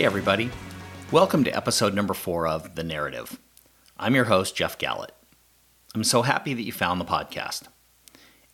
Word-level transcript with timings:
Hey, 0.00 0.06
everybody. 0.06 0.48
Welcome 1.12 1.44
to 1.44 1.54
episode 1.54 1.92
number 1.92 2.14
four 2.14 2.46
of 2.46 2.74
The 2.74 2.82
Narrative. 2.82 3.38
I'm 3.98 4.14
your 4.14 4.24
host, 4.24 4.56
Jeff 4.56 4.78
Gallett. 4.78 5.12
I'm 5.94 6.04
so 6.04 6.22
happy 6.22 6.54
that 6.54 6.62
you 6.62 6.72
found 6.72 6.98
the 6.98 7.04
podcast. 7.04 7.64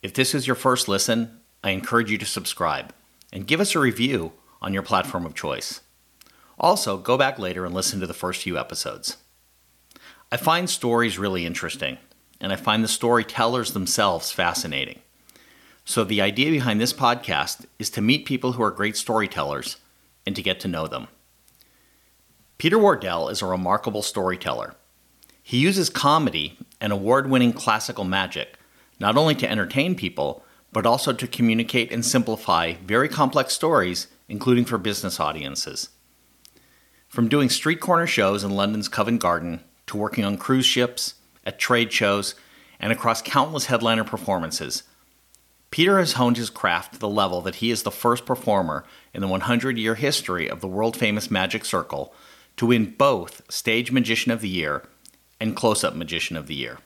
If 0.03 0.13
this 0.13 0.35
is 0.35 0.45
your 0.45 0.57
first 0.57 0.89
listen, 0.89 1.39
I 1.63 1.69
encourage 1.69 2.11
you 2.11 2.17
to 2.17 2.25
subscribe 2.25 2.93
and 3.31 3.47
give 3.47 3.61
us 3.61 3.75
a 3.75 3.79
review 3.79 4.33
on 4.61 4.73
your 4.73 4.83
platform 4.83 5.25
of 5.25 5.35
choice. 5.35 5.79
Also, 6.59 6.97
go 6.97 7.17
back 7.17 7.39
later 7.39 7.65
and 7.65 7.73
listen 7.73 8.01
to 8.01 8.07
the 8.07 8.13
first 8.13 8.41
few 8.41 8.57
episodes. 8.57 9.15
I 10.29 10.35
find 10.35 10.69
stories 10.69 11.17
really 11.17 11.45
interesting, 11.45 11.97
and 12.41 12.51
I 12.51 12.57
find 12.57 12.83
the 12.83 12.89
storytellers 12.89 13.71
themselves 13.71 14.33
fascinating. 14.33 14.99
So, 15.85 16.03
the 16.03 16.21
idea 16.21 16.51
behind 16.51 16.81
this 16.81 16.91
podcast 16.91 17.67
is 17.79 17.89
to 17.91 18.01
meet 18.01 18.25
people 18.25 18.51
who 18.51 18.63
are 18.63 18.69
great 18.69 18.97
storytellers 18.97 19.77
and 20.25 20.35
to 20.35 20.43
get 20.43 20.59
to 20.59 20.67
know 20.67 20.87
them. 20.87 21.07
Peter 22.57 22.79
Wardell 22.79 23.29
is 23.29 23.41
a 23.41 23.45
remarkable 23.45 24.01
storyteller. 24.01 24.73
He 25.43 25.57
uses 25.57 25.89
comedy 25.89 26.57
and 26.81 26.91
award 26.91 27.29
winning 27.29 27.53
classical 27.53 28.03
magic 28.03 28.57
not 28.99 29.15
only 29.15 29.35
to 29.35 29.49
entertain 29.49 29.95
people, 29.95 30.43
but 30.71 30.85
also 30.85 31.13
to 31.13 31.27
communicate 31.27 31.91
and 31.91 32.03
simplify 32.03 32.73
very 32.83 33.07
complex 33.07 33.53
stories, 33.53 34.07
including 34.27 34.65
for 34.65 34.79
business 34.79 35.19
audiences. 35.19 35.89
From 37.07 37.29
doing 37.29 37.49
street 37.49 37.79
corner 37.79 38.07
shows 38.07 38.43
in 38.43 38.51
London's 38.51 38.89
Covent 38.89 39.21
Garden 39.21 39.63
to 39.85 39.97
working 39.97 40.25
on 40.25 40.37
cruise 40.37 40.65
ships, 40.65 41.13
at 41.45 41.59
trade 41.59 41.93
shows, 41.93 42.35
and 42.79 42.91
across 42.91 43.21
countless 43.21 43.67
headliner 43.67 44.03
performances, 44.03 44.83
Peter 45.69 45.99
has 45.99 46.13
honed 46.13 46.37
his 46.37 46.49
craft 46.49 46.93
to 46.93 46.99
the 46.99 47.07
level 47.07 47.41
that 47.41 47.55
he 47.55 47.71
is 47.71 47.83
the 47.83 47.91
first 47.91 48.25
performer 48.25 48.83
in 49.13 49.21
the 49.21 49.27
100 49.27 49.77
year 49.77 49.95
history 49.95 50.49
of 50.49 50.59
the 50.59 50.67
world 50.67 50.97
famous 50.97 51.29
Magic 51.29 51.63
Circle 51.63 52.13
to 52.57 52.65
win 52.65 52.93
both 52.97 53.41
Stage 53.51 53.91
Magician 53.91 54.31
of 54.31 54.41
the 54.41 54.49
Year 54.49 54.83
and 55.39 55.55
Close 55.55 55.83
Up 55.83 55.95
Magician 55.95 56.35
of 56.35 56.47
the 56.47 56.55
Year. 56.55 56.79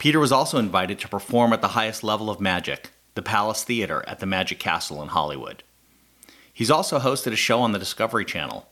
Peter 0.00 0.18
was 0.18 0.32
also 0.32 0.58
invited 0.58 0.98
to 0.98 1.08
perform 1.08 1.52
at 1.52 1.60
the 1.60 1.68
highest 1.68 2.02
level 2.02 2.30
of 2.30 2.40
magic, 2.40 2.90
the 3.14 3.22
Palace 3.22 3.62
Theater 3.62 4.02
at 4.08 4.18
the 4.18 4.26
Magic 4.26 4.58
Castle 4.58 5.02
in 5.02 5.08
Hollywood. 5.08 5.62
He's 6.52 6.70
also 6.70 6.98
hosted 6.98 7.32
a 7.32 7.36
show 7.36 7.60
on 7.60 7.72
the 7.72 7.78
Discovery 7.78 8.24
Channel. 8.24 8.66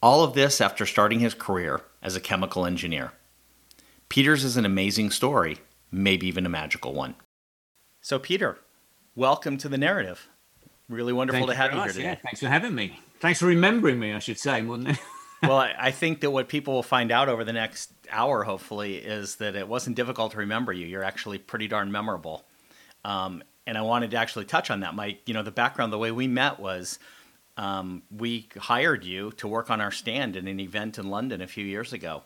All 0.00 0.22
of 0.22 0.34
this 0.34 0.60
after 0.60 0.86
starting 0.86 1.18
his 1.18 1.34
career 1.34 1.82
as 2.00 2.14
a 2.14 2.20
chemical 2.20 2.64
engineer. 2.64 3.12
Peter's 4.08 4.44
is 4.44 4.56
an 4.56 4.64
amazing 4.64 5.10
story, 5.10 5.58
maybe 5.90 6.28
even 6.28 6.46
a 6.46 6.48
magical 6.48 6.94
one. 6.94 7.16
So, 8.00 8.20
Peter, 8.20 8.58
welcome 9.16 9.58
to 9.58 9.68
the 9.68 9.76
narrative. 9.76 10.28
Really 10.88 11.12
wonderful 11.12 11.40
Thank 11.46 11.50
to 11.50 11.56
have 11.56 11.72
you, 11.72 11.78
very 11.78 11.80
here 11.80 11.86
much. 11.86 11.94
today. 11.96 12.08
Yeah, 12.08 12.14
thanks 12.14 12.40
for 12.40 12.48
having 12.48 12.74
me. 12.74 13.00
Thanks 13.20 13.40
for 13.40 13.46
remembering 13.46 13.98
me, 13.98 14.12
I 14.12 14.20
should 14.20 14.38
say, 14.38 14.62
more 14.62 14.78
than 14.78 14.96
well, 15.42 15.58
I 15.58 15.90
think 15.90 16.20
that 16.20 16.30
what 16.30 16.48
people 16.48 16.74
will 16.74 16.82
find 16.82 17.10
out 17.10 17.28
over 17.28 17.44
the 17.44 17.52
next 17.52 17.92
hour, 18.10 18.44
hopefully, 18.44 18.96
is 18.96 19.36
that 19.36 19.56
it 19.56 19.68
wasn't 19.68 19.96
difficult 19.96 20.32
to 20.32 20.38
remember 20.38 20.72
you. 20.72 20.86
You're 20.86 21.04
actually 21.04 21.38
pretty 21.38 21.68
darn 21.68 21.90
memorable. 21.90 22.44
Um, 23.04 23.42
and 23.66 23.76
I 23.76 23.82
wanted 23.82 24.12
to 24.12 24.16
actually 24.16 24.44
touch 24.44 24.70
on 24.70 24.80
that. 24.80 24.94
My, 24.94 25.16
you 25.26 25.34
know, 25.34 25.42
the 25.42 25.50
background, 25.50 25.92
the 25.92 25.98
way 25.98 26.10
we 26.10 26.26
met 26.26 26.58
was 26.58 26.98
um, 27.56 28.02
we 28.16 28.48
hired 28.56 29.04
you 29.04 29.32
to 29.32 29.48
work 29.48 29.68
on 29.68 29.80
our 29.80 29.90
stand 29.90 30.36
in 30.36 30.46
an 30.46 30.60
event 30.60 30.98
in 30.98 31.10
London 31.10 31.40
a 31.40 31.46
few 31.46 31.64
years 31.64 31.92
ago. 31.92 32.22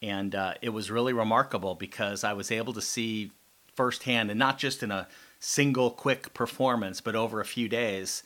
And 0.00 0.34
uh, 0.34 0.54
it 0.62 0.70
was 0.70 0.90
really 0.90 1.12
remarkable 1.12 1.74
because 1.74 2.24
I 2.24 2.32
was 2.32 2.50
able 2.50 2.72
to 2.72 2.80
see 2.80 3.32
firsthand, 3.74 4.30
and 4.30 4.38
not 4.38 4.58
just 4.58 4.82
in 4.82 4.90
a 4.90 5.08
single 5.40 5.90
quick 5.90 6.32
performance, 6.34 7.00
but 7.00 7.14
over 7.14 7.40
a 7.40 7.44
few 7.44 7.68
days, 7.68 8.22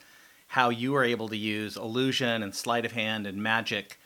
how 0.55 0.69
you 0.69 0.93
were 0.93 1.03
able 1.03 1.29
to 1.29 1.37
use 1.37 1.77
illusion 1.77 2.41
and 2.41 2.55
sleight 2.55 2.85
of 2.85 2.93
hand 2.93 3.27
and 3.27 3.43
magic 3.43 3.99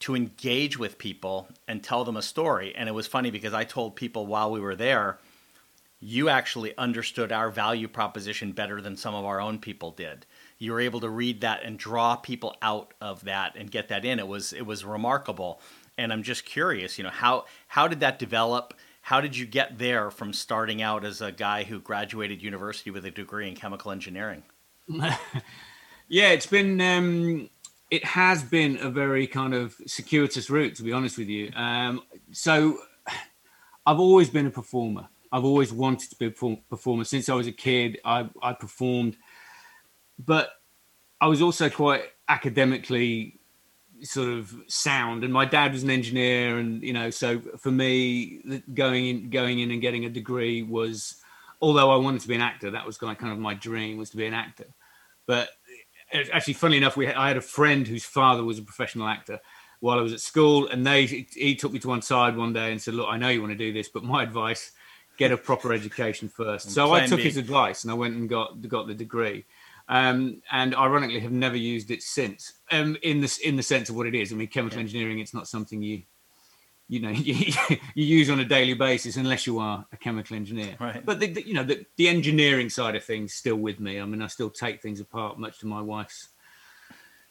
to 0.00 0.16
engage 0.16 0.76
with 0.76 0.98
people 0.98 1.46
and 1.68 1.80
tell 1.80 2.04
them 2.04 2.16
a 2.16 2.22
story. 2.22 2.74
And 2.74 2.88
it 2.88 2.92
was 2.92 3.06
funny 3.06 3.30
because 3.30 3.54
I 3.54 3.62
told 3.62 3.94
people 3.94 4.26
while 4.26 4.50
we 4.50 4.58
were 4.58 4.74
there, 4.74 5.20
you 6.00 6.28
actually 6.28 6.76
understood 6.76 7.30
our 7.30 7.50
value 7.50 7.86
proposition 7.86 8.50
better 8.50 8.80
than 8.80 8.96
some 8.96 9.14
of 9.14 9.24
our 9.24 9.40
own 9.40 9.60
people 9.60 9.92
did. 9.92 10.26
You 10.58 10.72
were 10.72 10.80
able 10.80 10.98
to 10.98 11.08
read 11.08 11.40
that 11.42 11.62
and 11.62 11.78
draw 11.78 12.16
people 12.16 12.56
out 12.60 12.94
of 13.00 13.22
that 13.22 13.54
and 13.54 13.70
get 13.70 13.86
that 13.86 14.04
in. 14.04 14.18
It 14.18 14.26
was 14.26 14.52
it 14.52 14.66
was 14.66 14.84
remarkable. 14.84 15.60
And 15.96 16.12
I'm 16.12 16.24
just 16.24 16.44
curious, 16.44 16.98
you 16.98 17.04
know, 17.04 17.10
how 17.10 17.44
how 17.68 17.86
did 17.86 18.00
that 18.00 18.18
develop? 18.18 18.74
How 19.02 19.20
did 19.20 19.36
you 19.36 19.46
get 19.46 19.78
there 19.78 20.10
from 20.10 20.32
starting 20.32 20.82
out 20.82 21.04
as 21.04 21.20
a 21.20 21.30
guy 21.30 21.62
who 21.62 21.78
graduated 21.78 22.42
university 22.42 22.90
with 22.90 23.04
a 23.04 23.12
degree 23.12 23.46
in 23.46 23.54
chemical 23.54 23.92
engineering? 23.92 24.42
yeah, 26.12 26.28
it's 26.28 26.46
been 26.46 26.78
um, 26.82 27.48
it 27.90 28.04
has 28.04 28.42
been 28.42 28.76
a 28.82 28.90
very 28.90 29.26
kind 29.26 29.54
of 29.54 29.74
circuitous 29.86 30.50
route, 30.50 30.74
to 30.74 30.82
be 30.82 30.92
honest 30.92 31.16
with 31.16 31.28
you. 31.28 31.50
Um, 31.56 32.02
so 32.32 32.76
I've 33.86 33.98
always 33.98 34.28
been 34.28 34.46
a 34.46 34.50
performer. 34.50 35.08
I've 35.32 35.44
always 35.44 35.72
wanted 35.72 36.10
to 36.10 36.16
be 36.16 36.26
a 36.26 36.56
performer 36.68 37.04
since 37.04 37.30
I 37.30 37.34
was 37.34 37.46
a 37.46 37.52
kid. 37.52 37.98
I, 38.04 38.28
I 38.42 38.52
performed, 38.52 39.16
but 40.18 40.50
I 41.18 41.28
was 41.28 41.40
also 41.40 41.70
quite 41.70 42.02
academically 42.28 43.40
sort 44.02 44.28
of 44.28 44.54
sound. 44.68 45.24
And 45.24 45.32
my 45.32 45.46
dad 45.46 45.72
was 45.72 45.82
an 45.82 45.88
engineer, 45.88 46.58
and 46.58 46.82
you 46.82 46.92
know, 46.92 47.08
so 47.08 47.40
for 47.56 47.70
me, 47.70 48.60
going 48.74 49.06
in, 49.06 49.30
going 49.30 49.60
in 49.60 49.70
and 49.70 49.80
getting 49.80 50.04
a 50.04 50.10
degree 50.10 50.62
was, 50.62 51.22
although 51.62 51.90
I 51.90 51.96
wanted 51.96 52.20
to 52.20 52.28
be 52.28 52.34
an 52.34 52.42
actor, 52.42 52.70
that 52.70 52.84
was 52.84 52.98
kind 52.98 53.16
of 53.22 53.38
my 53.38 53.54
dream 53.54 53.96
was 53.96 54.10
to 54.10 54.18
be 54.18 54.26
an 54.26 54.34
actor. 54.34 54.66
But 55.26 55.48
actually, 56.32 56.54
funny 56.54 56.76
enough, 56.76 56.96
we 56.96 57.06
I 57.08 57.28
had 57.28 57.36
a 57.36 57.42
friend 57.42 57.86
whose 57.86 58.04
father 58.04 58.44
was 58.44 58.58
a 58.58 58.62
professional 58.62 59.08
actor 59.08 59.40
while 59.80 59.98
I 59.98 60.02
was 60.02 60.12
at 60.12 60.20
school, 60.20 60.68
and 60.68 60.86
they 60.86 61.06
he 61.06 61.54
took 61.56 61.72
me 61.72 61.78
to 61.80 61.88
one 61.88 62.02
side 62.02 62.36
one 62.36 62.52
day 62.52 62.72
and 62.72 62.80
said, 62.80 62.94
"Look, 62.94 63.08
I 63.08 63.16
know 63.16 63.28
you 63.28 63.40
want 63.40 63.52
to 63.52 63.58
do 63.58 63.72
this, 63.72 63.88
but 63.88 64.04
my 64.04 64.22
advice." 64.22 64.72
Get 65.18 65.30
a 65.30 65.36
proper 65.36 65.74
education 65.74 66.30
first. 66.30 66.64
And 66.64 66.74
so 66.74 66.90
I 66.94 67.06
took 67.06 67.20
his 67.20 67.36
advice 67.36 67.84
and 67.84 67.90
I 67.90 67.94
went 67.94 68.16
and 68.16 68.30
got 68.30 68.66
got 68.66 68.86
the 68.86 68.94
degree. 68.94 69.44
Um, 69.88 70.40
and 70.50 70.74
ironically 70.74 71.20
have 71.20 71.32
never 71.32 71.56
used 71.56 71.90
it 71.90 72.02
since. 72.02 72.54
Um, 72.70 72.96
in 73.02 73.20
this 73.20 73.36
in 73.36 73.56
the 73.56 73.62
sense 73.62 73.90
of 73.90 73.94
what 73.94 74.06
it 74.06 74.14
is. 74.14 74.32
I 74.32 74.36
mean, 74.36 74.48
chemical 74.48 74.78
Yeah. 74.78 74.84
engineering 74.84 75.18
it's 75.18 75.34
not 75.34 75.46
something 75.48 75.82
you 75.82 76.02
you 76.92 77.00
know 77.00 77.08
you, 77.10 77.52
you 77.94 78.04
use 78.04 78.28
on 78.28 78.38
a 78.40 78.44
daily 78.44 78.74
basis 78.74 79.16
unless 79.16 79.46
you 79.46 79.58
are 79.58 79.86
a 79.92 79.96
chemical 79.96 80.36
engineer. 80.36 80.76
Right. 80.78 81.04
But 81.04 81.20
the, 81.20 81.28
the, 81.28 81.46
you 81.46 81.54
know 81.54 81.64
the, 81.64 81.86
the 81.96 82.08
engineering 82.08 82.68
side 82.68 82.94
of 82.96 83.02
things 83.02 83.32
still 83.32 83.56
with 83.56 83.80
me. 83.80 83.98
I 83.98 84.04
mean, 84.04 84.20
I 84.20 84.26
still 84.26 84.50
take 84.50 84.82
things 84.82 85.00
apart, 85.00 85.38
much 85.38 85.58
to 85.60 85.66
my 85.66 85.80
wife's 85.80 86.28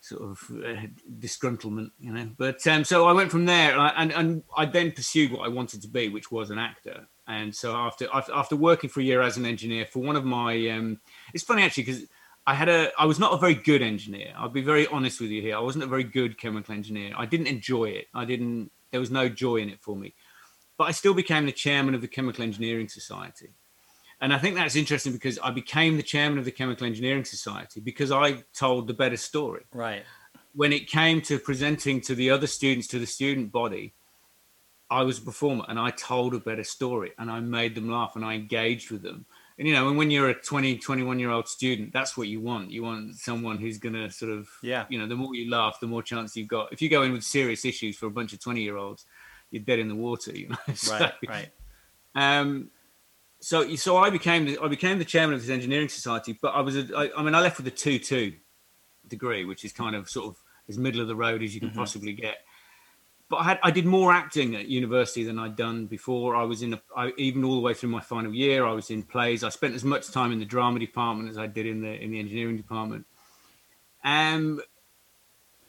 sort 0.01 0.23
of 0.23 0.51
uh, 0.65 0.87
disgruntlement, 1.19 1.91
you 1.99 2.11
know. 2.11 2.27
But 2.35 2.65
um, 2.65 2.83
so 2.83 3.05
I 3.05 3.11
went 3.11 3.29
from 3.29 3.45
there, 3.45 3.73
and 3.73 3.81
I, 3.81 3.87
and, 3.97 4.11
and 4.13 4.43
I 4.57 4.65
then 4.65 4.91
pursued 4.93 5.31
what 5.31 5.45
I 5.45 5.49
wanted 5.49 5.83
to 5.83 5.87
be, 5.87 6.09
which 6.09 6.31
was 6.31 6.49
an 6.49 6.57
actor. 6.57 7.07
And 7.27 7.55
so 7.55 7.75
after 7.75 8.07
after 8.11 8.33
after 8.33 8.55
working 8.55 8.89
for 8.89 8.99
a 8.99 9.03
year 9.03 9.21
as 9.21 9.37
an 9.37 9.45
engineer 9.45 9.85
for 9.85 9.99
one 9.99 10.15
of 10.15 10.25
my, 10.25 10.69
um, 10.69 10.99
it's 11.35 11.43
funny 11.43 11.61
actually 11.61 11.83
because 11.83 12.03
I 12.47 12.55
had 12.55 12.67
a 12.67 12.91
I 12.97 13.05
was 13.05 13.19
not 13.19 13.33
a 13.33 13.37
very 13.37 13.53
good 13.53 13.83
engineer. 13.83 14.33
I'll 14.35 14.49
be 14.49 14.63
very 14.63 14.87
honest 14.87 15.21
with 15.21 15.29
you 15.29 15.39
here. 15.41 15.55
I 15.55 15.59
wasn't 15.59 15.83
a 15.83 15.87
very 15.87 16.03
good 16.03 16.39
chemical 16.39 16.73
engineer. 16.73 17.13
I 17.15 17.27
didn't 17.27 17.47
enjoy 17.47 17.85
it. 17.85 18.07
I 18.15 18.25
didn't. 18.25 18.71
There 18.91 18.99
was 18.99 19.11
no 19.11 19.29
joy 19.29 19.57
in 19.57 19.69
it 19.69 19.81
for 19.81 19.95
me. 19.95 20.13
But 20.77 20.85
I 20.85 20.91
still 20.91 21.13
became 21.13 21.45
the 21.45 21.51
chairman 21.51 21.95
of 21.95 22.01
the 22.01 22.07
Chemical 22.07 22.43
Engineering 22.43 22.87
Society. 22.87 23.49
And 24.21 24.33
I 24.33 24.37
think 24.37 24.55
that's 24.55 24.75
interesting 24.75 25.13
because 25.13 25.39
I 25.39 25.49
became 25.49 25.97
the 25.97 26.03
chairman 26.03 26.37
of 26.37 26.45
the 26.45 26.51
Chemical 26.51 26.85
Engineering 26.85 27.25
Society 27.25 27.79
because 27.79 28.11
I 28.11 28.43
told 28.53 28.87
the 28.87 28.93
better 28.93 29.17
story. 29.17 29.63
Right. 29.73 30.03
When 30.53 30.71
it 30.71 30.87
came 30.87 31.21
to 31.23 31.39
presenting 31.39 32.01
to 32.01 32.13
the 32.13 32.29
other 32.29 32.45
students, 32.45 32.87
to 32.87 32.99
the 32.99 33.07
student 33.07 33.51
body, 33.51 33.93
I 34.91 35.03
was 35.03 35.17
a 35.17 35.21
performer 35.21 35.65
and 35.67 35.79
I 35.79 35.89
told 35.91 36.35
a 36.35 36.39
better 36.39 36.63
story 36.63 37.13
and 37.17 37.31
I 37.31 37.39
made 37.39 37.73
them 37.73 37.89
laugh 37.89 38.15
and 38.15 38.23
I 38.23 38.33
engaged 38.33 38.91
with 38.91 39.01
them. 39.01 39.25
And, 39.61 39.67
you 39.67 39.75
know, 39.75 39.89
and 39.89 39.95
when 39.95 40.09
you're 40.09 40.29
a 40.29 40.33
20, 40.33 40.79
21 40.79 41.19
year 41.19 41.29
old 41.29 41.47
student, 41.47 41.93
that's 41.93 42.17
what 42.17 42.27
you 42.27 42.39
want. 42.41 42.71
You 42.71 42.81
want 42.81 43.15
someone 43.17 43.57
who's 43.59 43.77
going 43.77 43.93
to 43.93 44.09
sort 44.09 44.31
of, 44.31 44.49
Yeah. 44.63 44.85
you 44.89 44.97
know, 44.97 45.05
the 45.05 45.15
more 45.15 45.35
you 45.35 45.51
laugh, 45.51 45.77
the 45.79 45.85
more 45.85 46.01
chance 46.01 46.35
you've 46.35 46.47
got. 46.47 46.73
If 46.73 46.81
you 46.81 46.89
go 46.89 47.03
in 47.03 47.11
with 47.13 47.23
serious 47.23 47.63
issues 47.63 47.95
for 47.95 48.07
a 48.07 48.09
bunch 48.09 48.33
of 48.33 48.39
20 48.39 48.59
year 48.63 48.75
olds, 48.75 49.05
you're 49.51 49.61
dead 49.61 49.77
in 49.77 49.87
the 49.87 49.93
water, 49.93 50.31
you 50.35 50.49
know. 50.49 50.55
So- 50.73 50.97
Right. 50.97 51.13
Right. 51.29 51.49
um, 52.15 52.71
so 53.39 53.75
so 53.75 53.97
I 53.97 54.09
became 54.09 54.45
the, 54.45 54.57
I 54.59 54.67
became 54.67 54.97
the 54.97 55.05
chairman 55.05 55.35
of 55.35 55.41
this 55.41 55.51
engineering 55.51 55.89
society, 55.89 56.37
but 56.41 56.55
I 56.55 56.61
was 56.61 56.75
a, 56.75 56.87
I, 56.97 57.11
I 57.15 57.21
mean 57.23 57.35
I 57.35 57.39
left 57.41 57.57
with 57.57 57.67
a 57.67 57.71
two 57.71 57.99
two 57.99 58.33
degree, 59.07 59.45
which 59.45 59.63
is 59.63 59.73
kind 59.73 59.95
of 59.95 60.09
sort 60.09 60.27
of 60.27 60.37
as 60.69 60.77
middle 60.79 61.01
of 61.01 61.07
the 61.07 61.15
road 61.15 61.43
as 61.43 61.53
you 61.53 61.59
can 61.59 61.69
Mhm. 61.69 61.75
possibly 61.75 62.13
get. 62.13 62.37
But 63.31 63.37
I 63.37 63.43
had 63.45 63.59
I 63.63 63.71
did 63.71 63.85
more 63.85 64.11
acting 64.11 64.55
at 64.57 64.67
university 64.67 65.23
than 65.23 65.39
I'd 65.39 65.55
done 65.55 65.85
before. 65.85 66.35
I 66.35 66.43
was 66.43 66.61
in 66.61 66.73
a, 66.73 66.81
I, 66.95 67.13
even 67.17 67.45
all 67.45 67.55
the 67.55 67.61
way 67.61 67.73
through 67.73 67.89
my 67.89 68.01
final 68.01 68.33
year. 68.33 68.65
I 68.65 68.73
was 68.73 68.91
in 68.91 69.03
plays. 69.03 69.41
I 69.43 69.49
spent 69.49 69.73
as 69.73 69.85
much 69.85 70.11
time 70.11 70.33
in 70.33 70.39
the 70.39 70.45
drama 70.45 70.79
department 70.79 71.29
as 71.29 71.37
I 71.37 71.47
did 71.47 71.65
in 71.65 71.81
the 71.81 71.93
in 72.03 72.11
the 72.11 72.19
engineering 72.19 72.57
department. 72.57 73.05
Um, 74.03 74.61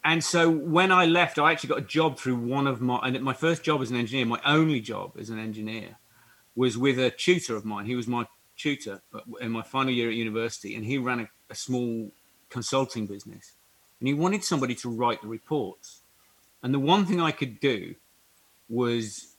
and 0.03 0.21
so 0.21 0.51
when 0.51 0.91
I 0.91 1.05
left, 1.05 1.39
I 1.39 1.51
actually 1.53 1.69
got 1.69 1.77
a 1.77 1.87
job 1.99 2.19
through 2.19 2.35
one 2.35 2.67
of 2.67 2.81
my 2.81 2.97
and 2.97 3.23
my 3.23 3.33
first 3.33 3.63
job 3.63 3.81
as 3.81 3.89
an 3.91 3.95
engineer, 3.95 4.25
my 4.25 4.41
only 4.45 4.81
job 4.81 5.13
as 5.17 5.29
an 5.29 5.39
engineer, 5.39 5.95
was 6.55 6.77
with 6.77 6.99
a 6.99 7.11
tutor 7.11 7.55
of 7.55 7.63
mine. 7.63 7.85
He 7.85 7.95
was 7.95 8.07
my 8.07 8.27
tutor 8.57 9.01
in 9.39 9.51
my 9.51 9.61
final 9.61 9.93
year 9.93 10.09
at 10.09 10.15
university, 10.15 10.75
and 10.75 10.83
he 10.83 10.97
ran 10.97 11.21
a, 11.21 11.29
a 11.49 11.55
small 11.55 12.11
consulting 12.49 13.07
business. 13.07 13.53
and 14.03 14.07
he 14.09 14.13
wanted 14.13 14.43
somebody 14.43 14.75
to 14.75 14.89
write 14.89 15.21
the 15.21 15.29
reports. 15.29 16.02
And 16.63 16.73
the 16.73 16.79
one 16.79 17.05
thing 17.05 17.21
I 17.21 17.31
could 17.31 17.59
do 17.59 17.93
was, 18.69 19.35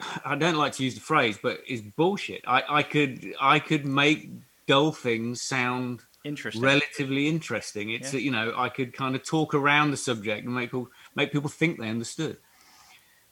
I 0.24 0.34
don't 0.34 0.56
like 0.56 0.72
to 0.74 0.84
use 0.84 0.94
the 0.94 1.00
phrase, 1.00 1.38
but 1.42 1.60
is 1.66 1.80
bullshit. 1.80 2.42
I, 2.46 2.62
I 2.68 2.82
could 2.82 3.34
I 3.40 3.58
could 3.60 3.86
make 3.86 4.30
dull 4.66 4.92
things 4.92 5.40
sound 5.40 6.02
interesting, 6.24 6.62
relatively 6.62 7.28
interesting. 7.28 7.90
It's 7.90 8.12
yeah. 8.12 8.20
you 8.20 8.30
know 8.30 8.52
I 8.56 8.68
could 8.68 8.92
kind 8.92 9.14
of 9.14 9.24
talk 9.24 9.54
around 9.54 9.92
the 9.92 9.96
subject 9.96 10.44
and 10.44 10.54
make 10.54 10.70
people 10.70 10.90
make 11.14 11.32
people 11.32 11.48
think 11.48 11.78
they 11.78 11.88
understood. 11.88 12.36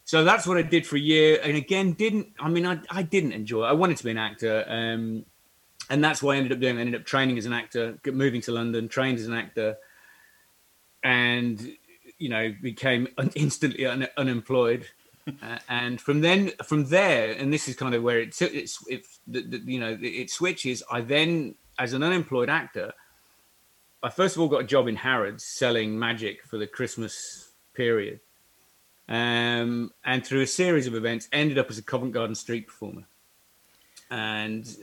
So 0.05 0.25
that's 0.25 0.47
what 0.47 0.57
I 0.57 0.63
did 0.63 0.85
for 0.87 0.97
a 0.97 1.01
year, 1.01 1.39
and 1.43 1.57
again, 1.57 1.93
didn't 1.93 2.29
I 2.39 2.49
mean 2.49 2.67
I, 2.67 2.79
I 2.91 3.03
didn't 3.03 3.33
enjoy 3.33 3.65
it. 3.65 3.69
I 3.69 3.73
wanted 3.73 3.97
to 3.99 4.05
be 4.05 4.11
an 4.11 4.19
actor, 4.19 4.65
um, 4.69 5.25
and 5.91 6.03
that's 6.03 6.23
what 6.23 6.35
I 6.35 6.39
ended 6.39 6.53
up 6.53 6.61
doing. 6.61 6.79
I 6.79 6.81
ended 6.81 7.01
up 7.01 7.07
training 7.07 7.39
as 7.39 7.47
an 7.47 7.53
actor, 7.53 7.99
moving 8.07 8.41
to 8.43 8.53
London, 8.53 8.89
trained 8.89 9.19
as 9.19 9.27
an 9.27 9.35
actor, 9.35 9.77
and 11.03 11.77
you 12.23 12.29
know 12.29 12.55
became 12.63 13.09
instantly 13.35 13.85
un- 13.85 14.09
unemployed. 14.17 14.87
uh, 15.29 15.59
and 15.69 16.01
from 16.01 16.21
then, 16.21 16.51
from 16.65 16.87
there, 16.87 17.33
and 17.33 17.53
this 17.53 17.69
is 17.69 17.77
kind 17.77 17.95
of 17.95 18.03
where 18.03 18.21
it, 18.21 18.41
it's, 18.41 18.79
it's, 18.89 19.21
you 19.27 19.79
know, 19.79 19.97
it 20.01 20.31
switches. 20.31 20.83
I 20.91 21.01
then, 21.01 21.55
as 21.79 21.93
an 21.93 22.03
unemployed 22.03 22.51
actor, 22.51 22.93
I 24.03 24.11
first 24.11 24.35
of 24.35 24.43
all 24.43 24.49
got 24.49 24.63
a 24.63 24.67
job 24.67 24.89
in 24.89 24.97
Harrods 24.97 25.45
selling 25.45 25.97
magic 25.97 26.45
for 26.45 26.59
the 26.59 26.67
Christmas 26.67 27.51
period, 27.75 28.21
um, 29.09 29.93
and 30.05 30.27
through 30.27 30.41
a 30.41 30.47
series 30.47 30.87
of 30.87 30.95
events, 30.95 31.29
ended 31.33 31.59
up 31.59 31.71
as 31.71 31.79
a 31.79 31.83
Covent 31.83 32.13
Garden 32.13 32.35
street 32.35 32.67
performer, 32.67 33.05
and 34.11 34.77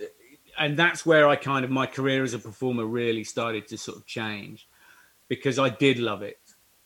and 0.57 0.77
that's 0.77 1.06
where 1.06 1.27
I 1.27 1.35
kind 1.35 1.65
of 1.65 1.71
my 1.71 1.85
career 1.85 2.24
as 2.24 2.33
a 2.33 2.39
performer 2.39 2.85
really 2.85 3.25
started 3.25 3.68
to 3.69 3.77
sort 3.77 3.97
of 3.97 4.06
change, 4.06 4.68
because 5.27 5.59
I 5.59 5.68
did 5.68 6.00
love 6.00 6.21
it. 6.21 6.39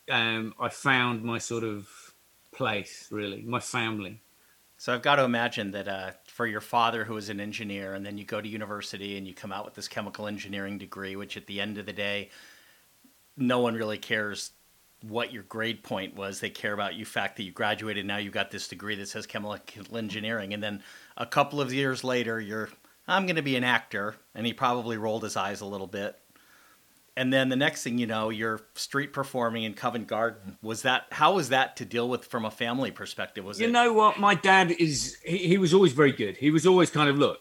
Um, 0.10 0.54
I 0.60 0.70
found 0.70 1.24
my 1.24 1.38
sort 1.38 1.64
of 1.64 1.88
place, 2.52 3.08
really, 3.12 3.42
my 3.42 3.60
family. 3.60 4.22
So 4.78 4.94
I've 4.94 5.02
got 5.02 5.16
to 5.16 5.24
imagine 5.24 5.72
that 5.72 5.88
uh, 5.88 6.12
for 6.28 6.46
your 6.46 6.60
father, 6.60 7.06
who 7.06 7.14
was 7.14 7.30
an 7.30 7.40
engineer, 7.40 7.94
and 7.94 8.06
then 8.06 8.18
you 8.18 8.26
go 8.26 8.42
to 8.42 8.48
university 8.48 9.18
and 9.18 9.26
you 9.26 9.34
come 9.34 9.54
out 9.54 9.64
with 9.64 9.76
this 9.76 9.88
chemical 9.88 10.28
engineering 10.28 10.78
degree, 10.78 11.16
which 11.16 11.38
at 11.38 11.48
the 11.48 11.62
end 11.62 11.78
of 11.78 11.86
the 11.86 11.94
day, 11.94 12.30
no 13.38 13.60
one 13.60 13.76
really 13.76 13.98
cares 13.98 14.52
what 15.02 15.32
your 15.32 15.44
grade 15.44 15.84
point 15.84 16.16
was. 16.16 16.40
They 16.40 16.50
care 16.50 16.74
about 16.74 16.96
you 16.96 17.06
fact 17.06 17.38
that 17.38 17.44
you 17.44 17.52
graduated. 17.52 18.06
Now 18.06 18.18
you've 18.18 18.34
got 18.34 18.52
this 18.52 18.68
degree 18.68 18.96
that 18.96 19.08
says 19.08 19.26
chemical 19.26 19.58
engineering, 19.96 20.54
and 20.54 20.62
then 20.62 20.84
a 21.16 21.26
couple 21.26 21.62
of 21.62 21.74
years 21.74 22.04
later, 22.04 22.40
you're 22.40 22.70
I'm 23.08 23.26
going 23.26 23.36
to 23.36 23.42
be 23.42 23.56
an 23.56 23.64
actor, 23.66 24.16
and 24.34 24.46
he 24.46 24.54
probably 24.54 24.98
rolled 24.98 25.24
his 25.24 25.36
eyes 25.36 25.62
a 25.62 25.66
little 25.66 25.88
bit. 25.88 26.18
And 27.16 27.32
then 27.32 27.50
the 27.50 27.56
next 27.56 27.84
thing 27.84 28.00
you 28.00 28.08
know, 28.08 28.30
you're 28.30 28.62
street 28.74 29.14
performing 29.14 29.64
in 29.64 29.76
Covent 29.76 30.08
Garden. 30.08 30.58
Was 30.64 30.82
that 30.82 31.06
how 31.12 31.36
was 31.36 31.50
that 31.50 31.78
to 31.78 31.86
deal 31.86 32.10
with 32.10 32.26
from 32.26 32.46
a 32.46 32.52
family 32.52 32.90
perspective? 32.90 33.46
Was 33.46 33.60
it 33.60 33.64
you 33.64 33.70
it? 33.70 33.72
know 33.72 33.94
what? 33.94 34.20
My 34.20 34.34
dad 34.34 34.72
is 34.72 35.18
he, 35.24 35.38
he 35.38 35.58
was 35.58 35.74
always 35.74 35.94
very 35.94 36.12
good. 36.12 36.38
He 36.38 36.50
was 36.50 36.66
always 36.66 36.90
kind 36.90 37.10
of 37.10 37.20
look, 37.20 37.40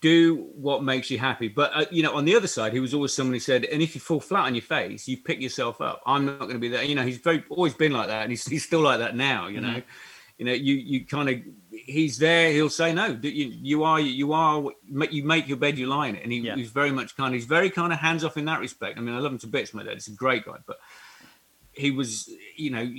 do 0.00 0.48
what 0.54 0.82
makes 0.82 1.10
you 1.10 1.18
happy. 1.18 1.48
But 1.48 1.70
uh, 1.74 1.84
you 1.90 2.02
know, 2.02 2.14
on 2.16 2.24
the 2.24 2.34
other 2.34 2.46
side, 2.46 2.72
he 2.72 2.80
was 2.80 2.94
always 2.94 3.12
someone 3.12 3.34
who 3.34 3.40
said, 3.40 3.66
"And 3.66 3.82
if 3.82 3.94
you 3.94 4.00
fall 4.00 4.20
flat 4.20 4.46
on 4.46 4.54
your 4.54 4.62
face, 4.62 5.06
you 5.06 5.18
pick 5.18 5.42
yourself 5.42 5.80
up." 5.80 6.02
I'm 6.06 6.24
not 6.24 6.40
going 6.40 6.54
to 6.54 6.58
be 6.58 6.68
there. 6.68 6.82
You 6.82 6.94
know, 6.94 7.04
he's 7.04 7.18
very 7.18 7.44
always 7.50 7.74
been 7.74 7.92
like 7.92 8.08
that, 8.08 8.22
and 8.22 8.32
he's, 8.32 8.46
he's 8.46 8.64
still 8.64 8.80
like 8.80 9.00
that 9.00 9.14
now. 9.14 9.46
You 9.48 9.60
mm-hmm. 9.60 9.80
You 10.40 10.46
know, 10.46 10.52
you 10.52 10.74
you 10.74 11.04
kind 11.04 11.28
of 11.28 11.38
he's 11.70 12.16
there. 12.16 12.50
He'll 12.50 12.70
say, 12.70 12.94
"No, 12.94 13.08
you, 13.22 13.52
you 13.60 13.84
are 13.84 14.00
you 14.00 14.32
are 14.32 14.64
you 14.82 15.22
make 15.22 15.46
your 15.46 15.58
bed, 15.58 15.76
you 15.76 15.86
lie 15.86 16.06
in 16.06 16.16
it." 16.16 16.22
And 16.22 16.32
he, 16.32 16.38
yeah. 16.38 16.56
he's 16.56 16.70
very 16.70 16.90
much 16.90 17.14
kind. 17.14 17.34
of 17.34 17.38
He's 17.38 17.44
very 17.44 17.68
kind 17.68 17.92
of 17.92 17.98
hands 17.98 18.24
off 18.24 18.38
in 18.38 18.46
that 18.46 18.58
respect. 18.58 18.96
I 18.96 19.02
mean, 19.02 19.14
I 19.14 19.18
love 19.18 19.32
him 19.32 19.38
to 19.40 19.46
bits, 19.46 19.74
my 19.74 19.82
dad. 19.82 19.92
He's 19.92 20.08
a 20.08 20.12
great 20.12 20.46
guy, 20.46 20.56
but 20.66 20.78
he 21.72 21.90
was, 21.90 22.30
you 22.56 22.70
know, 22.70 22.90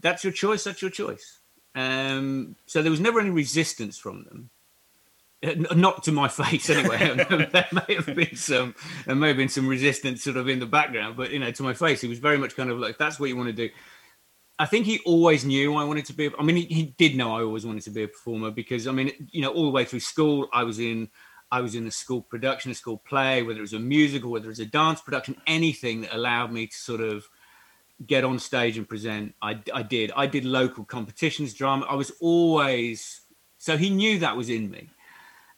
that's 0.00 0.24
your 0.24 0.32
choice. 0.32 0.64
That's 0.64 0.80
your 0.80 0.90
choice. 0.90 1.40
Um, 1.74 2.56
so 2.64 2.80
there 2.80 2.90
was 2.90 2.98
never 2.98 3.20
any 3.20 3.28
resistance 3.28 3.98
from 3.98 4.24
them 4.24 4.48
not 5.76 6.02
to 6.04 6.12
my 6.12 6.28
face 6.42 6.70
anyway. 6.70 6.98
there 7.52 7.68
may 7.72 7.94
have 7.94 8.14
been 8.14 8.36
some, 8.36 8.74
there 9.04 9.14
may 9.14 9.28
have 9.28 9.36
been 9.36 9.50
some 9.50 9.68
resistance 9.68 10.24
sort 10.24 10.38
of 10.38 10.48
in 10.48 10.60
the 10.60 10.66
background, 10.66 11.18
but 11.18 11.30
you 11.30 11.40
know, 11.40 11.50
to 11.50 11.62
my 11.62 11.74
face, 11.74 12.00
he 12.00 12.08
was 12.08 12.18
very 12.18 12.38
much 12.38 12.56
kind 12.56 12.70
of 12.70 12.78
like, 12.78 12.96
"That's 12.96 13.20
what 13.20 13.28
you 13.28 13.36
want 13.36 13.48
to 13.48 13.68
do." 13.68 13.68
I 14.60 14.66
think 14.66 14.84
he 14.84 15.00
always 15.06 15.42
knew 15.42 15.74
I 15.74 15.84
wanted 15.84 16.04
to 16.04 16.12
be. 16.12 16.30
I 16.38 16.42
mean, 16.42 16.56
he, 16.56 16.64
he 16.64 16.82
did 16.98 17.16
know 17.16 17.34
I 17.34 17.42
always 17.42 17.64
wanted 17.64 17.82
to 17.84 17.90
be 17.90 18.02
a 18.02 18.08
performer 18.08 18.50
because 18.50 18.86
I 18.86 18.92
mean, 18.92 19.10
you 19.30 19.40
know, 19.40 19.50
all 19.50 19.64
the 19.64 19.70
way 19.70 19.86
through 19.86 20.00
school, 20.00 20.50
I 20.52 20.64
was 20.64 20.78
in, 20.78 21.08
I 21.50 21.62
was 21.62 21.74
in 21.74 21.86
a 21.86 21.90
school 21.90 22.20
production, 22.20 22.70
a 22.70 22.74
school 22.74 22.98
play, 22.98 23.42
whether 23.42 23.58
it 23.58 23.62
was 23.62 23.72
a 23.72 23.78
musical, 23.78 24.30
whether 24.30 24.44
it 24.44 24.48
was 24.48 24.60
a 24.60 24.66
dance 24.66 25.00
production, 25.00 25.40
anything 25.46 26.02
that 26.02 26.14
allowed 26.14 26.52
me 26.52 26.66
to 26.66 26.76
sort 26.76 27.00
of 27.00 27.26
get 28.06 28.22
on 28.22 28.38
stage 28.38 28.76
and 28.76 28.86
present. 28.86 29.34
I, 29.40 29.58
I 29.72 29.82
did. 29.82 30.12
I 30.14 30.26
did 30.26 30.44
local 30.44 30.84
competitions, 30.84 31.54
drama. 31.54 31.86
I 31.88 31.94
was 31.94 32.12
always 32.20 33.22
so 33.56 33.78
he 33.78 33.88
knew 33.88 34.18
that 34.18 34.36
was 34.36 34.50
in 34.50 34.70
me 34.70 34.90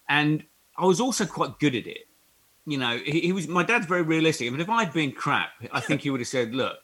and 0.08 0.44
I 0.78 0.84
was 0.84 1.00
also 1.00 1.26
quite 1.26 1.58
good 1.58 1.74
at 1.74 1.88
it. 1.88 2.06
You 2.66 2.78
know, 2.78 2.98
he, 3.04 3.20
he 3.20 3.32
was 3.32 3.48
my 3.48 3.64
dad's 3.64 3.86
very 3.86 4.02
realistic. 4.02 4.46
I 4.46 4.50
mean, 4.50 4.60
if 4.60 4.70
I'd 4.70 4.92
been 4.92 5.10
crap, 5.10 5.50
I 5.72 5.80
think 5.80 6.02
he 6.02 6.10
would 6.10 6.20
have 6.20 6.28
said, 6.28 6.54
"Look, 6.54 6.78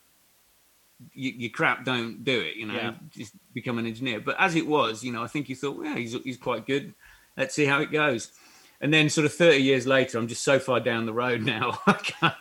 you, 1.13 1.33
you 1.37 1.51
crap, 1.51 1.85
don't 1.85 2.25
do 2.25 2.41
it." 2.41 2.57
You 2.57 2.67
know, 2.67 2.75
yeah. 2.75 2.95
just 3.11 3.35
become 3.53 3.79
an 3.79 3.87
engineer. 3.87 4.21
But 4.21 4.37
as 4.39 4.55
it 4.55 4.67
was, 4.67 5.03
you 5.03 5.13
know, 5.13 5.23
I 5.23 5.27
think 5.27 5.49
you 5.49 5.57
thought, 5.57 5.83
"Yeah, 5.85 5.97
he's 5.97 6.13
he's 6.25 6.37
quite 6.37 6.67
good. 6.67 6.95
Let's 7.37 7.55
see 7.55 7.65
how 7.65 7.81
it 7.81 7.93
goes." 7.93 8.33
And 8.81 8.93
then, 8.93 9.09
sort 9.09 9.25
of 9.25 9.35
thirty 9.35 9.63
years 9.63 9.87
later, 9.87 10.19
I'm 10.19 10.29
just 10.29 10.45
so 10.45 10.59
far 10.59 10.81
down 10.81 11.07
the 11.07 11.13
road 11.13 11.43
now. 11.43 11.79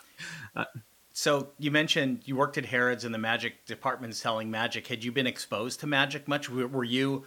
Uh. 0.55 0.65
so 1.13 1.49
you 1.59 1.69
mentioned 1.69 2.21
you 2.25 2.35
worked 2.35 2.57
at 2.57 2.65
Harrods 2.65 3.05
in 3.05 3.11
the 3.11 3.17
magic 3.19 3.63
department 3.67 4.15
selling 4.15 4.49
magic. 4.49 4.87
Had 4.87 5.03
you 5.03 5.11
been 5.11 5.27
exposed 5.27 5.81
to 5.81 5.87
magic 5.87 6.27
much? 6.27 6.49
Were 6.49 6.83
you 6.83 7.25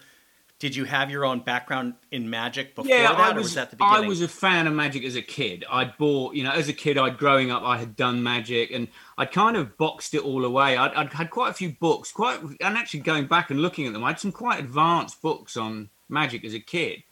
did 0.60 0.76
you 0.76 0.84
have 0.84 1.10
your 1.10 1.24
own 1.24 1.40
background 1.40 1.94
in 2.12 2.28
magic 2.28 2.74
before 2.74 2.90
yeah, 2.94 3.10
that, 3.10 3.18
I 3.18 3.32
was, 3.32 3.44
was 3.44 3.54
that 3.54 3.70
the 3.70 3.76
beginning? 3.76 4.04
I 4.04 4.06
was 4.06 4.20
a 4.20 4.28
fan 4.28 4.66
of 4.66 4.74
magic 4.74 5.04
as 5.04 5.16
a 5.16 5.22
kid. 5.22 5.64
I'd 5.70 5.96
bought, 5.96 6.34
you 6.34 6.44
know, 6.44 6.52
as 6.52 6.68
a 6.68 6.74
kid, 6.74 6.98
I'd 6.98 7.16
growing 7.16 7.50
up, 7.50 7.62
I 7.62 7.78
had 7.78 7.96
done 7.96 8.22
magic, 8.22 8.70
and 8.70 8.86
I'd 9.16 9.32
kind 9.32 9.56
of 9.56 9.78
boxed 9.78 10.12
it 10.12 10.20
all 10.20 10.44
away. 10.44 10.76
I'd, 10.76 10.92
I'd 10.92 11.12
had 11.14 11.30
quite 11.30 11.48
a 11.48 11.54
few 11.54 11.72
books, 11.80 12.12
quite, 12.12 12.40
and 12.42 12.76
actually 12.76 13.00
going 13.00 13.24
back 13.24 13.50
and 13.50 13.62
looking 13.62 13.86
at 13.86 13.94
them, 13.94 14.04
I 14.04 14.08
had 14.08 14.20
some 14.20 14.32
quite 14.32 14.60
advanced 14.60 15.22
books 15.22 15.56
on 15.56 15.88
magic 16.10 16.44
as 16.44 16.52
a 16.52 16.60
kid. 16.60 17.02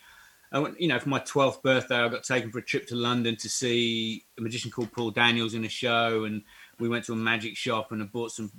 And 0.52 0.76
you 0.78 0.88
know, 0.88 0.98
for 0.98 1.08
my 1.08 1.18
twelfth 1.20 1.62
birthday, 1.62 1.96
I 1.96 2.08
got 2.08 2.24
taken 2.24 2.50
for 2.50 2.58
a 2.58 2.62
trip 2.62 2.86
to 2.88 2.96
London 2.96 3.36
to 3.36 3.48
see 3.48 4.24
a 4.38 4.42
magician 4.42 4.70
called 4.70 4.92
Paul 4.92 5.10
Daniels 5.10 5.54
in 5.54 5.64
a 5.64 5.70
show, 5.70 6.24
and 6.24 6.42
we 6.78 6.90
went 6.90 7.06
to 7.06 7.14
a 7.14 7.16
magic 7.16 7.56
shop 7.56 7.92
and 7.92 8.02
I 8.02 8.06
bought 8.06 8.30
some, 8.30 8.52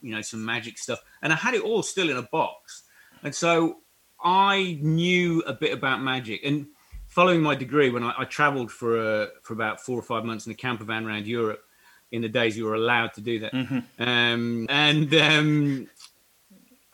you 0.00 0.14
know, 0.14 0.22
some 0.22 0.42
magic 0.42 0.78
stuff, 0.78 1.00
and 1.20 1.34
I 1.34 1.36
had 1.36 1.52
it 1.52 1.62
all 1.62 1.82
still 1.82 2.08
in 2.08 2.16
a 2.16 2.22
box. 2.22 2.84
And 3.22 3.34
so 3.34 3.81
I 4.22 4.78
knew 4.80 5.42
a 5.46 5.52
bit 5.52 5.72
about 5.72 6.02
magic, 6.02 6.40
and 6.44 6.66
following 7.06 7.42
my 7.42 7.54
degree, 7.54 7.90
when 7.90 8.02
I, 8.02 8.14
I 8.18 8.24
travelled 8.24 8.70
for 8.70 8.98
a, 8.98 9.28
for 9.42 9.52
about 9.52 9.80
four 9.80 9.98
or 9.98 10.02
five 10.02 10.24
months 10.24 10.46
in 10.46 10.52
a 10.52 10.54
camper 10.54 10.84
van 10.84 11.06
around 11.06 11.26
Europe, 11.26 11.64
in 12.10 12.22
the 12.22 12.28
days 12.28 12.56
you 12.56 12.64
were 12.66 12.74
allowed 12.74 13.14
to 13.14 13.20
do 13.20 13.38
that, 13.40 13.52
mm-hmm. 13.52 14.02
um, 14.02 14.66
and 14.68 15.14
um, 15.14 15.88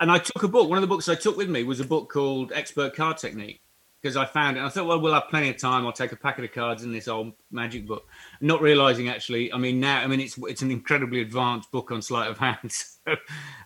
and 0.01 0.11
I 0.11 0.19
took 0.19 0.43
a 0.43 0.49
book. 0.49 0.69
One 0.69 0.79
of 0.79 0.83
the 0.83 0.89
books 0.89 1.09
I 1.09 1.15
took 1.15 1.37
with 1.37 1.49
me 1.49 1.65
was 1.65 1.81
a 1.81 1.85
book 1.85 2.11
called 2.11 2.53
Expert 2.53 2.95
Card 2.95 3.19
Technique 3.19 3.61
because 4.01 4.17
I 4.17 4.27
found 4.27 4.57
it. 4.57 4.63
I 4.63 4.69
thought, 4.69 4.87
well, 4.87 5.01
we'll 5.01 5.15
have 5.15 5.29
plenty 5.29 5.51
of 5.51 5.59
time. 5.59 5.85
I'll 5.85 5.93
take 5.93 6.13
a 6.13 6.17
packet 6.17 6.45
of 6.45 6.53
cards 6.53 6.85
in 6.85 6.93
this 6.93 7.09
old 7.09 7.33
magic 7.51 7.87
book, 7.87 8.07
not 8.41 8.61
realizing 8.61 9.09
actually. 9.09 9.53
I 9.53 9.59
mean, 9.59 9.81
now 9.81 10.01
I 10.01 10.07
mean 10.07 10.21
it's 10.21 10.39
it's 10.39 10.63
an 10.63 10.71
incredibly 10.71 11.21
advanced 11.21 11.71
book 11.71 11.91
on 11.91 12.03
sleight 12.03 12.31
of 12.31 12.39
hand. 12.39 12.73
So 13.09 13.17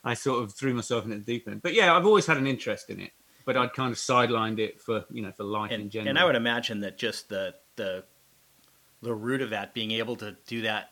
I 0.04 0.14
sort 0.14 0.44
of 0.44 0.54
threw 0.54 0.72
myself 0.72 1.04
into 1.04 1.18
the 1.18 1.24
deep 1.24 1.48
end. 1.48 1.62
But 1.62 1.74
yeah, 1.74 1.96
I've 1.96 2.06
always 2.06 2.26
had 2.26 2.36
an 2.36 2.46
interest 2.46 2.90
in 2.90 3.00
it 3.00 3.10
but 3.44 3.56
I'd 3.56 3.72
kind 3.72 3.92
of 3.92 3.98
sidelined 3.98 4.58
it 4.58 4.80
for 4.80 5.04
you 5.10 5.22
know 5.22 5.32
for 5.32 5.44
life 5.44 5.70
and, 5.70 5.82
in 5.82 5.90
general. 5.90 6.10
And 6.10 6.18
I 6.18 6.24
would 6.24 6.36
imagine 6.36 6.80
that 6.80 6.98
just 6.98 7.28
the 7.28 7.54
the 7.76 8.04
the 9.02 9.14
root 9.14 9.42
of 9.42 9.50
that 9.50 9.74
being 9.74 9.90
able 9.92 10.16
to 10.16 10.36
do 10.46 10.62
that 10.62 10.90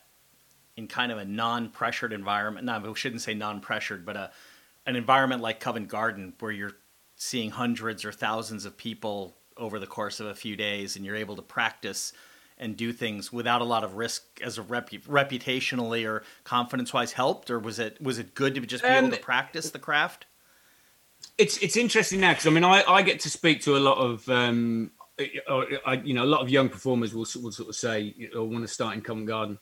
in 0.76 0.88
kind 0.88 1.12
of 1.12 1.18
a 1.18 1.24
non-pressured 1.24 2.12
environment. 2.12 2.66
No, 2.66 2.78
we 2.80 2.94
shouldn't 2.94 3.22
say 3.22 3.34
non-pressured, 3.34 4.04
but 4.04 4.16
a 4.16 4.30
an 4.86 4.96
environment 4.96 5.42
like 5.42 5.60
Covent 5.60 5.88
Garden 5.88 6.32
where 6.40 6.52
you're 6.52 6.76
seeing 7.16 7.50
hundreds 7.50 8.04
or 8.04 8.12
thousands 8.12 8.64
of 8.64 8.76
people 8.76 9.36
over 9.56 9.78
the 9.78 9.86
course 9.86 10.20
of 10.20 10.26
a 10.26 10.34
few 10.34 10.56
days, 10.56 10.96
and 10.96 11.04
you're 11.04 11.16
able 11.16 11.36
to 11.36 11.42
practice 11.42 12.12
and 12.60 12.76
do 12.76 12.92
things 12.92 13.32
without 13.32 13.62
a 13.62 13.64
lot 13.64 13.82
of 13.82 13.96
risk 13.96 14.22
as 14.42 14.58
a 14.58 14.62
repu- 14.62 15.02
reputationally 15.06 16.06
or 16.06 16.22
confidence 16.44 16.92
wise 16.92 17.12
helped 17.12 17.50
or 17.50 17.58
was 17.58 17.78
it 17.78 18.00
was 18.00 18.18
it 18.18 18.34
good 18.34 18.54
to 18.54 18.60
just 18.60 18.84
be 18.84 18.90
able 18.90 19.10
to 19.10 19.16
practice 19.16 19.70
the 19.70 19.78
craft 19.78 20.26
it's 21.40 21.56
it's 21.58 21.76
interesting 21.76 22.20
now 22.20 22.32
because 22.32 22.46
I 22.46 22.50
mean 22.50 22.64
I, 22.64 22.84
I 22.86 23.02
get 23.02 23.20
to 23.20 23.30
speak 23.30 23.62
to 23.62 23.76
a 23.76 23.78
lot 23.78 23.98
of 23.98 24.28
um, 24.28 24.90
I, 25.18 26.00
you 26.04 26.14
know 26.14 26.24
a 26.24 26.26
lot 26.26 26.40
of 26.40 26.50
young 26.50 26.68
performers 26.68 27.14
will, 27.14 27.26
will 27.42 27.52
sort 27.52 27.68
of 27.68 27.74
say 27.74 28.14
or 28.34 28.44
want 28.44 28.62
to 28.62 28.68
start 28.68 28.94
in 28.94 29.00
Covent 29.00 29.26
Garden. 29.26 29.58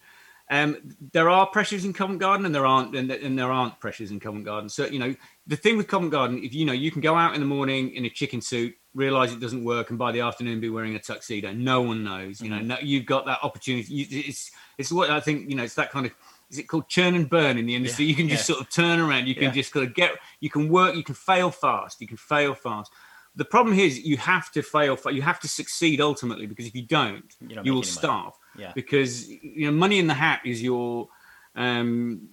Um, 0.50 0.78
there 1.12 1.28
are 1.28 1.46
pressures 1.46 1.84
in 1.84 1.92
Covent 1.92 2.20
Garden 2.20 2.46
and 2.46 2.54
there 2.54 2.64
aren't 2.64 2.96
and, 2.96 3.10
and, 3.10 3.38
there 3.38 3.52
aren't 3.52 3.78
pressures 3.80 4.10
in 4.10 4.18
Covent 4.18 4.46
Garden. 4.46 4.68
So 4.68 4.86
you 4.86 4.98
know 4.98 5.14
the 5.46 5.56
thing 5.56 5.76
with 5.76 5.88
Covent 5.88 6.10
Garden, 6.10 6.42
if 6.42 6.54
you 6.54 6.64
know 6.64 6.72
you 6.72 6.90
can 6.90 7.00
go 7.00 7.14
out 7.14 7.34
in 7.34 7.40
the 7.40 7.46
morning 7.46 7.94
in 7.94 8.06
a 8.06 8.10
chicken 8.10 8.40
suit, 8.40 8.74
realize 8.94 9.32
it 9.32 9.40
doesn't 9.40 9.62
work, 9.62 9.90
and 9.90 9.98
by 9.98 10.10
the 10.10 10.20
afternoon 10.20 10.60
be 10.60 10.70
wearing 10.70 10.96
a 10.96 10.98
tuxedo. 10.98 11.52
No 11.52 11.82
one 11.82 12.02
knows. 12.02 12.40
You 12.40 12.50
know, 12.50 12.56
mm-hmm. 12.56 12.68
no, 12.68 12.76
you've 12.80 13.06
got 13.06 13.26
that 13.26 13.40
opportunity. 13.42 13.92
You, 13.92 14.06
it's 14.10 14.50
It's 14.78 14.90
what 14.90 15.10
I 15.10 15.20
think. 15.20 15.48
You 15.48 15.56
know, 15.56 15.64
it's 15.64 15.74
that 15.74 15.90
kind 15.90 16.06
of. 16.06 16.12
Is 16.50 16.58
it 16.58 16.64
called 16.68 16.88
churn 16.88 17.14
and 17.14 17.28
burn 17.28 17.58
in 17.58 17.66
the 17.66 17.74
industry? 17.74 18.04
Yeah, 18.06 18.10
you 18.10 18.14
can 18.16 18.28
just 18.28 18.48
yeah. 18.48 18.54
sort 18.54 18.66
of 18.66 18.70
turn 18.72 19.00
around. 19.00 19.26
You 19.28 19.34
can 19.34 19.44
Yeah. 19.44 19.50
just 19.50 19.72
kind 19.72 19.86
of 19.86 19.94
get. 19.94 20.12
You 20.40 20.48
can 20.50 20.68
work. 20.68 20.94
You 20.96 21.04
can 21.04 21.14
fail 21.14 21.50
fast. 21.50 22.00
You 22.00 22.06
can 22.06 22.16
fail 22.16 22.54
fast. 22.54 22.90
The 23.36 23.44
problem 23.44 23.74
here 23.76 23.86
is 23.86 24.00
you 24.00 24.16
have 24.16 24.50
to 24.52 24.62
fail. 24.62 24.96
fa- 24.96 25.12
You 25.12 25.22
have 25.22 25.38
to 25.40 25.48
succeed 25.48 26.00
ultimately 26.00 26.46
because 26.46 26.66
if 26.66 26.74
you 26.74 26.82
don't, 26.82 27.24
You 27.40 27.48
you, 27.48 27.54
don't 27.54 27.64
make 27.64 27.64
will 27.66 27.74
money. 27.74 27.86
starve. 27.86 28.32
Yeah. 28.56 28.72
Because 28.74 29.28
you 29.28 29.66
know, 29.66 29.72
money 29.72 29.98
in 29.98 30.06
the 30.06 30.14
hat 30.14 30.40
is 30.44 30.62
your 30.62 31.08
um, 31.54 32.28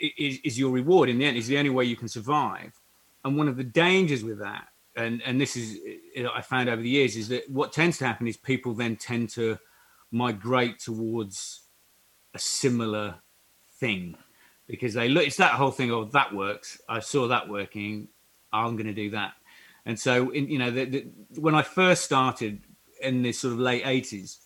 is, 0.00 0.38
is 0.44 0.58
your 0.58 0.70
reward 0.70 1.08
in 1.10 1.18
the 1.18 1.24
end. 1.26 1.36
Is 1.36 1.46
the 1.46 1.58
only 1.58 1.70
way 1.70 1.84
you 1.84 1.96
can 1.96 2.08
survive. 2.08 2.72
And 3.24 3.36
one 3.36 3.48
of 3.48 3.56
the 3.56 3.64
dangers 3.64 4.24
with 4.24 4.38
that, 4.40 4.68
and 4.96 5.22
and 5.26 5.40
this 5.40 5.56
is 5.56 5.78
I 6.34 6.40
found 6.40 6.68
over 6.68 6.80
the 6.82 6.88
years, 6.88 7.16
is 7.16 7.28
that 7.28 7.48
what 7.50 7.72
tends 7.72 7.98
to 7.98 8.06
happen 8.06 8.26
is 8.26 8.36
people 8.36 8.72
then 8.74 8.96
tend 8.96 9.28
to 9.30 9.58
migrate 10.10 10.78
towards 10.80 11.62
a 12.34 12.38
similar 12.38 13.16
thing 13.82 14.16
because 14.68 14.94
they 14.94 15.08
look. 15.08 15.26
It's 15.26 15.36
that 15.36 15.52
whole 15.52 15.72
thing 15.72 15.90
of 15.90 16.12
that 16.12 16.32
works. 16.32 16.80
I 16.88 17.00
saw 17.00 17.28
that 17.28 17.48
working. 17.48 18.08
I'm 18.52 18.76
going 18.76 18.86
to 18.86 18.94
do 18.94 19.10
that. 19.10 19.32
And 19.84 19.98
so, 19.98 20.30
in, 20.30 20.48
you 20.48 20.58
know, 20.58 20.70
the, 20.70 20.84
the, 20.84 21.06
when 21.40 21.54
I 21.54 21.62
first 21.62 22.04
started 22.04 22.62
in 23.02 23.22
the 23.22 23.32
sort 23.32 23.54
of 23.54 23.58
late 23.58 23.84
80s, 23.84 24.38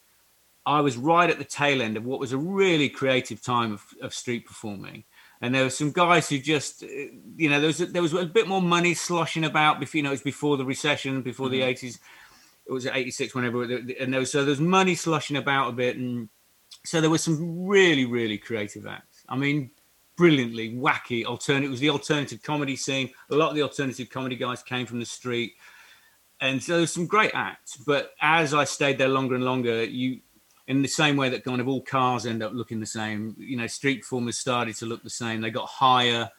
I 0.65 0.81
was 0.81 0.97
right 0.97 1.29
at 1.29 1.39
the 1.39 1.45
tail 1.45 1.83
end 1.83 1.97
of 1.97 2.07
what 2.07 2.19
was 2.19 2.33
a 2.33 2.39
really 2.39 2.89
creative 2.89 3.43
time 3.43 3.73
of, 3.73 3.85
of 4.01 4.15
street 4.15 4.47
performing. 4.47 5.05
And 5.43 5.55
there 5.55 5.65
were 5.65 5.71
some 5.71 5.93
guys 5.93 6.31
who 6.31 6.39
just, 6.39 6.83
uh, 6.83 6.87
you 7.37 7.51
know, 7.51 7.61
there 7.61 7.67
was 7.67 7.81
a, 7.83 7.87
there 7.87 8.03
was 8.03 8.15
a 8.15 8.25
bit 8.25 8.49
more 8.49 8.63
money 8.63 8.95
sloshing 8.95 9.45
about. 9.45 9.79
Before, 9.79 9.99
you 9.99 10.03
know, 10.03 10.11
it 10.11 10.13
was 10.13 10.23
before 10.23 10.57
the 10.57 10.65
recession, 10.65 11.21
before 11.21 11.51
the 11.51 11.61
80s. 11.61 11.99
It 12.67 12.73
was 12.73 12.87
86, 12.87 13.35
whenever, 13.35 13.63
and 13.63 14.13
there 14.13 14.19
was 14.19 14.33
so 14.33 14.39
there 14.39 14.51
was 14.51 14.61
money 14.61 14.97
sloshing 14.97 15.37
about 15.37 15.69
a 15.69 15.73
bit, 15.73 15.97
and 15.99 16.29
so 16.85 17.01
there 17.01 17.11
were 17.11 17.19
some 17.19 17.65
really, 17.65 18.07
really 18.07 18.39
creative 18.39 18.87
acts. 18.87 19.16
I 19.29 19.37
mean, 19.37 19.71
brilliantly 20.17 20.75
wacky 20.75 21.25
alternative. 21.25 21.69
It 21.69 21.71
was 21.71 21.81
the 21.81 21.91
alternative 21.91 22.43
comedy 22.43 22.77
scene. 22.77 23.11
A 23.31 23.35
lot 23.35 23.51
of 23.51 23.55
the 23.57 23.63
alternative 23.63 24.09
comedy 24.11 24.37
guys 24.37 24.63
came 24.63 24.87
from 24.87 24.99
the 24.99 25.07
street, 25.07 25.55
and 26.41 26.63
so 26.63 26.79
there's 26.79 26.93
some 26.93 27.07
great 27.07 27.33
acts. 27.35 27.77
But 27.77 28.15
as 28.21 28.55
I 28.55 28.65
stayed 28.65 28.99
there 28.99 29.09
longer 29.09 29.35
and 29.35 29.45
longer, 29.45 29.85
you, 29.85 30.21
in 30.69 30.83
the 30.83 30.89
same 30.89 31.17
way 31.17 31.29
that 31.29 31.45
kind 31.45 31.61
of 31.61 31.69
all 31.69 31.81
cars 31.83 32.27
end 32.27 32.43
up 32.43 32.53
looking 32.53 32.81
the 32.81 32.87
same, 32.87 33.37
you 33.39 33.57
know, 33.57 33.67
street 33.67 34.01
performers 34.03 34.39
started 34.39 34.75
to 34.77 34.87
look 34.87 35.03
the 35.03 35.11
same. 35.11 35.41
They 35.41 35.51
got 35.51 35.69
higher, 35.69 36.31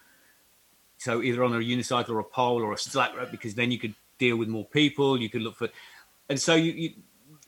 so 0.98 1.22
either 1.22 1.44
on 1.44 1.54
a 1.54 1.60
unicycle 1.60 2.10
or 2.10 2.20
a 2.20 2.24
pole 2.24 2.62
or 2.64 2.74
a 2.74 2.78
slack 2.78 3.16
rope, 3.16 3.32
because 3.32 3.54
then 3.56 3.72
you 3.72 3.80
could 3.80 3.96
deal 4.18 4.38
with 4.38 4.48
more 4.50 4.66
people. 4.66 5.20
You 5.22 5.30
could 5.30 5.42
look 5.42 5.56
for, 5.56 5.70
and 6.30 6.40
so 6.40 6.56
you. 6.56 6.72
you 6.74 6.90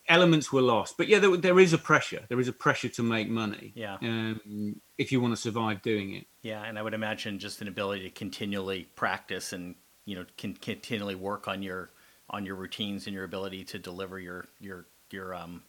elements 0.08 0.52
were 0.52 0.60
lost 0.64 0.98
but 0.98 1.08
yeah 1.08 1.20
there, 1.20 1.38
there 1.38 1.60
is 1.60 1.72
a 1.72 1.78
pressure 1.78 2.26
there 2.30 2.40
is 2.40 2.48
a 2.48 2.52
pressure 2.52 2.90
to 2.90 3.04
make 3.04 3.30
money 3.30 3.72
Yeah. 3.76 3.98
um, 4.02 4.82
if 5.00 5.12
you 5.12 5.20
want 5.22 5.36
to 5.36 5.42
survive 5.42 5.82
doing 5.82 6.14
it 6.14 6.28
Yeah, 6.42 6.64
and 6.64 6.80
I 6.80 6.82
would 6.82 6.94
imagine 6.94 7.40
just 7.40 7.62
an 7.62 7.68
ability 7.68 8.04
to 8.04 8.10
continually 8.10 8.88
practice 8.96 9.54
and 9.54 9.76
you 10.06 10.16
know 10.16 10.26
can 10.38 10.54
continually 10.56 11.16
work 11.16 11.48
on 11.48 11.62
your 11.64 11.92
on 12.30 12.46
your 12.46 12.56
routines 12.56 13.08
and 13.08 13.14
your 13.14 13.24
ability 13.24 13.64
to 13.66 13.80
deliver 13.80 14.20
your 14.20 14.48
your 14.60 14.88
your 15.12 15.34
um 15.34 15.64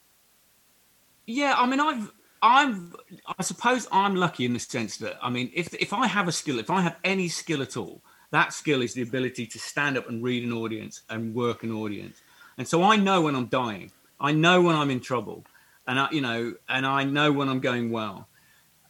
Yeah, 1.26 1.54
I 1.56 1.66
mean, 1.66 1.80
I've, 1.80 2.12
I'm, 2.42 2.94
I 3.38 3.42
suppose 3.42 3.86
I'm 3.92 4.16
lucky 4.16 4.44
in 4.44 4.52
the 4.52 4.58
sense 4.58 4.96
that, 4.98 5.18
I 5.22 5.30
mean, 5.30 5.50
if 5.54 5.72
if 5.74 5.92
I 5.92 6.06
have 6.06 6.28
a 6.28 6.32
skill, 6.32 6.58
if 6.58 6.70
I 6.70 6.80
have 6.82 6.96
any 7.04 7.28
skill 7.28 7.62
at 7.62 7.76
all, 7.76 8.02
that 8.30 8.52
skill 8.52 8.82
is 8.82 8.94
the 8.94 9.02
ability 9.02 9.46
to 9.46 9.58
stand 9.58 9.98
up 9.98 10.08
and 10.08 10.22
read 10.22 10.44
an 10.44 10.52
audience 10.52 11.02
and 11.10 11.34
work 11.34 11.62
an 11.62 11.72
audience. 11.72 12.22
And 12.58 12.66
so 12.66 12.82
I 12.82 12.96
know 12.96 13.22
when 13.22 13.36
I'm 13.36 13.46
dying, 13.46 13.92
I 14.20 14.32
know 14.32 14.60
when 14.62 14.76
I'm 14.76 14.90
in 14.90 15.00
trouble, 15.00 15.44
and 15.86 15.98
I, 16.00 16.10
you 16.10 16.20
know, 16.20 16.54
and 16.68 16.86
I 16.86 17.04
know 17.04 17.32
when 17.32 17.48
I'm 17.48 17.60
going 17.60 17.90
well. 17.90 18.28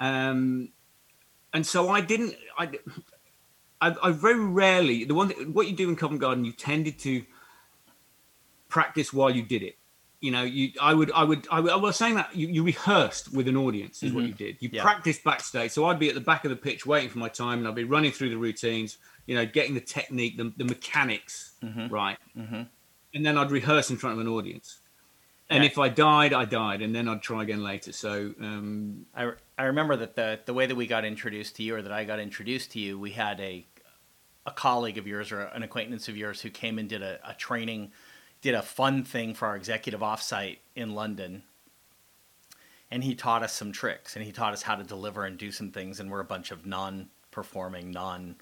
Um, 0.01 0.71
and 1.53 1.67
so 1.67 1.89
I 1.91 2.01
didn't, 2.01 2.35
I, 2.59 2.71
I, 3.81 3.95
I 4.03 4.11
very 4.13 4.39
rarely 4.41 5.05
the 5.05 5.15
one 5.15 5.29
that, 5.29 5.49
what 5.51 5.67
you 5.69 5.77
do 5.77 5.89
in 5.89 5.97
Covent 5.97 6.21
Garden, 6.21 6.45
you 6.45 6.53
tended 6.53 6.99
to 7.01 7.25
practice 8.69 9.13
while 9.13 9.31
you 9.31 9.43
did 9.43 9.63
it. 9.63 9.77
You 10.21 10.31
know, 10.31 10.43
you 10.43 10.73
I 10.83 10.93
would 10.93 11.11
I 11.13 11.25
would 11.25 11.49
I, 11.51 11.61
would, 11.61 11.73
I 11.73 11.77
was 11.77 11.97
saying 11.97 12.15
that 12.17 12.37
you, 12.37 12.47
you 12.49 12.63
rehearsed 12.63 13.33
with 13.33 13.49
an 13.49 13.57
audience 13.57 14.03
is 14.03 14.13
what 14.13 14.25
you 14.25 14.35
did. 14.35 14.57
You 14.61 14.69
Mm-hmm. 14.69 14.77
Yeah. 14.77 14.83
practiced 14.83 15.25
backstage. 15.25 15.71
So 15.71 15.87
I'd 15.87 15.99
be 15.99 16.11
at 16.11 16.15
the 16.15 16.21
back 16.21 16.45
of 16.45 16.51
the 16.51 16.57
pitch 16.57 16.85
waiting 16.85 17.09
for 17.09 17.19
my 17.19 17.29
time, 17.31 17.61
and 17.61 17.67
I'd 17.69 17.75
be 17.75 17.85
running 17.85 18.13
through 18.13 18.29
the 18.29 18.37
routines. 18.37 18.99
You 19.27 19.35
know, 19.37 19.47
getting 19.47 19.73
the 19.75 19.81
technique, 19.81 20.37
the, 20.37 20.53
the 20.59 20.65
mechanics 20.65 21.53
right, 21.91 22.19
Mhm. 22.39 22.67
and 23.15 23.25
then 23.25 23.39
I'd 23.39 23.51
rehearse 23.51 23.89
in 23.91 23.97
front 23.97 24.15
of 24.21 24.27
an 24.27 24.31
audience. 24.31 24.80
And 25.51 25.65
Yeah. 25.65 25.71
if 25.71 25.79
I 25.79 25.89
died, 25.89 26.33
I 26.33 26.45
died, 26.45 26.81
and 26.83 26.95
then 26.95 27.09
I'd 27.09 27.23
try 27.23 27.43
again 27.43 27.63
later. 27.63 27.93
So 27.93 28.35
um, 28.41 29.07
I, 29.15 29.33
I 29.59 29.65
remember 29.65 29.97
that 29.97 30.15
the 30.17 30.41
the 30.45 30.55
way 30.55 30.67
that 30.67 30.77
we 30.77 30.87
got 30.87 31.05
introduced 31.05 31.57
to 31.57 31.63
you 31.65 31.77
or 31.77 31.83
that 31.83 31.93
I 31.93 32.05
got 32.05 32.21
introduced 32.21 32.73
to 32.73 32.81
you, 32.81 32.99
we 32.99 33.11
had 33.13 33.41
a 33.41 33.67
a 34.47 34.53
colleague 34.53 34.99
of 34.99 35.07
yours 35.07 35.33
or 35.33 35.43
an 35.43 35.63
acquaintance 35.63 36.09
of 36.09 36.17
yours 36.17 36.41
who 36.41 36.51
came 36.51 36.79
and 36.79 36.89
did 36.89 37.03
a, 37.03 37.19
a 37.29 37.35
training, 37.35 37.93
did 38.41 38.55
a 38.55 38.63
fun 38.63 39.05
thing 39.05 39.35
for 39.35 39.47
our 39.49 39.57
executive 39.57 40.01
offsite 40.01 40.59
in 40.75 40.95
London. 40.95 41.43
And 42.91 43.05
he 43.05 43.15
taught 43.15 43.43
us 43.43 43.53
some 43.53 43.73
tricks 43.73 44.17
and 44.17 44.25
he 44.25 44.33
taught 44.33 44.53
us 44.53 44.63
how 44.63 44.77
to 44.77 44.85
deliver 44.85 45.25
and 45.25 45.39
do 45.39 45.53
some 45.53 45.71
things. 45.71 46.01
And 46.01 46.11
we're 46.11 46.21
a 46.21 46.25
bunch 46.25 46.51
of 46.51 46.67
non 46.67 47.11
performing, 47.31 47.91
non, 47.91 48.37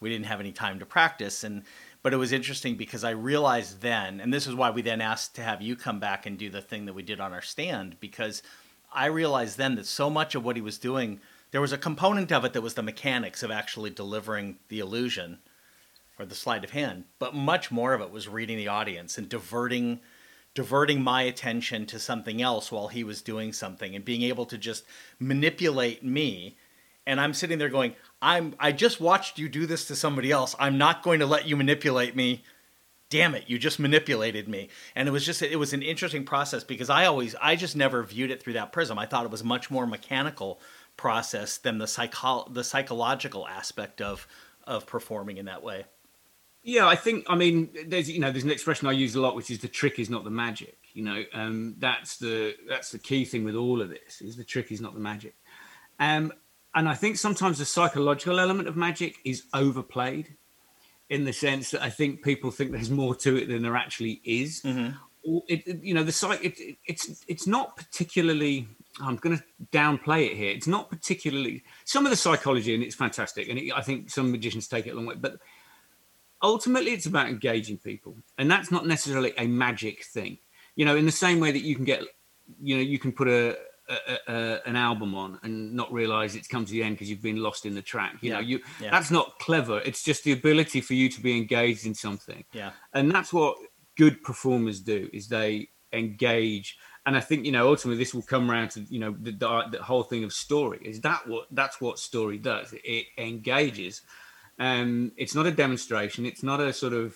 we 0.00 0.10
didn't 0.10 0.26
have 0.26 0.40
any 0.40 0.52
time 0.52 0.78
to 0.80 0.86
practice. 0.86 1.44
And, 1.44 1.62
but 2.06 2.14
it 2.14 2.18
was 2.18 2.30
interesting 2.30 2.76
because 2.76 3.02
I 3.02 3.10
realized 3.10 3.80
then, 3.80 4.20
and 4.20 4.32
this 4.32 4.46
is 4.46 4.54
why 4.54 4.70
we 4.70 4.80
then 4.80 5.00
asked 5.00 5.34
to 5.34 5.42
have 5.42 5.60
you 5.60 5.74
come 5.74 5.98
back 5.98 6.24
and 6.24 6.38
do 6.38 6.48
the 6.48 6.62
thing 6.62 6.86
that 6.86 6.92
we 6.92 7.02
did 7.02 7.18
on 7.18 7.32
our 7.32 7.42
stand, 7.42 7.98
because 7.98 8.44
I 8.92 9.06
realized 9.06 9.58
then 9.58 9.74
that 9.74 9.86
so 9.86 10.08
much 10.08 10.36
of 10.36 10.44
what 10.44 10.54
he 10.54 10.62
was 10.62 10.78
doing, 10.78 11.20
there 11.50 11.60
was 11.60 11.72
a 11.72 11.76
component 11.76 12.30
of 12.30 12.44
it 12.44 12.52
that 12.52 12.62
was 12.62 12.74
the 12.74 12.82
mechanics 12.84 13.42
of 13.42 13.50
actually 13.50 13.90
delivering 13.90 14.58
the 14.68 14.78
illusion 14.78 15.40
or 16.16 16.26
the 16.26 16.36
sleight 16.36 16.62
of 16.62 16.70
hand, 16.70 17.06
but 17.18 17.34
much 17.34 17.72
more 17.72 17.92
of 17.92 18.00
it 18.00 18.12
was 18.12 18.28
reading 18.28 18.56
the 18.56 18.68
audience 18.68 19.18
and 19.18 19.28
diverting 19.28 19.98
diverting 20.54 21.02
my 21.02 21.22
attention 21.22 21.86
to 21.86 21.98
something 21.98 22.40
else 22.40 22.70
while 22.70 22.86
he 22.86 23.02
was 23.02 23.20
doing 23.20 23.52
something 23.52 23.96
and 23.96 24.04
being 24.04 24.22
able 24.22 24.46
to 24.46 24.56
just 24.56 24.84
manipulate 25.18 26.04
me. 26.04 26.56
And 27.04 27.20
I'm 27.20 27.34
sitting 27.34 27.58
there 27.58 27.68
going 27.68 27.96
I'm 28.20 28.54
I 28.58 28.72
just 28.72 29.00
watched 29.00 29.38
you 29.38 29.48
do 29.48 29.66
this 29.66 29.86
to 29.86 29.96
somebody 29.96 30.30
else. 30.30 30.54
I'm 30.58 30.78
not 30.78 31.02
going 31.02 31.20
to 31.20 31.26
let 31.26 31.46
you 31.46 31.56
manipulate 31.56 32.16
me 32.16 32.42
damn 33.08 33.36
it 33.36 33.44
you 33.46 33.56
just 33.56 33.78
manipulated 33.78 34.48
me 34.48 34.68
and 34.96 35.06
it 35.08 35.12
was 35.12 35.24
just 35.24 35.40
it 35.40 35.56
was 35.56 35.72
an 35.72 35.80
interesting 35.80 36.24
process 36.24 36.64
because 36.64 36.90
i 36.90 37.06
always 37.06 37.36
i 37.40 37.54
just 37.54 37.76
never 37.76 38.02
viewed 38.02 38.32
it 38.32 38.42
through 38.42 38.54
that 38.54 38.72
prism 38.72 38.98
i 38.98 39.06
thought 39.06 39.24
it 39.24 39.30
was 39.30 39.44
much 39.44 39.70
more 39.70 39.86
mechanical 39.86 40.60
process 40.96 41.56
than 41.56 41.78
the 41.78 41.86
psycho 41.86 42.44
the 42.50 42.64
psychological 42.64 43.46
aspect 43.46 44.00
of 44.00 44.26
of 44.66 44.86
performing 44.86 45.36
in 45.36 45.46
that 45.46 45.62
way 45.62 45.84
Yeah, 46.66 46.88
I 46.88 46.96
think 46.96 47.26
I 47.28 47.36
mean 47.36 47.70
there's 47.86 48.10
you 48.10 48.18
know 48.18 48.32
there's 48.32 48.42
an 48.42 48.50
expression 48.50 48.88
I 48.88 48.92
use 48.92 49.14
a 49.14 49.20
lot 49.20 49.36
which 49.36 49.52
is 49.52 49.60
the 49.60 49.68
trick 49.68 50.00
is 50.00 50.10
not 50.10 50.24
the 50.24 50.30
magic. 50.30 50.76
You 50.94 51.04
know, 51.04 51.22
um, 51.32 51.76
that's 51.78 52.16
the 52.16 52.56
that's 52.68 52.90
the 52.90 52.98
key 52.98 53.24
thing 53.24 53.44
with 53.44 53.54
all 53.54 53.80
of 53.80 53.88
this 53.88 54.20
is 54.20 54.36
the 54.36 54.42
trick 54.42 54.72
is 54.72 54.80
not 54.80 54.92
the 54.92 54.98
magic. 54.98 55.36
Um, 56.00 56.32
and 56.76 56.88
I 56.88 56.94
think 56.94 57.16
sometimes 57.16 57.58
the 57.58 57.64
psychological 57.64 58.38
element 58.38 58.68
of 58.68 58.76
magic 58.76 59.16
is 59.24 59.44
overplayed 59.54 60.36
in 61.08 61.24
the 61.24 61.32
sense 61.32 61.70
that 61.70 61.82
I 61.82 61.90
think 61.90 62.22
people 62.22 62.50
think 62.50 62.70
there's 62.70 62.90
more 62.90 63.14
to 63.16 63.36
it 63.36 63.48
than 63.48 63.62
there 63.62 63.76
actually 63.76 64.20
is. 64.24 64.60
Mm-hmm. 64.62 64.96
Or 65.24 65.42
It, 65.48 65.82
you 65.82 65.94
know, 65.94 66.04
the 66.04 66.12
psych 66.12 66.44
it, 66.44 66.60
it, 66.60 66.76
it's 66.84 67.24
it's 67.26 67.46
not 67.46 67.76
particularly. 67.76 68.68
I'm 69.00 69.16
going 69.16 69.36
to 69.36 69.44
downplay 69.72 70.30
it 70.30 70.36
here. 70.36 70.50
It's 70.50 70.66
not 70.66 70.88
particularly 70.88 71.64
some 71.84 72.06
of 72.06 72.10
the 72.10 72.16
psychology, 72.16 72.74
and 72.74 72.82
it's 72.82 72.94
fantastic, 72.94 73.48
and 73.48 73.58
it, 73.58 73.72
I 73.72 73.80
think 73.80 74.10
some 74.10 74.30
magicians 74.30 74.68
take 74.68 74.86
it 74.86 74.90
a 74.90 74.94
long 74.94 75.06
way, 75.06 75.16
but 75.16 75.38
ultimately 76.42 76.92
it's 76.92 77.06
about 77.06 77.28
engaging 77.28 77.78
people 77.78 78.14
and 78.36 78.50
that's 78.50 78.70
not 78.70 78.86
necessarily 78.86 79.32
a 79.38 79.46
magic 79.46 80.04
thing 80.04 80.36
you 80.74 80.84
know 80.84 80.94
in 80.94 81.06
the 81.06 81.10
same 81.10 81.40
way 81.40 81.50
that 81.50 81.62
you 81.62 81.74
can 81.74 81.84
get 81.84 82.02
you 82.60 82.76
know 82.76 82.82
you 82.82 82.98
can 82.98 83.10
put 83.10 83.26
a, 83.26 83.56
a, 83.88 84.32
a 84.32 84.60
an 84.68 84.76
album 84.76 85.14
on 85.14 85.38
and 85.42 85.72
not 85.74 85.92
realize 85.92 86.34
it's 86.34 86.48
come 86.48 86.64
to 86.64 86.72
the 86.72 86.82
end 86.82 86.96
because 86.96 87.08
you've 87.08 87.22
been 87.22 87.42
lost 87.42 87.66
in 87.66 87.74
the 87.74 87.82
track 87.82 88.16
you 88.20 88.30
know 88.32 88.40
you 88.40 88.60
Yeah. 88.80 88.90
that's 88.90 89.10
not 89.10 89.38
clever 89.38 89.78
it's 89.80 90.02
just 90.02 90.24
the 90.24 90.32
ability 90.32 90.80
for 90.80 90.94
you 90.94 91.08
to 91.10 91.20
be 91.20 91.36
engaged 91.36 91.86
in 91.86 91.94
something. 91.94 92.44
Yeah. 92.52 92.70
And 92.92 93.10
that's 93.10 93.32
what 93.32 93.56
good 93.96 94.22
performers 94.22 94.80
do 94.80 95.08
is 95.12 95.28
they 95.28 95.68
engage 95.92 96.76
and 97.06 97.16
i 97.16 97.20
think 97.20 97.46
you 97.46 97.52
know 97.52 97.68
ultimately 97.68 97.96
this 97.96 98.12
will 98.12 98.20
come 98.22 98.50
around 98.50 98.68
to 98.70 98.80
you 98.90 98.98
know 98.98 99.14
the, 99.20 99.30
the, 99.30 99.64
the 99.72 99.82
whole 99.82 100.02
thing 100.02 100.24
of 100.24 100.32
story. 100.32 100.78
Is 100.82 101.00
that 101.02 101.26
what 101.28 101.46
that's 101.52 101.80
what 101.80 101.98
story 101.98 102.38
does. 102.38 102.74
It 102.84 103.06
engages. 103.16 104.02
Um 104.58 105.12
it's 105.16 105.34
not 105.34 105.46
a 105.46 105.52
demonstration 105.52 106.26
it's 106.26 106.42
not 106.42 106.60
a 106.60 106.72
sort 106.72 106.92
of 106.92 107.14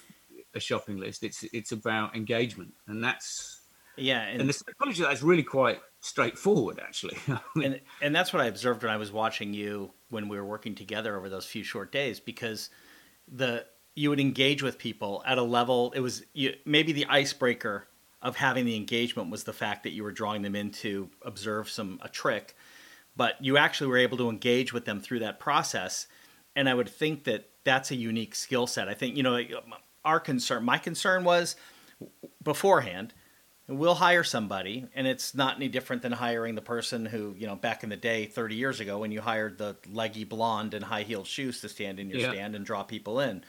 a 0.55 0.61
shopping 0.61 0.99
list 0.99 1.23
it's 1.25 1.43
it's 1.53 1.73
about 1.73 2.15
engagement. 2.17 2.73
And 2.87 3.03
that's 3.03 3.61
yeah 3.97 4.23
and, 4.23 4.41
and 4.41 4.49
the 4.49 4.53
psychology 4.53 5.03
of 5.03 5.09
that 5.09 5.15
is 5.15 5.23
really 5.23 5.43
quite 5.43 5.81
straightforward 6.01 6.81
actually 6.83 7.17
and 7.63 7.81
and 8.01 8.15
that's 8.15 8.33
what 8.33 8.43
I 8.43 8.47
observed 8.47 8.83
when 8.83 8.93
I 8.93 8.97
was 8.97 9.13
watching 9.13 9.53
you 9.53 9.93
when 10.09 10.29
we 10.29 10.37
were 10.37 10.47
working 10.47 10.75
together 10.75 11.17
over 11.17 11.29
those 11.29 11.47
few 11.47 11.63
short 11.63 11.93
days 11.93 12.21
because 12.21 12.71
the 13.29 13.67
you 13.95 14.09
would 14.09 14.21
engage 14.21 14.63
with 14.63 14.79
people 14.79 15.23
at 15.27 15.37
a 15.37 15.43
level 15.43 15.93
it 15.95 16.01
was 16.01 16.25
you, 16.33 16.55
maybe 16.65 16.93
the 16.93 17.07
icebreaker 17.07 17.87
of 18.23 18.37
having 18.37 18.65
the 18.65 18.77
engagement 18.77 19.31
was 19.31 19.45
the 19.45 19.53
fact 19.53 19.83
that 19.83 19.91
you 19.91 20.03
were 20.03 20.13
drawing 20.13 20.43
them 20.43 20.57
in 20.57 20.71
to 20.71 21.11
observe 21.23 21.69
some 21.69 21.99
a 22.03 22.09
trick 22.09 22.55
but 23.17 23.37
you 23.45 23.57
actually 23.57 23.89
were 23.89 23.99
able 23.99 24.17
to 24.19 24.31
engage 24.31 24.73
with 24.73 24.85
them 24.85 25.01
through 25.01 25.19
that 25.21 25.41
process. 25.41 26.07
And 26.57 26.69
I 26.69 26.75
would 26.75 26.89
think 26.89 27.25
that 27.25 27.51
that's 27.65 27.91
a 27.91 27.95
unique 27.95 28.35
skill 28.35 28.67
set. 28.67 28.89
I 28.89 28.95
think, 28.95 29.17
you 29.17 29.23
know, 29.23 29.39
our 30.05 30.21
concern, 30.21 30.65
my 30.65 30.79
concern 30.79 31.25
was 31.25 31.57
beforehand, 32.43 33.13
we'll 33.71 33.95
hire 33.95 34.25
somebody 34.25 34.87
and 34.95 35.07
it's 35.07 35.35
not 35.35 35.57
any 35.57 35.69
different 35.69 36.03
than 36.03 36.13
hiring 36.13 36.55
the 36.55 36.63
person 36.63 37.07
who 37.07 37.35
you 37.39 37.47
know 37.47 37.57
back 37.57 37.83
in 37.83 37.89
the 37.89 37.97
day 37.97 38.27
30 38.27 38.55
years 38.55 38.81
ago 38.81 38.99
when 38.99 39.13
you 39.13 39.21
hired 39.21 39.59
the 39.59 39.77
leggy 39.93 40.25
blonde 40.25 40.75
and 40.75 40.85
high 40.85 41.03
heeled 41.03 41.27
shoes 41.27 41.61
to 41.61 41.69
stand 41.69 42.01
in 42.01 42.11
your 42.11 42.21
yeah. 42.21 42.33
stand 42.33 42.55
and 42.55 42.65
draw 42.65 42.83
people 42.83 43.21
in. 43.21 43.43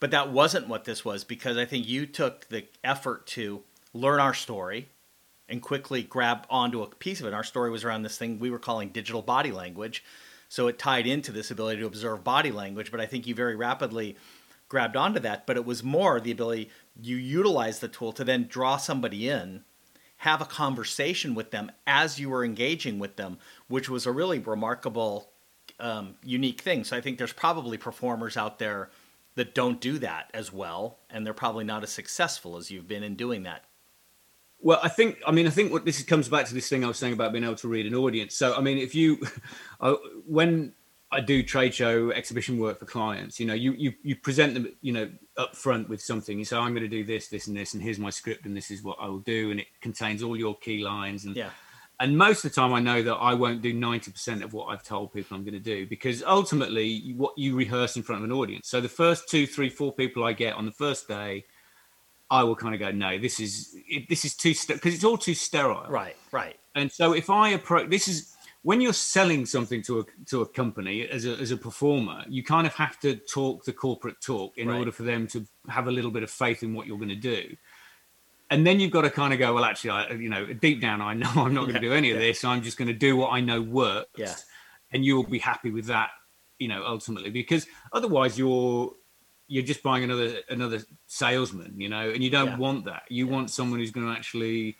But 0.00 0.10
that 0.10 0.32
wasn't 0.32 0.68
what 0.68 0.84
this 0.84 1.04
was 1.04 1.24
because 1.24 1.56
i 1.56 1.64
think 1.64 1.86
you 1.86 2.06
took 2.06 2.48
the 2.48 2.66
effort 2.82 3.26
to 3.28 3.62
learn 3.94 4.20
our 4.20 4.34
story 4.34 4.88
and 5.48 5.62
quickly 5.62 6.02
grab 6.02 6.46
onto 6.48 6.82
a 6.82 6.86
piece 6.86 7.20
of 7.20 7.26
it. 7.26 7.34
Our 7.34 7.44
story 7.44 7.70
was 7.70 7.84
around 7.84 8.02
this 8.02 8.16
thing 8.16 8.38
we 8.38 8.50
were 8.50 8.58
calling 8.58 8.88
digital 8.88 9.22
body 9.22 9.52
language. 9.52 10.02
So 10.48 10.68
it 10.68 10.78
tied 10.78 11.06
into 11.06 11.30
this 11.32 11.50
ability 11.50 11.80
to 11.80 11.86
observe 11.86 12.24
body 12.24 12.50
language 12.50 12.90
but 12.90 13.00
i 13.00 13.06
think 13.06 13.26
you 13.26 13.34
very 13.34 13.56
rapidly 13.56 14.16
grabbed 14.72 14.96
onto 14.96 15.20
that, 15.20 15.46
but 15.46 15.58
it 15.58 15.66
was 15.66 15.84
more 15.84 16.18
the 16.18 16.32
ability 16.32 16.70
you 17.00 17.16
utilize 17.16 17.80
the 17.80 17.88
tool 17.88 18.12
to 18.12 18.24
then 18.24 18.46
draw 18.48 18.76
somebody 18.76 19.28
in, 19.28 19.64
have 20.18 20.40
a 20.40 20.46
conversation 20.46 21.34
with 21.34 21.50
them 21.50 21.70
as 21.86 22.20
you 22.20 22.28
were 22.28 22.44
engaging 22.44 22.98
with 22.98 23.16
them, 23.16 23.38
which 23.68 23.88
was 23.88 24.06
a 24.06 24.12
really 24.12 24.38
remarkable, 24.38 25.30
um, 25.80 26.14
unique 26.22 26.60
thing. 26.60 26.84
So 26.84 26.96
I 26.96 27.00
think 27.00 27.18
there's 27.18 27.32
probably 27.32 27.76
performers 27.76 28.36
out 28.36 28.58
there 28.58 28.90
that 29.34 29.54
don't 29.54 29.80
do 29.80 29.98
that 29.98 30.30
as 30.34 30.52
well, 30.52 30.98
and 31.10 31.26
they're 31.26 31.34
probably 31.34 31.64
not 31.64 31.82
as 31.82 31.90
successful 31.90 32.56
as 32.56 32.70
you've 32.70 32.88
been 32.88 33.02
in 33.02 33.16
doing 33.16 33.44
that. 33.44 33.64
Well, 34.60 34.78
I 34.82 34.88
think 34.88 35.20
I 35.26 35.32
mean 35.32 35.46
I 35.48 35.50
think 35.50 35.72
what 35.72 35.84
this 35.84 36.00
comes 36.04 36.28
back 36.28 36.46
to 36.46 36.54
this 36.54 36.68
thing 36.68 36.84
I 36.84 36.88
was 36.88 36.96
saying 36.96 37.14
about 37.14 37.32
being 37.32 37.42
able 37.42 37.56
to 37.56 37.68
read 37.68 37.86
an 37.86 37.96
audience. 37.96 38.36
So 38.36 38.54
I 38.54 38.60
mean, 38.60 38.78
if 38.78 38.94
you 38.94 39.20
when 40.26 40.72
I 41.12 41.20
do 41.20 41.42
trade 41.42 41.74
show 41.74 42.10
exhibition 42.10 42.58
work 42.58 42.78
for 42.78 42.86
clients. 42.86 43.38
You 43.38 43.46
know, 43.46 43.54
you 43.54 43.72
you 43.72 43.92
you 44.02 44.16
present 44.16 44.54
them, 44.54 44.72
you 44.80 44.92
know, 44.92 45.10
up 45.36 45.54
front 45.54 45.88
with 45.88 46.02
something. 46.02 46.38
You 46.38 46.44
say, 46.46 46.56
I'm 46.56 46.72
going 46.72 46.82
to 46.82 46.88
do 46.88 47.04
this, 47.04 47.28
this, 47.28 47.46
and 47.46 47.56
this, 47.56 47.74
and 47.74 47.82
here's 47.82 47.98
my 47.98 48.10
script, 48.10 48.46
and 48.46 48.56
this 48.56 48.70
is 48.70 48.82
what 48.82 48.96
I 48.98 49.06
will 49.06 49.20
do, 49.20 49.50
and 49.50 49.60
it 49.60 49.66
contains 49.82 50.22
all 50.22 50.36
your 50.36 50.56
key 50.56 50.82
lines. 50.82 51.26
And 51.26 51.36
yeah. 51.36 51.50
And 52.00 52.18
most 52.18 52.44
of 52.44 52.50
the 52.50 52.60
time, 52.60 52.72
I 52.72 52.80
know 52.80 53.00
that 53.02 53.14
I 53.14 53.32
won't 53.32 53.62
do 53.62 53.72
90% 53.72 54.42
of 54.42 54.52
what 54.54 54.64
I've 54.64 54.82
told 54.82 55.12
people 55.12 55.36
I'm 55.36 55.44
going 55.44 55.54
to 55.54 55.60
do 55.60 55.86
because 55.86 56.20
ultimately, 56.24 57.14
what 57.16 57.38
you 57.38 57.54
rehearse 57.54 57.96
in 57.96 58.02
front 58.02 58.24
of 58.24 58.28
an 58.28 58.32
audience. 58.34 58.66
So 58.68 58.80
the 58.80 58.88
first 58.88 59.28
two, 59.28 59.46
three, 59.46 59.68
four 59.68 59.92
people 59.92 60.24
I 60.24 60.32
get 60.32 60.54
on 60.54 60.64
the 60.66 60.72
first 60.72 61.06
day, 61.06 61.44
I 62.28 62.42
will 62.42 62.56
kind 62.56 62.74
of 62.74 62.80
go, 62.80 62.90
no, 62.90 63.18
this 63.18 63.38
is 63.38 63.76
it, 63.86 64.08
this 64.08 64.24
is 64.24 64.34
too 64.34 64.48
because 64.48 64.80
st- 64.80 64.86
it's 64.86 65.04
all 65.04 65.18
too 65.18 65.34
sterile. 65.34 65.86
Right, 65.88 66.16
right. 66.32 66.56
And 66.74 66.90
so 66.90 67.12
if 67.12 67.30
I 67.30 67.50
approach, 67.50 67.90
this 67.90 68.08
is 68.08 68.34
when 68.62 68.80
you're 68.80 68.92
selling 68.92 69.44
something 69.44 69.82
to 69.82 70.00
a 70.00 70.04
to 70.26 70.42
a 70.42 70.46
company 70.46 71.06
as 71.08 71.26
a, 71.26 71.32
as 71.32 71.50
a 71.50 71.56
performer, 71.56 72.24
you 72.28 72.42
kind 72.42 72.66
of 72.66 72.74
have 72.74 72.98
to 73.00 73.16
talk 73.16 73.64
the 73.64 73.72
corporate 73.72 74.20
talk 74.20 74.56
in 74.56 74.68
right. 74.68 74.78
order 74.78 74.92
for 74.92 75.02
them 75.02 75.26
to 75.28 75.44
have 75.68 75.88
a 75.88 75.90
little 75.90 76.10
bit 76.10 76.22
of 76.22 76.30
faith 76.30 76.62
in 76.62 76.72
what 76.72 76.86
you're 76.86 76.98
going 76.98 77.08
to 77.08 77.14
do. 77.16 77.56
And 78.50 78.66
then 78.66 78.80
you've 78.80 78.90
got 78.90 79.02
to 79.02 79.10
kind 79.10 79.32
of 79.32 79.38
go, 79.38 79.54
well, 79.54 79.64
actually, 79.64 79.90
I, 79.90 80.10
you 80.10 80.28
know, 80.28 80.52
deep 80.52 80.80
down, 80.80 81.00
I 81.00 81.14
know 81.14 81.30
I'm 81.36 81.54
not 81.54 81.62
going 81.62 81.74
to 81.74 81.80
do 81.80 81.92
any 81.92 82.10
of 82.10 82.16
yeah. 82.16 82.26
this. 82.26 82.44
I'm 82.44 82.62
just 82.62 82.76
going 82.76 82.88
to 82.88 82.94
do 82.94 83.16
what 83.16 83.32
I 83.32 83.40
know 83.40 83.60
works, 83.60 84.08
yeah. 84.16 84.34
and 84.92 85.04
you 85.04 85.16
will 85.16 85.24
be 85.24 85.38
happy 85.38 85.70
with 85.70 85.86
that, 85.86 86.10
you 86.58 86.68
know, 86.68 86.84
ultimately, 86.86 87.30
because 87.30 87.66
otherwise 87.92 88.38
you're 88.38 88.92
you're 89.48 89.64
just 89.64 89.82
buying 89.82 90.04
another 90.04 90.36
another 90.48 90.80
salesman, 91.08 91.74
you 91.78 91.88
know, 91.88 92.10
and 92.10 92.22
you 92.22 92.30
don't 92.30 92.46
yeah. 92.46 92.58
want 92.58 92.84
that. 92.84 93.02
You 93.08 93.26
want 93.26 93.50
someone 93.50 93.80
who's 93.80 93.90
going 93.90 94.06
to 94.06 94.12
actually 94.12 94.76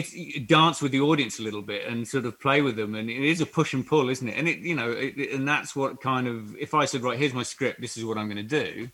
it's 0.00 0.46
dance 0.46 0.82
with 0.82 0.92
the 0.92 1.00
audience 1.00 1.38
a 1.38 1.42
little 1.42 1.62
bit 1.62 1.86
and 1.86 2.06
sort 2.06 2.24
of 2.24 2.40
play 2.40 2.62
with 2.62 2.76
them 2.76 2.94
and 2.94 3.08
it 3.10 3.22
is 3.22 3.40
a 3.40 3.46
push 3.46 3.72
and 3.74 3.86
pull 3.86 4.08
isn't 4.08 4.28
it? 4.28 4.36
And 4.36 4.48
it 4.48 4.58
you 4.58 4.74
know 4.74 4.90
it, 4.90 5.32
and 5.32 5.46
that's 5.46 5.76
what 5.76 6.00
kind 6.00 6.26
of 6.26 6.56
if 6.56 6.74
i 6.74 6.84
said 6.84 7.02
right 7.02 7.18
here's 7.18 7.34
my 7.34 7.42
script 7.42 7.80
this 7.80 7.96
is 7.96 8.04
what 8.04 8.18
i'm 8.18 8.26
going 8.26 8.48
to 8.48 8.64
do 8.64 8.90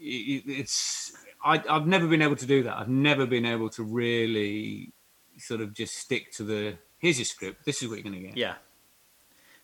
it, 0.00 0.42
it's 0.46 1.12
I, 1.44 1.62
i've 1.68 1.86
never 1.86 2.06
been 2.06 2.22
able 2.22 2.36
to 2.36 2.46
do 2.46 2.62
that. 2.64 2.76
I've 2.76 2.88
never 2.88 3.26
been 3.26 3.46
able 3.46 3.70
to 3.70 3.82
really 3.82 4.92
sort 5.38 5.60
of 5.60 5.72
just 5.72 5.96
stick 5.96 6.32
to 6.32 6.44
the 6.44 6.74
here's 6.98 7.18
your 7.18 7.24
script 7.24 7.64
this 7.64 7.82
is 7.82 7.88
what 7.88 7.96
you're 7.96 8.10
going 8.10 8.22
to 8.22 8.28
get. 8.28 8.36
Yeah. 8.36 8.54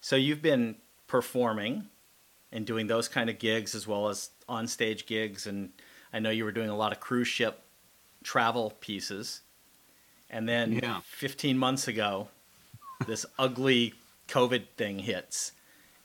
So 0.01 0.17
you've 0.17 0.43
been 0.43 0.77
performing 1.07 1.87
and 2.53 2.67
doing 2.67 2.87
those 2.87 3.09
kind 3.09 3.29
of 3.29 3.39
gigs 3.39 3.75
as 3.75 3.87
well 3.87 4.09
as 4.09 4.31
on 4.49 4.67
stage 4.67 5.07
gigs 5.07 5.47
and 5.47 5.71
i 6.13 6.19
know 6.19 6.31
you 6.31 6.45
were 6.45 6.53
doing 6.53 6.69
a 6.69 6.77
lot 6.77 6.93
of 6.93 7.01
cruise 7.01 7.29
ship 7.29 7.63
travel 8.23 8.73
pieces 8.81 9.43
and 10.31 10.49
then 10.49 10.73
yeah. 10.73 11.01
15 11.05 11.59
months 11.59 11.89
ago, 11.89 12.29
this 13.07 13.27
ugly 13.39 13.95
COVID 14.29 14.67
thing 14.77 14.99
hits. 14.99 15.53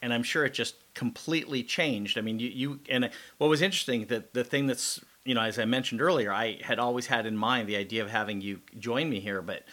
And 0.02 0.14
I'm 0.14 0.24
sure 0.24 0.46
it 0.46 0.54
just 0.54 0.76
completely 0.94 1.64
changed. 1.64 2.18
I 2.18 2.22
mean, 2.22 2.40
you, 2.40 2.50
you 2.50 2.80
and 2.90 3.10
what 3.38 3.50
was 3.50 3.62
interesting 3.62 4.06
that 4.08 4.34
the 4.34 4.44
thing 4.44 4.66
that's, 4.68 5.00
you 5.26 5.36
know, 5.36 5.42
as 5.42 5.60
I 5.60 5.66
mentioned 5.66 6.02
earlier, 6.02 6.34
I 6.34 6.60
had 6.64 6.80
always 6.80 7.08
had 7.08 7.26
in 7.26 7.38
mind 7.38 7.70
the 7.70 7.76
idea 7.76 8.04
of 8.04 8.10
having 8.10 8.42
you 8.42 8.62
join 8.80 9.10
me 9.10 9.20
here, 9.20 9.42
but 9.42 9.64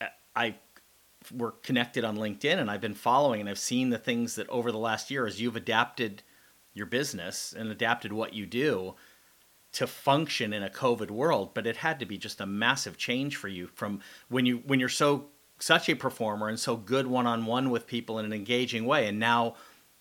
uh, 0.00 0.06
I 0.34 0.54
we're 1.30 1.52
connected 1.52 2.04
on 2.04 2.16
LinkedIn 2.16 2.58
and 2.58 2.70
I've 2.70 2.80
been 2.80 2.94
following 2.94 3.40
and 3.40 3.48
I've 3.48 3.58
seen 3.58 3.90
the 3.90 3.98
things 3.98 4.34
that 4.34 4.48
over 4.48 4.72
the 4.72 4.78
last 4.78 5.10
year 5.10 5.26
as 5.26 5.40
you've 5.40 5.54
adapted 5.54 6.22
your 6.74 6.86
business 6.86 7.54
and 7.56 7.70
adapted 7.70 8.12
what 8.12 8.34
you 8.34 8.46
do 8.46 8.94
to 9.72 9.86
function 9.86 10.52
in 10.52 10.62
a 10.62 10.68
COVID 10.68 11.10
world, 11.10 11.54
but 11.54 11.66
it 11.66 11.78
had 11.78 11.98
to 12.00 12.06
be 12.06 12.18
just 12.18 12.40
a 12.40 12.46
massive 12.46 12.96
change 12.96 13.36
for 13.36 13.48
you 13.48 13.66
from 13.68 14.00
when 14.28 14.46
you 14.46 14.62
when 14.66 14.78
you're 14.78 14.88
so 14.88 15.26
such 15.58 15.88
a 15.88 15.94
performer 15.94 16.48
and 16.48 16.58
so 16.58 16.76
good 16.76 17.06
one 17.06 17.26
on 17.26 17.46
one 17.46 17.70
with 17.70 17.86
people 17.86 18.18
in 18.18 18.24
an 18.24 18.32
engaging 18.32 18.84
way, 18.84 19.08
and 19.08 19.18
now 19.18 19.54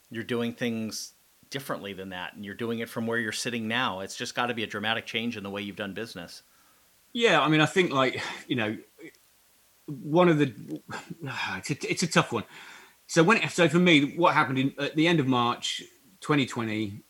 you're 0.10 0.24
doing 0.24 0.54
things 0.54 1.14
differently 1.50 1.94
than 1.94 2.10
that, 2.10 2.34
and 2.34 2.44
you're 2.44 2.56
doing 2.56 2.80
it 2.80 2.90
from 2.90 3.08
where 3.08 3.18
you're 3.18 3.32
sitting 3.32 3.68
now. 3.68 4.02
It's 4.02 4.16
just 4.16 4.36
got 4.36 4.48
to 4.48 4.54
be 4.54 4.64
a 4.64 4.68
dramatic 4.68 5.06
change 5.06 5.38
in 5.38 5.44
the 5.44 5.50
way 5.50 5.62
you've 5.62 5.76
done 5.76 5.94
business. 5.94 6.44
Yeah, 7.14 7.42
I 7.42 7.48
mean, 7.48 7.62
I 7.62 7.66
think 7.66 7.92
like 7.92 8.22
you 8.48 8.56
know, 8.58 8.78
one 9.86 10.28
of 10.28 10.38
the 10.38 10.54
it's 11.58 11.70
a, 11.70 11.92
it's 11.92 12.04
a 12.04 12.08
tough 12.08 12.34
one. 12.34 12.44
So 13.08 13.24
when 13.24 13.48
so 13.50 13.70
for 13.70 13.80
me, 13.80 14.16
what 14.18 14.34
happened 14.34 14.58
in, 14.58 14.74
at 14.78 14.96
the 14.96 15.08
end 15.08 15.22
of 15.22 15.28
March 15.28 15.84
2020 16.22 17.04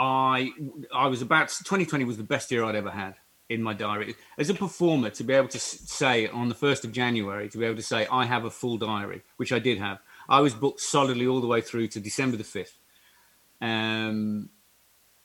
I 0.00 0.52
I 0.92 1.06
was 1.08 1.20
about 1.20 1.48
2020 1.50 2.04
was 2.04 2.16
the 2.16 2.24
best 2.24 2.50
year 2.50 2.64
I'd 2.64 2.74
ever 2.74 2.90
had 2.90 3.16
in 3.50 3.62
my 3.62 3.74
diary. 3.74 4.14
As 4.38 4.48
a 4.48 4.54
performer 4.54 5.10
to 5.10 5.24
be 5.24 5.34
able 5.34 5.48
to 5.48 5.58
say 5.58 6.26
on 6.28 6.48
the 6.48 6.54
1st 6.54 6.84
of 6.84 6.92
January 6.92 7.48
to 7.50 7.58
be 7.58 7.66
able 7.66 7.76
to 7.76 7.82
say 7.82 8.06
I 8.10 8.24
have 8.24 8.44
a 8.44 8.50
full 8.50 8.78
diary 8.78 9.22
which 9.36 9.52
I 9.52 9.58
did 9.58 9.78
have 9.78 9.98
I 10.28 10.40
was 10.40 10.54
booked 10.54 10.80
solidly 10.80 11.26
all 11.26 11.40
the 11.40 11.46
way 11.46 11.60
through 11.60 11.88
to 11.88 12.00
December 12.00 12.38
the 12.38 12.44
5th 12.44 12.72
um 13.60 14.48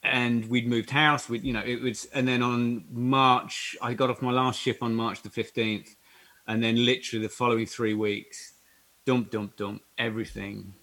and 0.04 0.50
we'd 0.50 0.68
moved 0.68 0.90
house 0.90 1.30
we 1.30 1.40
you 1.40 1.54
know 1.54 1.64
it 1.66 1.82
was 1.82 2.06
and 2.14 2.28
then 2.28 2.44
on 2.44 2.84
March 2.92 3.78
I 3.82 3.94
got 3.94 4.10
off 4.10 4.22
my 4.22 4.32
last 4.32 4.60
ship 4.60 4.80
on 4.82 4.94
March 4.94 5.22
the 5.22 5.30
15th 5.30 5.96
and 6.48 6.62
then 6.62 6.84
literally 6.84 7.26
the 7.26 7.30
following 7.30 7.66
3 7.66 7.94
weeks 7.94 8.56
dump 9.06 9.32
dump 9.32 9.56
dump 9.56 9.84
everything 9.98 10.74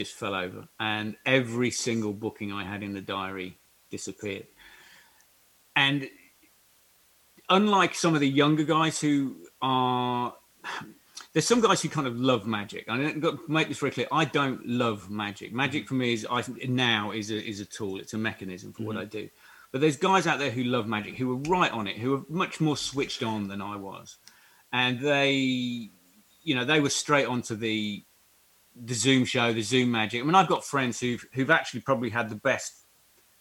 just 0.00 0.14
fell 0.14 0.34
over, 0.34 0.66
and 0.78 1.16
every 1.26 1.70
single 1.70 2.12
booking 2.12 2.52
I 2.52 2.64
had 2.64 2.82
in 2.82 2.94
the 2.94 3.02
diary 3.02 3.58
disappeared. 3.90 4.46
And 5.76 6.08
unlike 7.50 7.94
some 7.94 8.14
of 8.14 8.20
the 8.20 8.28
younger 8.28 8.64
guys 8.64 8.98
who 9.00 9.36
are, 9.60 10.34
there's 11.32 11.46
some 11.46 11.60
guys 11.60 11.82
who 11.82 11.90
kind 11.90 12.06
of 12.06 12.18
love 12.18 12.46
magic. 12.46 12.88
I 12.88 13.12
got 13.12 13.32
to 13.32 13.52
make 13.52 13.68
this 13.68 13.78
very 13.78 13.92
clear. 13.92 14.06
I 14.10 14.24
don't 14.24 14.66
love 14.66 15.10
magic. 15.10 15.52
Magic 15.52 15.86
for 15.86 15.94
me 15.94 16.14
is 16.14 16.26
I 16.30 16.42
now 16.66 17.10
is 17.10 17.30
a 17.30 17.46
is 17.46 17.60
a 17.60 17.66
tool. 17.66 18.00
It's 18.00 18.14
a 18.14 18.18
mechanism 18.18 18.72
for 18.72 18.80
mm-hmm. 18.80 18.86
what 18.86 18.96
I 18.96 19.04
do. 19.04 19.28
But 19.70 19.82
there's 19.82 19.96
guys 19.96 20.26
out 20.26 20.38
there 20.38 20.50
who 20.50 20.64
love 20.64 20.88
magic, 20.88 21.16
who 21.16 21.30
are 21.32 21.50
right 21.50 21.70
on 21.70 21.86
it, 21.86 21.98
who 21.98 22.14
are 22.14 22.22
much 22.28 22.60
more 22.60 22.76
switched 22.76 23.22
on 23.22 23.48
than 23.48 23.60
I 23.60 23.76
was, 23.76 24.16
and 24.72 24.98
they, 24.98 25.30
you 26.42 26.54
know, 26.54 26.64
they 26.64 26.80
were 26.80 26.90
straight 26.90 27.26
onto 27.26 27.54
the 27.54 28.02
the 28.76 28.94
Zoom 28.94 29.24
show, 29.24 29.52
the 29.52 29.62
Zoom 29.62 29.90
magic. 29.90 30.20
I 30.20 30.24
mean, 30.24 30.34
I've 30.34 30.48
got 30.48 30.64
friends 30.64 31.00
who've 31.00 31.24
who've 31.32 31.50
actually 31.50 31.80
probably 31.80 32.10
had 32.10 32.28
the 32.28 32.36
best. 32.36 32.86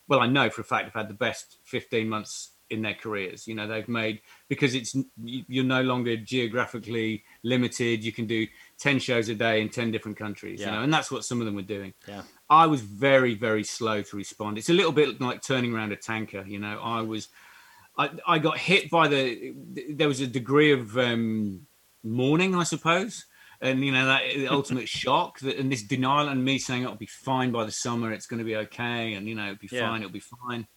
Well, 0.08 0.20
I 0.20 0.28
know 0.28 0.50
for 0.50 0.62
a 0.62 0.66
fact 0.66 0.86
have 0.86 0.94
had 0.94 1.08
the 1.08 1.14
best 1.14 1.60
15 1.66 2.10
months 2.10 2.52
in 2.70 2.82
their 2.82 2.94
careers. 2.94 3.48
You 3.48 3.56
know, 3.56 3.68
they've 3.68 3.88
made 3.88 4.22
because 4.48 4.74
it's 4.76 4.96
you're 5.24 5.64
no 5.64 5.82
longer 5.82 6.18
geographically 6.18 7.24
limited. 7.44 8.04
You 8.04 8.12
can 8.12 8.26
do 8.26 8.48
10 8.80 9.00
shows 9.00 9.30
a 9.30 9.36
day 9.36 9.62
in 9.62 9.70
10 9.70 9.92
different 9.92 10.18
countries. 10.18 10.60
Yeah. 10.60 10.68
You 10.68 10.72
know, 10.74 10.84
and 10.84 10.94
that's 10.94 11.12
what 11.12 11.26
some 11.26 11.40
of 11.40 11.46
them 11.46 11.56
were 11.56 11.62
doing. 11.62 11.94
Yeah. 12.08 12.24
I 12.50 12.66
was 12.66 12.82
very 12.82 13.36
very 13.36 13.64
slow 13.64 14.02
to 14.02 14.18
respond. 14.18 14.58
It's 14.58 14.70
a 14.70 14.74
little 14.74 14.92
bit 14.92 15.22
like 15.22 15.42
turning 15.42 15.74
around 15.74 15.92
a 15.92 15.96
tanker. 15.96 16.44
You 16.48 16.60
know, 16.60 16.80
I 16.82 17.02
was. 17.02 17.30
I, 17.98 18.10
I 18.26 18.40
got 18.40 18.58
hit 18.58 18.90
by 18.90 19.10
the. 19.10 19.54
There 19.90 20.08
was 20.08 20.22
a 20.22 20.28
degree 20.28 20.72
of 20.72 20.98
um, 20.98 21.68
mourning, 22.04 22.56
I 22.56 22.64
suppose 22.64 23.26
and 23.62 23.84
you 23.84 23.92
know 23.92 24.06
that 24.06 24.22
ultimate 24.50 24.88
shock 24.88 25.40
that 25.40 25.58
and 25.58 25.72
this 25.72 25.84
denial 25.84 26.30
and 26.30 26.44
me 26.44 26.58
saying 26.58 26.84
it'll 26.84 26.96
be 26.96 27.06
fine 27.06 27.52
by 27.52 27.66
the 27.66 27.72
summer 27.72 28.12
it's 28.12 28.26
going 28.26 28.38
to 28.38 28.46
be 28.46 28.56
okay 28.56 29.14
and 29.14 29.28
you 29.28 29.36
know 29.36 29.46
it'll 29.46 29.56
be 29.56 29.70
yeah. 29.72 29.88
fine 29.88 30.02
it'll 30.02 30.12
be 30.12 30.20
fine 30.20 30.68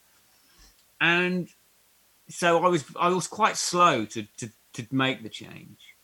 and 1.00 1.48
so 2.28 2.64
i 2.64 2.68
was 2.68 2.84
i 2.98 3.08
was 3.08 3.26
quite 3.26 3.56
slow 3.56 4.04
to 4.04 4.24
to, 4.36 4.50
to 4.72 4.86
make 4.90 5.22
the 5.22 5.28
change 5.28 5.94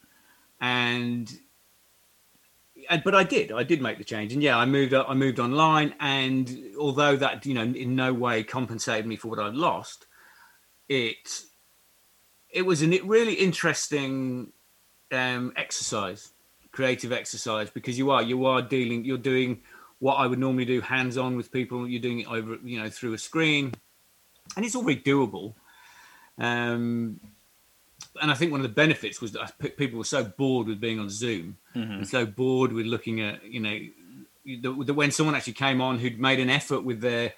and 0.61 1.39
but 3.05 3.15
I 3.15 3.25
did. 3.25 3.53
I 3.53 3.65
did 3.65 3.83
make 3.83 3.99
the 3.99 4.05
change, 4.05 4.33
and 4.33 4.43
yeah, 4.43 4.57
I 4.57 4.65
moved. 4.65 4.95
I 4.95 5.13
moved 5.15 5.39
online, 5.39 5.95
and 6.01 6.75
although 6.79 7.17
that 7.17 7.45
you 7.45 7.55
know 7.55 7.63
in 7.63 7.95
no 7.95 8.13
way 8.13 8.43
compensated 8.43 9.07
me 9.07 9.17
for 9.17 9.29
what 9.29 9.39
I'd 9.39 9.55
lost, 9.55 10.07
it 10.89 11.43
it 12.51 12.63
was 12.63 12.83
a 12.83 12.87
really 13.01 13.35
interesting 13.35 14.53
um, 15.13 15.53
exercise, 15.57 16.33
creative 16.73 17.13
exercise, 17.13 17.71
because 17.71 17.99
you 17.99 18.11
are 18.11 18.23
you 18.23 18.47
are 18.47 18.63
dealing. 18.63 19.05
You're 19.05 19.19
doing 19.19 19.63
what 20.01 20.15
I 20.15 20.27
would 20.27 20.39
normally 20.39 20.65
do 20.65 20.81
hands 20.81 21.17
on 21.17 21.37
with 21.37 21.51
people. 21.53 21.89
You're 21.89 22.03
doing 22.03 22.21
it 22.21 22.29
over 22.29 22.59
you 22.63 22.81
know 22.81 22.89
through 22.89 23.15
a 23.15 23.19
screen, 23.19 23.73
and 24.57 24.65
it's 24.65 24.75
all 24.75 24.83
very 24.83 24.97
doable. 24.97 25.55
Um, 26.39 27.21
and 28.21 28.31
I 28.31 28.35
think 28.35 28.53
one 28.53 28.61
of 28.61 28.63
the 28.63 28.75
benefits 28.75 29.21
was 29.21 29.33
that 29.33 29.59
people 29.77 29.99
were 29.99 30.05
so 30.05 30.25
bored 30.25 30.67
with 30.67 30.81
being 30.81 30.99
on 30.99 31.09
Zoom 31.09 31.57
mm-hmm. 31.75 31.93
and 31.93 32.09
so 32.09 32.27
bored 32.27 32.73
with 32.73 32.87
looking 32.87 33.21
at 33.21 33.45
you 33.45 33.61
know 33.61 33.79
the, 34.45 34.85
the, 34.85 34.95
when 34.95 35.11
someone 35.11 35.35
actually 35.35 35.53
came 35.55 35.81
on 35.81 35.99
who'd 35.99 36.19
made 36.19 36.41
an 36.41 36.51
effort 36.51 36.85
with 36.85 37.01
their 37.01 37.35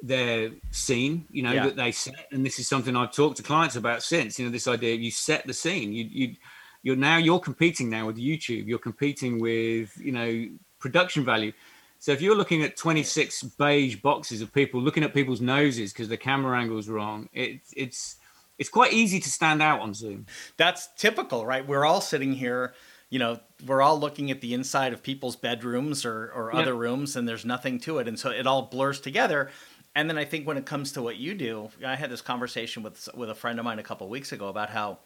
their 0.00 0.50
scene, 0.70 1.26
you 1.30 1.42
know, 1.42 1.52
yeah. 1.52 1.64
that 1.64 1.76
they 1.76 1.90
set. 1.90 2.28
And 2.30 2.46
this 2.46 2.58
is 2.58 2.68
something 2.68 2.96
I've 2.96 3.12
talked 3.12 3.38
to 3.38 3.42
clients 3.42 3.76
about 3.76 4.02
since. 4.02 4.38
You 4.38 4.46
know, 4.46 4.52
this 4.52 4.68
idea 4.68 4.94
you 4.94 5.10
set 5.10 5.46
the 5.46 5.52
scene. 5.52 5.92
You 5.92 6.04
you 6.10 6.36
you're 6.82 6.96
now 6.96 7.16
you're 7.16 7.40
competing 7.40 7.90
now 7.90 8.06
with 8.06 8.16
YouTube. 8.16 8.66
You're 8.66 8.78
competing 8.78 9.40
with 9.40 9.96
you 9.98 10.12
know 10.12 10.46
production 10.78 11.24
value. 11.24 11.52
So 12.00 12.12
if 12.12 12.22
you're 12.22 12.36
looking 12.36 12.62
at 12.62 12.76
26 12.76 13.42
beige 13.42 13.96
boxes 13.96 14.40
of 14.40 14.52
people 14.52 14.80
looking 14.80 15.02
at 15.02 15.12
people's 15.12 15.40
noses 15.40 15.92
because 15.92 16.08
the 16.08 16.16
camera 16.16 16.58
angle's 16.58 16.88
wrong, 16.88 17.28
it, 17.32 17.60
it's 17.74 18.16
it's 18.58 18.68
quite 18.68 18.92
easy 18.92 19.20
to 19.20 19.30
stand 19.30 19.62
out 19.62 19.80
on 19.80 19.94
Zoom. 19.94 20.26
That's 20.56 20.88
typical, 20.96 21.46
right? 21.46 21.66
We're 21.66 21.84
all 21.84 22.00
sitting 22.00 22.32
here, 22.32 22.74
you 23.08 23.18
know, 23.18 23.38
we're 23.66 23.82
all 23.82 23.98
looking 23.98 24.30
at 24.30 24.40
the 24.40 24.52
inside 24.52 24.92
of 24.92 25.02
people's 25.02 25.36
bedrooms 25.36 26.04
or, 26.04 26.32
or 26.34 26.50
yeah. 26.52 26.60
other 26.60 26.74
rooms, 26.74 27.14
and 27.16 27.28
there's 27.28 27.44
nothing 27.44 27.78
to 27.80 27.98
it. 27.98 28.08
And 28.08 28.18
so 28.18 28.30
it 28.30 28.46
all 28.46 28.62
blurs 28.62 29.00
together. 29.00 29.50
And 29.94 30.08
then 30.10 30.18
I 30.18 30.24
think 30.24 30.46
when 30.46 30.56
it 30.56 30.66
comes 30.66 30.92
to 30.92 31.02
what 31.02 31.16
you 31.16 31.34
do, 31.34 31.70
I 31.84 31.96
had 31.96 32.10
this 32.10 32.20
conversation 32.20 32.82
with 32.82 33.08
with 33.14 33.30
a 33.30 33.34
friend 33.34 33.58
of 33.58 33.64
mine 33.64 33.78
a 33.78 33.82
couple 33.84 34.08
weeks 34.08 34.32
ago 34.32 34.48
about 34.48 34.70
how 34.70 34.98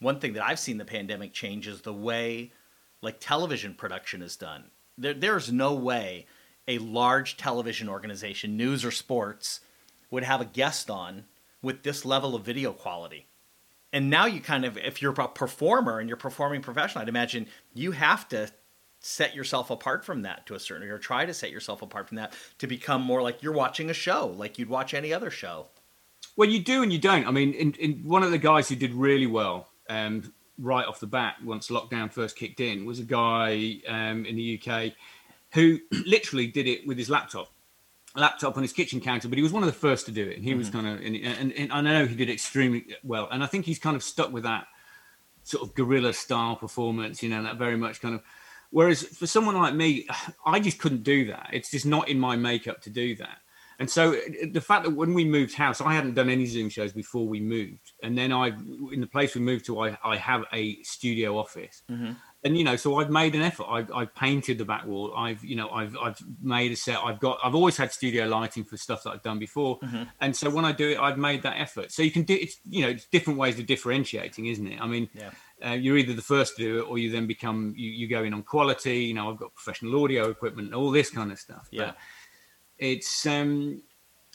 one 0.00 0.20
thing 0.20 0.34
that 0.34 0.44
I've 0.44 0.58
seen 0.58 0.78
the 0.78 0.84
pandemic 0.84 1.32
change 1.32 1.66
is 1.66 1.82
the 1.82 1.92
way 1.92 2.52
like 3.02 3.18
television 3.20 3.74
production 3.74 4.22
is 4.22 4.36
done. 4.36 4.70
There, 4.96 5.14
there's 5.14 5.52
no 5.52 5.74
way 5.74 6.26
a 6.66 6.78
large 6.78 7.36
television 7.36 7.88
organization, 7.88 8.56
news 8.56 8.84
or 8.84 8.90
sports, 8.90 9.60
would 10.10 10.24
have 10.24 10.40
a 10.40 10.46
guest 10.46 10.90
on 10.90 11.24
with 11.62 11.82
this 11.82 12.04
level 12.04 12.34
of 12.34 12.44
video 12.44 12.72
quality. 12.72 13.26
And 13.92 14.10
now 14.10 14.26
you 14.26 14.40
kind 14.40 14.64
of, 14.64 14.76
if 14.76 15.00
you're 15.00 15.14
a 15.18 15.28
performer 15.28 15.98
and 15.98 16.08
you're 16.08 16.16
performing 16.16 16.60
professionally, 16.60 17.02
I'd 17.02 17.08
imagine 17.08 17.46
you 17.72 17.92
have 17.92 18.28
to 18.28 18.50
set 19.00 19.34
yourself 19.34 19.70
apart 19.70 20.04
from 20.04 20.22
that 20.22 20.44
to 20.46 20.54
a 20.54 20.60
certain 20.60 20.82
degree, 20.82 20.94
or 20.94 20.98
try 20.98 21.24
to 21.24 21.32
set 21.32 21.50
yourself 21.50 21.82
apart 21.82 22.08
from 22.08 22.16
that 22.16 22.34
to 22.58 22.66
become 22.66 23.00
more 23.00 23.22
like 23.22 23.42
you're 23.42 23.52
watching 23.52 23.88
a 23.88 23.94
show, 23.94 24.34
like 24.36 24.58
you'd 24.58 24.68
watch 24.68 24.92
any 24.92 25.12
other 25.12 25.30
show. 25.30 25.66
Well, 26.36 26.48
you 26.48 26.62
do 26.62 26.82
and 26.82 26.92
you 26.92 26.98
don't. 26.98 27.26
I 27.26 27.30
mean, 27.30 27.52
in, 27.54 27.72
in 27.74 27.92
one 28.04 28.22
of 28.22 28.30
the 28.30 28.38
guys 28.38 28.68
who 28.68 28.76
did 28.76 28.92
really 28.92 29.26
well 29.26 29.68
um, 29.88 30.32
right 30.58 30.86
off 30.86 31.00
the 31.00 31.06
bat 31.06 31.36
once 31.44 31.68
lockdown 31.68 32.12
first 32.12 32.36
kicked 32.36 32.60
in 32.60 32.84
was 32.84 32.98
a 32.98 33.04
guy 33.04 33.80
um, 33.88 34.24
in 34.24 34.36
the 34.36 34.60
UK 34.60 34.92
who 35.54 35.78
literally 36.06 36.46
did 36.46 36.66
it 36.66 36.86
with 36.86 36.98
his 36.98 37.08
laptop 37.08 37.50
laptop 38.16 38.56
on 38.56 38.62
his 38.62 38.72
kitchen 38.72 39.00
counter, 39.00 39.28
but 39.28 39.36
he 39.36 39.42
was 39.42 39.52
one 39.52 39.62
of 39.62 39.68
the 39.68 39.72
first 39.72 40.06
to 40.06 40.12
do 40.12 40.26
it. 40.26 40.36
And 40.36 40.44
he 40.44 40.50
mm-hmm. 40.50 40.58
was 40.58 40.70
kind 40.70 40.86
of, 40.86 41.00
and, 41.00 41.16
and, 41.16 41.52
and, 41.52 41.72
I 41.72 41.80
know 41.80 42.06
he 42.06 42.16
did 42.16 42.30
extremely 42.30 42.86
well. 43.02 43.28
And 43.30 43.42
I 43.42 43.46
think 43.46 43.64
he's 43.64 43.78
kind 43.78 43.96
of 43.96 44.02
stuck 44.02 44.32
with 44.32 44.44
that 44.44 44.66
sort 45.44 45.62
of 45.62 45.74
guerrilla 45.74 46.12
style 46.12 46.56
performance, 46.56 47.22
you 47.22 47.28
know, 47.28 47.42
that 47.42 47.56
very 47.56 47.76
much 47.76 48.00
kind 48.00 48.14
of. 48.14 48.22
Whereas 48.70 49.02
for 49.02 49.26
someone 49.26 49.56
like 49.56 49.74
me, 49.74 50.06
I 50.46 50.60
just 50.60 50.78
couldn't 50.78 51.02
do 51.02 51.26
that. 51.26 51.50
It's 51.52 51.70
just 51.70 51.86
not 51.86 52.08
in 52.08 52.18
my 52.18 52.36
makeup 52.36 52.82
to 52.82 52.90
do 52.90 53.14
that. 53.16 53.38
And 53.78 53.88
so 53.88 54.16
the 54.50 54.60
fact 54.60 54.84
that 54.84 54.90
when 54.90 55.14
we 55.14 55.24
moved 55.24 55.54
house, 55.54 55.80
I 55.80 55.94
hadn't 55.94 56.14
done 56.14 56.28
any 56.28 56.46
Zoom 56.46 56.68
shows 56.68 56.92
before 56.92 57.28
we 57.28 57.40
moved, 57.40 57.92
and 58.02 58.18
then 58.18 58.32
I, 58.32 58.48
in 58.48 59.00
the 59.00 59.06
place 59.06 59.34
we 59.34 59.40
moved 59.40 59.66
to, 59.66 59.80
I, 59.80 59.96
I 60.04 60.16
have 60.16 60.44
a 60.52 60.82
studio 60.82 61.38
office. 61.38 61.82
Mm-hmm 61.90 62.12
and 62.44 62.56
you 62.56 62.62
know, 62.62 62.76
so 62.76 63.00
I've 63.00 63.10
made 63.10 63.34
an 63.34 63.42
effort. 63.42 63.66
I've, 63.68 63.90
I've 63.92 64.14
painted 64.14 64.58
the 64.58 64.64
back 64.64 64.86
wall. 64.86 65.12
I've, 65.16 65.44
you 65.44 65.56
know, 65.56 65.70
I've, 65.70 65.96
I've 66.00 66.18
made 66.40 66.70
a 66.70 66.76
set. 66.76 66.98
I've 66.98 67.18
got, 67.18 67.38
I've 67.42 67.54
always 67.54 67.76
had 67.76 67.92
studio 67.92 68.26
lighting 68.26 68.62
for 68.62 68.76
stuff 68.76 69.02
that 69.02 69.10
I've 69.10 69.22
done 69.22 69.40
before. 69.40 69.80
Mm-hmm. 69.80 70.04
And 70.20 70.36
so 70.36 70.48
when 70.48 70.64
I 70.64 70.70
do 70.70 70.90
it, 70.90 70.98
I've 71.00 71.18
made 71.18 71.42
that 71.42 71.58
effort. 71.58 71.90
So 71.90 72.02
you 72.02 72.12
can 72.12 72.22
do 72.22 72.34
it's, 72.34 72.60
you 72.68 72.82
know, 72.82 72.90
it's 72.90 73.06
different 73.06 73.40
ways 73.40 73.58
of 73.58 73.66
differentiating, 73.66 74.46
isn't 74.46 74.66
it? 74.66 74.80
I 74.80 74.86
mean, 74.86 75.08
yeah. 75.14 75.30
uh, 75.68 75.74
you're 75.74 75.98
either 75.98 76.14
the 76.14 76.22
first 76.22 76.56
to 76.56 76.62
do 76.62 76.78
it 76.78 76.82
or 76.82 76.98
you 76.98 77.10
then 77.10 77.26
become, 77.26 77.74
you, 77.76 77.90
you 77.90 78.06
go 78.06 78.22
in 78.22 78.32
on 78.32 78.44
quality. 78.44 78.98
You 78.98 79.14
know, 79.14 79.30
I've 79.30 79.38
got 79.38 79.52
professional 79.56 80.00
audio 80.04 80.30
equipment, 80.30 80.68
and 80.68 80.76
all 80.76 80.92
this 80.92 81.10
kind 81.10 81.32
of 81.32 81.40
stuff. 81.40 81.66
Yeah. 81.72 81.86
But 81.86 81.96
it's, 82.78 83.26
um, 83.26 83.82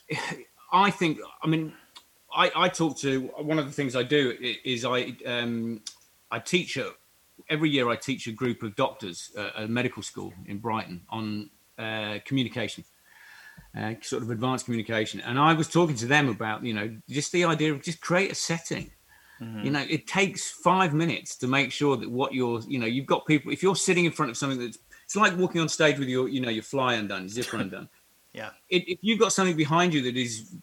I 0.72 0.90
think, 0.90 1.20
I 1.42 1.48
mean, 1.48 1.74
I, 2.36 2.52
I 2.56 2.70
talk 2.70 2.98
to 3.00 3.22
one 3.38 3.60
of 3.60 3.66
the 3.66 3.72
things 3.72 3.96
I 3.96 4.04
do 4.04 4.36
is 4.64 4.86
I, 4.86 5.16
um, 5.26 5.82
I 6.32 6.40
teach 6.40 6.78
every 7.50 7.70
year 7.70 7.90
I 7.90 7.96
teach 7.96 8.28
a 8.28 8.32
group 8.32 8.64
of 8.64 8.76
doctors 8.76 9.32
at 9.38 9.64
a 9.64 9.68
medical 9.68 10.02
school 10.02 10.34
in 10.48 10.58
Brighton 10.58 11.02
on 11.10 11.50
uh, 11.78 12.20
communication, 12.26 12.84
uh, 13.78 13.94
sort 14.02 14.24
of 14.24 14.32
advanced 14.32 14.66
communication. 14.66 15.20
And 15.22 15.38
I 15.40 15.54
was 15.54 15.68
talking 15.68 15.96
to 15.98 16.06
them 16.06 16.30
about, 16.30 16.64
you 16.64 16.74
know, 16.74 16.96
just 17.10 17.32
the 17.32 17.46
idea 17.46 17.72
of 17.72 17.82
just 17.84 18.02
create 18.02 18.32
a 18.32 18.36
setting. 18.36 18.92
Mm-hmm. 19.42 19.66
You 19.66 19.72
know, 19.72 19.86
it 19.90 20.08
takes 20.08 20.50
five 20.50 20.94
minutes 20.94 21.36
to 21.38 21.48
make 21.48 21.72
sure 21.72 21.98
that 21.98 22.10
what 22.10 22.34
you're, 22.34 22.62
you 22.68 22.80
know, 22.80 22.86
you've 22.86 23.08
got 23.08 23.26
people. 23.26 23.52
If 23.52 23.64
you're 23.64 23.76
sitting 23.76 24.06
in 24.06 24.12
front 24.12 24.32
of 24.32 24.38
something 24.38 24.60
that's, 24.60 24.78
it's 25.04 25.16
like 25.16 25.38
walking 25.38 25.60
on 25.62 25.70
stage 25.70 26.00
with 26.00 26.08
your, 26.08 26.30
you 26.30 26.40
know, 26.40 26.50
your 26.50 26.64
fly 26.64 26.94
undone, 26.94 27.28
zipper 27.28 27.58
undone. 27.58 27.90
Yeah. 28.34 28.50
If 28.70 29.00
you've 29.02 29.20
got 29.20 29.32
something 29.32 29.56
behind 29.56 29.94
you 29.94 30.02
that 30.04 30.18
is 30.18 30.56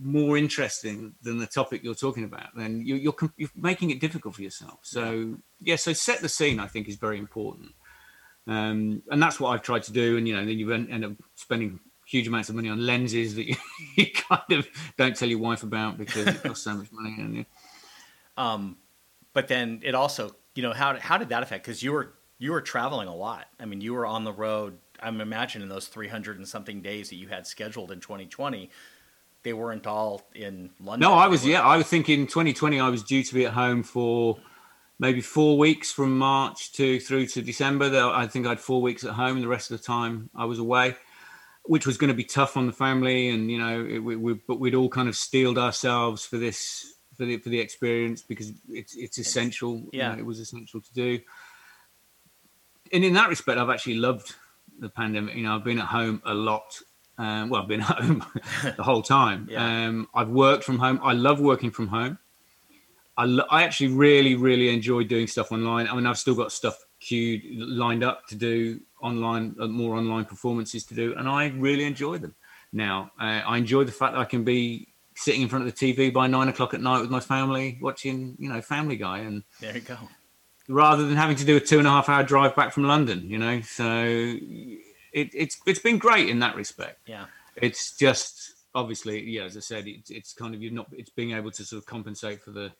more 0.00 0.36
interesting 0.36 1.14
than 1.22 1.38
the 1.38 1.46
topic 1.46 1.82
you're 1.82 1.94
talking 1.94 2.24
about, 2.24 2.54
then 2.54 2.82
you're, 2.84 2.98
you're, 2.98 3.14
you're 3.36 3.50
making 3.56 3.90
it 3.90 4.00
difficult 4.00 4.34
for 4.34 4.42
yourself. 4.42 4.80
So 4.82 5.36
yeah, 5.60 5.76
so 5.76 5.92
set 5.92 6.20
the 6.20 6.28
scene. 6.28 6.60
I 6.60 6.66
think 6.66 6.88
is 6.88 6.96
very 6.96 7.18
important, 7.18 7.72
um, 8.46 9.02
and 9.10 9.22
that's 9.22 9.40
what 9.40 9.50
I've 9.50 9.62
tried 9.62 9.84
to 9.84 9.92
do. 9.92 10.18
And 10.18 10.28
you 10.28 10.36
know, 10.36 10.44
then 10.44 10.58
you 10.58 10.72
end 10.72 11.04
up 11.04 11.12
spending 11.34 11.80
huge 12.06 12.28
amounts 12.28 12.50
of 12.50 12.54
money 12.54 12.68
on 12.68 12.84
lenses 12.84 13.34
that 13.36 13.44
you, 13.48 13.56
you 13.96 14.06
kind 14.12 14.52
of 14.52 14.68
don't 14.98 15.16
tell 15.16 15.28
your 15.28 15.38
wife 15.38 15.62
about 15.62 15.96
because 15.96 16.26
it 16.26 16.42
costs 16.42 16.64
so 16.64 16.74
much 16.74 16.88
money. 16.92 17.16
And 17.18 17.46
um, 18.36 18.76
but 19.32 19.48
then 19.48 19.80
it 19.82 19.94
also, 19.94 20.34
you 20.54 20.62
know, 20.62 20.72
how 20.72 20.98
how 20.98 21.18
did 21.18 21.30
that 21.30 21.42
affect? 21.42 21.64
Because 21.64 21.82
you 21.82 21.92
were 21.92 22.12
you 22.38 22.52
were 22.52 22.60
traveling 22.60 23.08
a 23.08 23.14
lot. 23.14 23.46
I 23.58 23.64
mean, 23.64 23.80
you 23.80 23.94
were 23.94 24.06
on 24.06 24.24
the 24.24 24.32
road. 24.32 24.78
I'm 25.04 25.20
imagining 25.20 25.68
those 25.68 25.86
300 25.86 26.38
and 26.38 26.48
something 26.48 26.80
days 26.80 27.10
that 27.10 27.16
you 27.16 27.28
had 27.28 27.46
scheduled 27.46 27.92
in 27.92 28.00
2020 28.00 28.70
they 29.44 29.52
weren't 29.52 29.86
all 29.86 30.22
in 30.34 30.70
London. 30.80 31.08
No, 31.08 31.14
I 31.14 31.28
was. 31.28 31.46
Yeah, 31.46 31.62
I 31.62 31.76
was 31.76 31.86
thinking 31.86 32.26
2020. 32.26 32.80
I 32.80 32.88
was 32.88 33.02
due 33.02 33.22
to 33.22 33.34
be 33.34 33.46
at 33.46 33.52
home 33.52 33.82
for 33.82 34.38
maybe 34.98 35.20
four 35.20 35.58
weeks 35.58 35.92
from 35.92 36.18
March 36.18 36.72
to 36.72 36.98
through 36.98 37.26
to 37.26 37.42
December. 37.42 37.94
I 38.12 38.26
think 38.26 38.46
I 38.46 38.50
had 38.50 38.60
four 38.60 38.82
weeks 38.82 39.04
at 39.04 39.12
home. 39.12 39.36
And 39.36 39.42
the 39.42 39.48
rest 39.48 39.70
of 39.70 39.78
the 39.78 39.84
time 39.84 40.30
I 40.34 40.46
was 40.46 40.58
away, 40.58 40.96
which 41.64 41.86
was 41.86 41.98
going 41.98 42.08
to 42.08 42.14
be 42.14 42.24
tough 42.24 42.56
on 42.56 42.66
the 42.66 42.72
family. 42.72 43.28
And 43.28 43.50
you 43.50 43.58
know, 43.58 43.84
it, 43.84 43.98
we, 43.98 44.16
we, 44.16 44.34
but 44.34 44.58
we'd 44.58 44.74
all 44.74 44.88
kind 44.88 45.08
of 45.08 45.16
steeled 45.16 45.58
ourselves 45.58 46.24
for 46.24 46.38
this 46.38 46.94
for 47.16 47.26
the 47.26 47.36
for 47.36 47.50
the 47.50 47.60
experience 47.60 48.22
because 48.22 48.50
it's 48.70 48.96
it's 48.96 49.18
essential. 49.18 49.84
Yeah, 49.92 50.10
you 50.10 50.16
know, 50.16 50.22
it 50.22 50.26
was 50.26 50.40
essential 50.40 50.80
to 50.80 50.94
do. 50.94 51.20
And 52.92 53.04
in 53.04 53.12
that 53.14 53.28
respect, 53.28 53.58
I've 53.58 53.70
actually 53.70 53.96
loved 53.96 54.34
the 54.78 54.88
pandemic. 54.88 55.34
You 55.34 55.44
know, 55.44 55.54
I've 55.56 55.64
been 55.64 55.78
at 55.78 55.86
home 55.86 56.22
a 56.24 56.34
lot 56.34 56.80
um, 57.18 57.48
well, 57.48 57.62
I've 57.62 57.68
been 57.68 57.80
home 57.94 58.24
the 58.76 58.82
whole 58.82 59.02
time. 59.02 59.48
Yeah. 59.54 59.86
Um, 59.86 60.08
I've 60.14 60.30
worked 60.30 60.64
from 60.64 60.78
home. 60.78 60.98
I 61.02 61.12
love 61.12 61.38
working 61.38 61.70
from 61.70 61.88
home. 61.88 62.18
I, 63.16 63.24
lo- 63.26 63.46
I 63.50 63.62
actually 63.62 63.88
really, 63.88 64.34
really 64.34 64.72
enjoy 64.74 65.04
doing 65.04 65.26
stuff 65.28 65.52
online. 65.52 65.86
I 65.86 65.94
mean, 65.94 66.06
I've 66.06 66.18
still 66.18 66.34
got 66.34 66.50
stuff 66.50 66.76
queued, 66.98 67.42
lined 67.56 68.02
up 68.02 68.26
to 68.28 68.34
do 68.34 68.80
online, 69.00 69.54
uh, 69.60 69.66
more 69.66 69.96
online 69.96 70.24
performances 70.24 70.84
to 70.86 70.94
do, 70.94 71.14
and 71.16 71.28
I 71.28 71.48
really 71.48 71.84
enjoy 71.84 72.18
them. 72.18 72.34
Now, 72.72 73.12
uh, 73.20 73.42
I 73.46 73.58
enjoy 73.58 73.84
the 73.84 73.92
fact 73.92 74.14
that 74.14 74.20
I 74.20 74.24
can 74.24 74.42
be 74.42 74.88
sitting 75.14 75.42
in 75.42 75.48
front 75.48 75.68
of 75.68 75.72
the 75.72 75.94
TV 75.94 76.12
by 76.12 76.26
nine 76.26 76.48
o'clock 76.48 76.74
at 76.74 76.80
night 76.80 77.00
with 77.00 77.10
my 77.10 77.20
family, 77.20 77.78
watching, 77.80 78.34
you 78.38 78.48
know, 78.48 78.60
Family 78.60 78.96
Guy, 78.96 79.18
and 79.18 79.44
there 79.60 79.74
you 79.74 79.82
go. 79.82 79.96
Rather 80.68 81.06
than 81.06 81.16
having 81.16 81.36
to 81.36 81.44
do 81.44 81.56
a 81.56 81.60
two 81.60 81.78
and 81.78 81.86
a 81.86 81.90
half 81.90 82.08
hour 82.08 82.22
drive 82.22 82.56
back 82.56 82.72
from 82.72 82.84
London, 82.84 83.28
you 83.28 83.38
know, 83.38 83.60
so 83.60 84.04
it, 84.06 85.30
it's 85.34 85.58
it's 85.66 85.78
been 85.78 85.98
great 85.98 86.28
in 86.28 86.38
that 86.38 86.56
respect. 86.56 87.00
Yeah, 87.06 87.26
it's 87.56 87.96
just 87.96 88.54
obviously, 88.74 89.22
yeah, 89.22 89.42
as 89.42 89.56
I 89.56 89.60
said, 89.60 89.86
it, 89.86 90.10
it's 90.10 90.32
kind 90.32 90.54
of 90.54 90.62
you're 90.62 90.72
not 90.72 90.86
it's 90.92 91.10
being 91.10 91.32
able 91.32 91.50
to 91.52 91.64
sort 91.64 91.82
of 91.82 91.86
compensate 91.86 92.42
for 92.42 92.50
the 92.50 92.72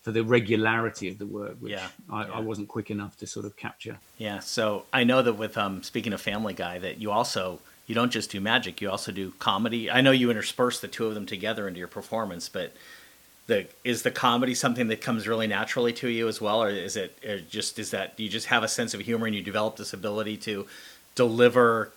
for 0.00 0.12
the 0.12 0.22
regularity 0.22 1.08
of 1.08 1.18
the 1.18 1.26
work, 1.26 1.56
which 1.58 1.72
yeah, 1.72 1.88
I, 2.08 2.26
yeah. 2.26 2.32
I, 2.34 2.40
wasn't 2.40 2.68
quick 2.68 2.90
enough 2.90 3.16
to 3.18 3.26
sort 3.26 3.44
of 3.44 3.56
capture. 3.56 3.98
Yeah, 4.16 4.38
so 4.38 4.84
I 4.92 5.04
know 5.04 5.22
that 5.22 5.34
with 5.34 5.58
um, 5.58 5.82
speaking 5.82 6.12
of 6.12 6.20
Family 6.20 6.54
Guy, 6.54 6.78
that 6.78 7.00
you 7.00 7.10
also 7.10 7.60
you 7.86 7.94
don't 7.94 8.12
just 8.12 8.30
do 8.30 8.40
magic, 8.40 8.80
you 8.80 8.90
also 8.90 9.12
do 9.12 9.32
comedy. 9.38 9.90
I 9.90 10.00
know 10.00 10.10
you 10.10 10.30
intersperse 10.30 10.80
the 10.80 10.88
two 10.88 11.06
of 11.06 11.14
them 11.14 11.26
together 11.26 11.66
into 11.66 11.78
your 11.78 11.88
performance, 11.88 12.48
but 12.48 12.74
the 13.48 13.66
is 13.82 14.02
the 14.02 14.10
comedy 14.10 14.54
something 14.54 14.88
that 14.88 15.00
comes 15.00 15.26
really 15.26 15.46
naturally 15.46 15.92
to 15.94 16.08
you 16.08 16.28
as 16.28 16.40
well, 16.40 16.62
or 16.62 16.68
is 16.68 16.96
it 16.96 17.18
or 17.26 17.40
just 17.40 17.78
is 17.78 17.90
that 17.90 18.18
you 18.20 18.28
just 18.28 18.46
have 18.46 18.62
a 18.62 18.68
sense 18.68 18.94
of 18.94 19.00
humor 19.00 19.26
and 19.26 19.34
you 19.34 19.42
develop 19.42 19.76
this 19.76 19.92
ability 19.92 20.36
to 20.36 20.66
deliver 21.14 21.90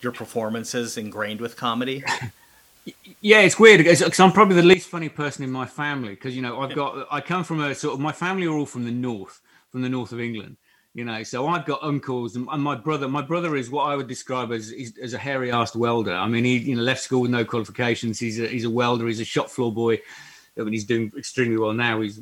your 0.00 0.12
performances 0.12 0.96
ingrained 0.96 1.40
with 1.40 1.56
comedy? 1.56 2.04
yeah, 3.22 3.40
it's 3.40 3.58
weird 3.58 3.78
because 3.78 4.20
I'm 4.20 4.32
probably 4.32 4.56
the 4.56 4.62
least 4.62 4.88
funny 4.90 5.08
person 5.08 5.42
in 5.44 5.50
my 5.50 5.64
family 5.64 6.10
because 6.10 6.36
you 6.36 6.42
know 6.42 6.60
I've 6.60 6.74
got 6.74 7.08
I 7.10 7.22
come 7.22 7.42
from 7.42 7.62
a 7.62 7.74
sort 7.74 7.94
of 7.94 8.00
my 8.00 8.12
family 8.12 8.46
are 8.46 8.54
all 8.54 8.66
from 8.66 8.84
the 8.84 8.92
north, 8.92 9.40
from 9.72 9.80
the 9.80 9.88
north 9.88 10.12
of 10.12 10.20
England. 10.20 10.58
You 10.92 11.04
know, 11.04 11.22
so 11.22 11.46
I've 11.46 11.64
got 11.64 11.82
uncles 11.82 12.34
and, 12.34 12.46
my 12.46 12.74
brother. 12.74 13.08
My 13.08 13.22
brother 13.22 13.56
is 13.56 13.70
what 13.70 13.84
I 13.84 13.96
would 13.96 14.08
describe 14.08 14.52
as 14.52 14.74
as 15.02 15.14
a 15.14 15.18
hairy-assed 15.18 15.76
welder. 15.76 16.14
I 16.14 16.28
mean, 16.28 16.44
he 16.44 16.58
you 16.58 16.76
know 16.76 16.82
left 16.82 17.00
school 17.00 17.22
with 17.22 17.30
no 17.30 17.46
qualifications. 17.46 18.18
He's 18.18 18.38
a, 18.38 18.46
he's 18.46 18.64
a 18.64 18.70
welder. 18.70 19.06
He's 19.06 19.20
a 19.20 19.24
shop 19.24 19.48
floor 19.48 19.72
boy. 19.72 20.00
I 20.58 20.62
mean, 20.62 20.72
he's 20.72 20.84
doing 20.84 21.12
extremely 21.16 21.56
well 21.56 21.72
now. 21.72 22.00
He's, 22.00 22.20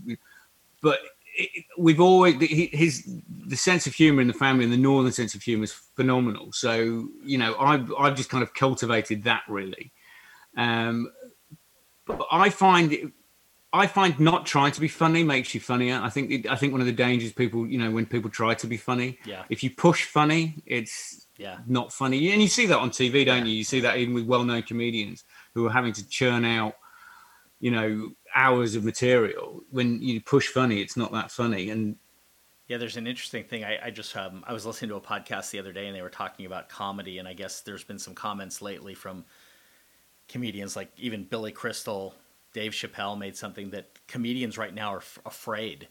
but 0.83 1.01
it, 1.35 1.65
we've 1.79 2.01
always 2.01 2.37
his 2.41 3.09
the 3.29 3.57
sense 3.57 3.87
of 3.87 3.95
humor 3.95 4.21
in 4.21 4.29
the 4.29 4.35
family 4.35 4.65
and 4.65 4.73
the 4.73 4.79
northern 4.79 5.13
sense 5.13 5.35
of 5.35 5.43
humor 5.43 5.65
is 5.65 5.73
phenomenal. 5.73 6.53
So 6.53 7.09
you 7.25 7.39
know, 7.39 7.57
I've 7.59 7.93
I've 7.99 8.17
just 8.17 8.31
kind 8.31 8.43
of 8.43 8.55
cultivated 8.55 9.25
that 9.25 9.43
really. 9.49 9.93
Um, 10.57 11.13
but 12.07 12.27
I 12.31 12.51
find 12.51 12.93
it, 12.93 13.13
I 13.73 13.87
find 13.87 14.19
not 14.19 14.47
trying 14.47 14.73
to 14.73 14.81
be 14.81 14.89
funny 14.89 15.23
makes 15.23 15.55
you 15.55 15.61
funnier. 15.61 16.01
I 16.03 16.09
think 16.09 16.31
it, 16.31 16.51
I 16.51 16.57
think 16.57 16.73
one 16.73 16.81
of 16.81 16.87
the 16.87 16.93
dangers 16.93 17.33
people, 17.33 17.67
you 17.67 17.79
know, 17.79 17.91
when 17.91 18.07
people 18.07 18.31
try 18.31 18.55
to 18.55 18.67
be 18.67 18.77
funny, 18.77 19.19
yeah. 19.27 19.43
if 19.51 19.63
you 19.63 19.71
push 19.71 20.05
funny, 20.05 20.63
it's 20.65 21.27
yeah. 21.37 21.59
not 21.67 21.93
funny. 21.93 22.33
And 22.33 22.41
you 22.41 22.49
see 22.49 22.67
that 22.67 22.79
on 22.79 22.91
TV, 22.91 23.27
don't 23.27 23.39
yeah. 23.39 23.45
you? 23.45 23.59
You 23.59 23.65
see 23.65 23.81
that 23.81 23.99
even 23.99 24.15
with 24.15 24.25
well-known 24.25 24.63
comedians 24.63 25.25
who 25.55 25.67
are 25.67 25.71
having 25.71 25.93
to 25.95 26.09
churn 26.09 26.45
out, 26.45 26.75
you 27.61 27.71
know, 27.71 28.11
hours 28.37 28.77
of 28.77 28.85
material. 28.85 29.63
When 29.71 30.01
you 30.01 30.21
push 30.21 30.49
funny, 30.49 30.81
it's 30.81 30.97
not 30.97 31.11
that 31.13 31.33
funny. 31.33 31.71
And 31.71 31.97
yeah, 32.69 32.77
there's 32.77 32.97
an 32.97 33.07
interesting 33.07 33.45
thing. 33.45 33.65
I, 33.65 33.87
I 33.87 33.91
just 33.91 34.17
um, 34.17 34.45
I 34.47 34.53
was 34.53 34.67
listening 34.67 34.91
to 34.91 34.97
a 34.97 35.01
podcast 35.01 35.51
the 35.51 35.59
other 35.59 35.73
day, 35.73 35.87
and 35.87 35.97
they 35.97 36.03
were 36.03 36.11
talking 36.11 36.47
about 36.47 36.69
comedy, 36.69 37.19
and 37.19 37.27
I 37.27 37.33
guess 37.33 37.61
there's 37.63 37.85
been 37.85 37.99
some 37.99 38.15
comments 38.15 38.63
lately 38.63 38.95
from 38.95 39.25
comedians 40.29 40.77
like 40.77 40.91
even 40.99 41.25
Billy 41.25 41.53
Crystal, 41.53 42.15
Dave 42.53 42.73
Chappelle 42.73 43.19
made 43.19 43.37
something 43.37 43.71
that 43.71 43.99
comedians 44.07 44.59
right 44.59 44.75
now 44.75 44.95
are 44.95 44.99
f- 44.99 45.19
afraid. 45.25 45.89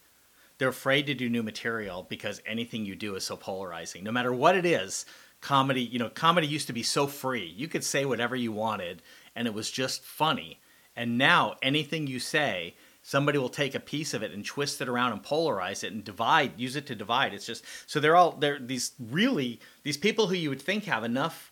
They're 0.57 0.69
afraid 0.69 1.07
to 1.07 1.13
do 1.13 1.29
new 1.29 1.43
material 1.43 2.05
because 2.09 2.41
anything 2.45 2.85
you 2.85 2.95
do 2.95 3.15
is 3.15 3.23
so 3.25 3.35
polarizing. 3.35 4.03
No 4.03 4.11
matter 4.11 4.33
what 4.33 4.55
it 4.55 4.65
is, 4.65 5.05
comedy, 5.41 5.81
you 5.81 5.99
know, 5.99 6.09
comedy 6.09 6.47
used 6.47 6.67
to 6.67 6.73
be 6.73 6.83
so 6.83 7.07
free. 7.07 7.45
You 7.45 7.67
could 7.67 7.83
say 7.83 8.05
whatever 8.05 8.35
you 8.35 8.51
wanted 8.51 9.01
and 9.35 9.47
it 9.47 9.53
was 9.53 9.69
just 9.69 10.03
funny. 10.03 10.59
And 10.95 11.17
now 11.17 11.55
anything 11.61 12.07
you 12.07 12.19
say, 12.19 12.75
somebody 13.01 13.37
will 13.37 13.49
take 13.49 13.75
a 13.75 13.79
piece 13.79 14.13
of 14.13 14.23
it 14.23 14.31
and 14.31 14.43
twist 14.43 14.81
it 14.81 14.89
around 14.89 15.11
and 15.11 15.23
polarize 15.23 15.83
it 15.83 15.93
and 15.93 16.03
divide, 16.03 16.59
use 16.59 16.75
it 16.75 16.87
to 16.87 16.95
divide. 16.95 17.33
It's 17.33 17.45
just 17.45 17.63
so 17.85 17.99
they're 17.99 18.15
all 18.15 18.31
they're 18.31 18.59
these 18.59 18.93
really 18.99 19.59
these 19.83 19.97
people 19.97 20.27
who 20.27 20.35
you 20.35 20.49
would 20.49 20.61
think 20.61 20.85
have 20.85 21.03
enough 21.03 21.51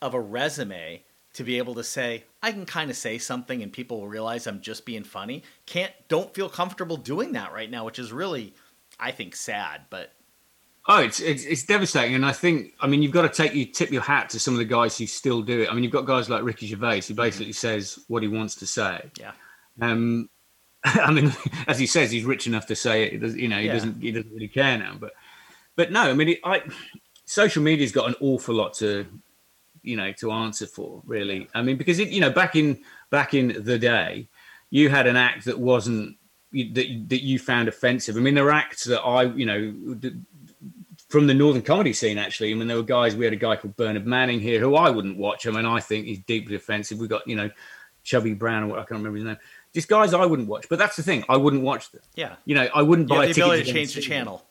of 0.00 0.14
a 0.14 0.20
resume 0.20 1.04
to 1.34 1.44
be 1.44 1.58
able 1.58 1.74
to 1.74 1.84
say 1.84 2.24
I 2.42 2.52
can 2.52 2.64
kind 2.64 2.90
of 2.90 2.96
say 2.96 3.18
something 3.18 3.62
and 3.62 3.72
people 3.72 4.00
will 4.00 4.08
realize 4.08 4.46
I'm 4.46 4.60
just 4.60 4.86
being 4.86 5.04
funny. 5.04 5.42
Can't 5.66 5.92
don't 6.08 6.34
feel 6.34 6.48
comfortable 6.48 6.96
doing 6.96 7.32
that 7.32 7.52
right 7.52 7.70
now, 7.70 7.84
which 7.84 7.98
is 7.98 8.12
really 8.12 8.54
I 8.98 9.10
think 9.10 9.36
sad, 9.36 9.82
but 9.90 10.12
Oh, 10.88 11.00
it's, 11.00 11.20
it's 11.20 11.44
it's 11.44 11.62
devastating, 11.62 12.16
and 12.16 12.26
I 12.26 12.32
think 12.32 12.74
I 12.80 12.88
mean 12.88 13.02
you've 13.02 13.12
got 13.12 13.22
to 13.22 13.28
take 13.28 13.54
you 13.54 13.64
tip 13.64 13.90
your 13.90 14.02
hat 14.02 14.30
to 14.30 14.40
some 14.40 14.54
of 14.54 14.58
the 14.58 14.64
guys 14.64 14.98
who 14.98 15.06
still 15.06 15.40
do 15.40 15.60
it. 15.60 15.70
I 15.70 15.74
mean 15.74 15.84
you've 15.84 15.92
got 15.92 16.06
guys 16.06 16.28
like 16.28 16.42
Ricky 16.42 16.66
Gervais 16.66 16.96
who 16.96 17.00
mm-hmm. 17.00 17.16
basically 17.16 17.52
says 17.52 18.00
what 18.08 18.22
he 18.22 18.28
wants 18.28 18.56
to 18.56 18.66
say. 18.66 19.10
Yeah. 19.18 19.32
Um, 19.80 20.28
I 20.84 21.12
mean, 21.12 21.32
as 21.68 21.78
he 21.78 21.86
says, 21.86 22.10
he's 22.10 22.24
rich 22.24 22.46
enough 22.46 22.66
to 22.66 22.76
say 22.76 23.04
it. 23.04 23.22
You 23.36 23.48
know, 23.48 23.58
he 23.58 23.66
yeah. 23.66 23.74
doesn't 23.74 24.02
he 24.02 24.10
doesn't 24.10 24.32
really 24.32 24.48
care 24.48 24.76
now. 24.76 24.96
But 24.98 25.12
but 25.76 25.92
no, 25.92 26.02
I 26.02 26.14
mean, 26.14 26.30
it, 26.30 26.40
I 26.44 26.62
social 27.24 27.62
media's 27.62 27.92
got 27.92 28.08
an 28.08 28.16
awful 28.20 28.54
lot 28.54 28.74
to 28.74 29.06
you 29.82 29.96
know 29.96 30.12
to 30.12 30.30
answer 30.30 30.66
for 30.66 31.02
really 31.06 31.48
i 31.54 31.62
mean 31.62 31.76
because 31.76 31.98
it 31.98 32.08
you 32.08 32.20
know 32.20 32.30
back 32.30 32.56
in 32.56 32.78
back 33.10 33.34
in 33.34 33.64
the 33.64 33.78
day 33.78 34.28
you 34.70 34.88
had 34.88 35.06
an 35.06 35.16
act 35.16 35.44
that 35.44 35.58
wasn't 35.58 36.16
that, 36.52 37.04
that 37.08 37.22
you 37.22 37.38
found 37.38 37.68
offensive 37.68 38.16
i 38.16 38.20
mean 38.20 38.34
there 38.34 38.46
are 38.46 38.52
acts 38.52 38.84
that 38.84 39.00
i 39.00 39.24
you 39.24 39.46
know 39.46 39.94
from 41.12 41.26
the 41.26 41.34
northern 41.34 41.62
comedy 41.62 41.92
scene 41.92 42.18
actually. 42.18 42.50
I 42.50 42.54
mean 42.54 42.66
there 42.66 42.76
were 42.76 42.82
guys 42.82 43.14
we 43.14 43.24
had 43.24 43.34
a 43.34 43.36
guy 43.36 43.54
called 43.56 43.76
bernard 43.76 44.06
manning 44.06 44.40
here 44.40 44.58
who 44.58 44.74
i 44.74 44.90
wouldn't 44.90 45.18
watch. 45.18 45.46
I 45.46 45.50
mean 45.50 45.66
i 45.66 45.78
think 45.78 46.06
he's 46.06 46.20
deeply 46.20 46.56
offensive. 46.56 46.98
We 46.98 47.06
got 47.06 47.26
you 47.28 47.36
know 47.36 47.50
chubby 48.02 48.34
brown 48.34 48.64
or 48.64 48.66
what 48.68 48.78
i 48.78 48.82
can't 48.82 48.98
remember 48.98 49.16
his 49.16 49.26
name. 49.26 49.38
Just 49.74 49.88
guys 49.88 50.14
i 50.14 50.24
wouldn't 50.24 50.48
watch. 50.48 50.66
But 50.68 50.78
that's 50.78 50.96
the 50.96 51.02
thing. 51.02 51.24
I 51.28 51.36
wouldn't 51.36 51.62
watch 51.62 51.90
them. 51.92 52.00
Yeah. 52.16 52.34
You 52.46 52.54
know 52.54 52.68
i 52.74 52.82
wouldn't 52.82 53.08
you 53.10 53.14
buy 53.14 53.26
the 53.26 53.32
ability 53.32 53.64
to 53.64 53.72
change 53.72 53.94
the 53.94 54.00
channel. 54.00 54.44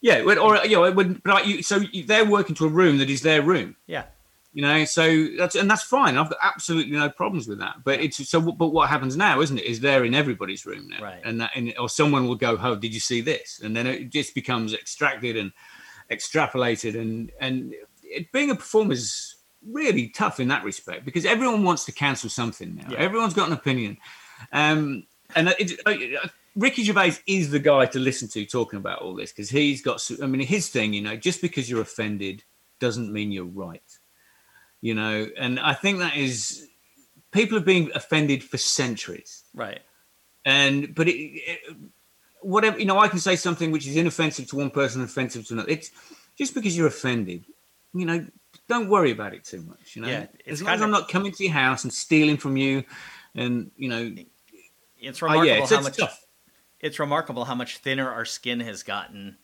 Yeah, 0.00 0.20
or 0.20 0.62
you 0.66 0.76
know, 0.76 0.84
I 0.84 0.90
would, 0.90 1.22
but 1.22 1.46
you, 1.46 1.62
so 1.62 1.80
they're 2.04 2.26
working 2.26 2.54
to 2.56 2.66
a 2.66 2.68
room 2.68 2.98
that 2.98 3.08
is 3.08 3.22
their 3.22 3.40
room. 3.40 3.74
Yeah, 3.86 4.04
you 4.52 4.60
know 4.60 4.84
so 4.84 5.28
that's 5.38 5.54
and 5.54 5.68
that's 5.68 5.82
fine. 5.82 6.18
I've 6.18 6.28
got 6.28 6.38
absolutely 6.42 6.92
no 6.92 7.08
problems 7.08 7.48
with 7.48 7.58
that. 7.60 7.76
But 7.84 8.00
it's 8.00 8.28
so 8.28 8.40
but 8.40 8.68
what 8.68 8.90
happens 8.90 9.16
now 9.16 9.40
isn't 9.40 9.56
it 9.56 9.64
is 9.64 9.80
there 9.80 10.04
in 10.04 10.14
everybody's 10.14 10.66
room 10.66 10.88
now. 10.88 11.02
Right. 11.02 11.22
And 11.24 11.40
that 11.40 11.52
and, 11.56 11.72
or 11.78 11.88
someone 11.88 12.28
will 12.28 12.34
go 12.34 12.58
oh 12.60 12.76
did 12.76 12.92
you 12.92 13.00
see 13.00 13.22
this? 13.22 13.62
And 13.64 13.74
then 13.74 13.86
it 13.86 14.10
just 14.10 14.34
becomes 14.34 14.74
extracted 14.74 15.38
and 15.38 15.52
extrapolated 16.10 16.98
and 16.98 17.32
and 17.40 17.74
it, 18.02 18.30
being 18.32 18.50
a 18.50 18.54
performer 18.54 18.92
is 18.92 19.36
really 19.66 20.08
tough 20.08 20.40
in 20.40 20.48
that 20.48 20.62
respect 20.64 21.04
because 21.04 21.24
everyone 21.24 21.62
wants 21.62 21.84
to 21.84 21.92
cancel 21.92 22.28
something 22.28 22.76
now 22.76 22.88
yeah. 22.90 22.98
everyone's 22.98 23.34
got 23.34 23.48
an 23.48 23.54
opinion 23.54 23.96
um 24.52 25.04
and 25.34 25.48
it, 25.58 25.72
it, 25.86 26.30
Ricky 26.54 26.84
Gervais 26.84 27.14
is 27.26 27.50
the 27.50 27.58
guy 27.58 27.86
to 27.86 27.98
listen 27.98 28.28
to 28.28 28.44
talking 28.44 28.78
about 28.78 29.00
all 29.00 29.16
this 29.16 29.32
because 29.32 29.50
he's 29.50 29.82
got. 29.82 30.06
I 30.22 30.26
mean, 30.26 30.46
his 30.46 30.68
thing, 30.68 30.92
you 30.92 31.00
know, 31.00 31.16
just 31.16 31.40
because 31.40 31.68
you're 31.68 31.80
offended 31.80 32.44
doesn't 32.78 33.12
mean 33.12 33.32
you're 33.32 33.44
right 33.44 33.82
you 34.84 34.92
know, 34.92 35.26
and 35.38 35.58
I 35.58 35.72
think 35.72 36.00
that 36.00 36.14
is 36.14 36.68
people 37.32 37.56
have 37.56 37.64
been 37.64 37.90
offended 37.94 38.44
for 38.44 38.58
centuries, 38.58 39.44
right? 39.54 39.80
And 40.44 40.94
but 40.94 41.08
it, 41.08 41.12
it, 41.12 41.76
whatever 42.44 42.78
you 42.78 42.84
know, 42.84 42.98
I 42.98 43.08
can 43.08 43.18
say 43.18 43.36
something 43.36 43.70
which 43.70 43.86
is 43.86 43.96
inoffensive 43.96 44.48
to 44.48 44.56
one 44.56 44.70
person, 44.70 45.02
offensive 45.02 45.46
to 45.48 45.54
another. 45.54 45.70
It's 45.70 45.90
just 46.36 46.54
because 46.54 46.76
you're 46.76 46.86
offended, 46.86 47.44
you 47.92 48.06
know. 48.06 48.26
Don't 48.68 48.88
worry 48.88 49.10
about 49.10 49.34
it 49.34 49.44
too 49.44 49.62
much, 49.62 49.96
you 49.96 50.02
know. 50.02 50.08
Yeah, 50.08 50.26
as 50.46 50.62
long 50.62 50.74
as 50.74 50.82
I'm 50.82 50.90
not 50.90 51.08
coming 51.08 51.32
to 51.32 51.44
your 51.44 51.52
house 51.52 51.84
and 51.84 51.92
stealing 51.92 52.36
from 52.36 52.56
you, 52.56 52.84
and 53.34 53.70
you 53.76 53.88
know, 53.88 54.14
it's 55.00 55.20
remarkable 55.20 55.50
uh, 55.50 55.54
yeah, 55.54 55.62
it's, 55.62 55.70
how 55.72 55.80
much. 55.80 55.96
Tough. 55.96 56.26
It's 56.80 56.98
remarkable 56.98 57.44
how 57.44 57.54
much 57.54 57.78
thinner 57.78 58.10
our 58.10 58.24
skin 58.24 58.60
has 58.60 58.82
gotten 58.82 59.36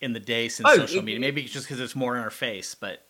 in 0.00 0.12
the 0.12 0.20
day 0.20 0.48
since 0.48 0.68
oh, 0.70 0.76
social 0.76 1.02
media. 1.02 1.20
Maybe 1.20 1.42
it's 1.42 1.52
just 1.52 1.66
because 1.66 1.80
it's 1.80 1.96
more 1.96 2.16
in 2.16 2.22
our 2.22 2.30
face, 2.30 2.74
but 2.74 3.04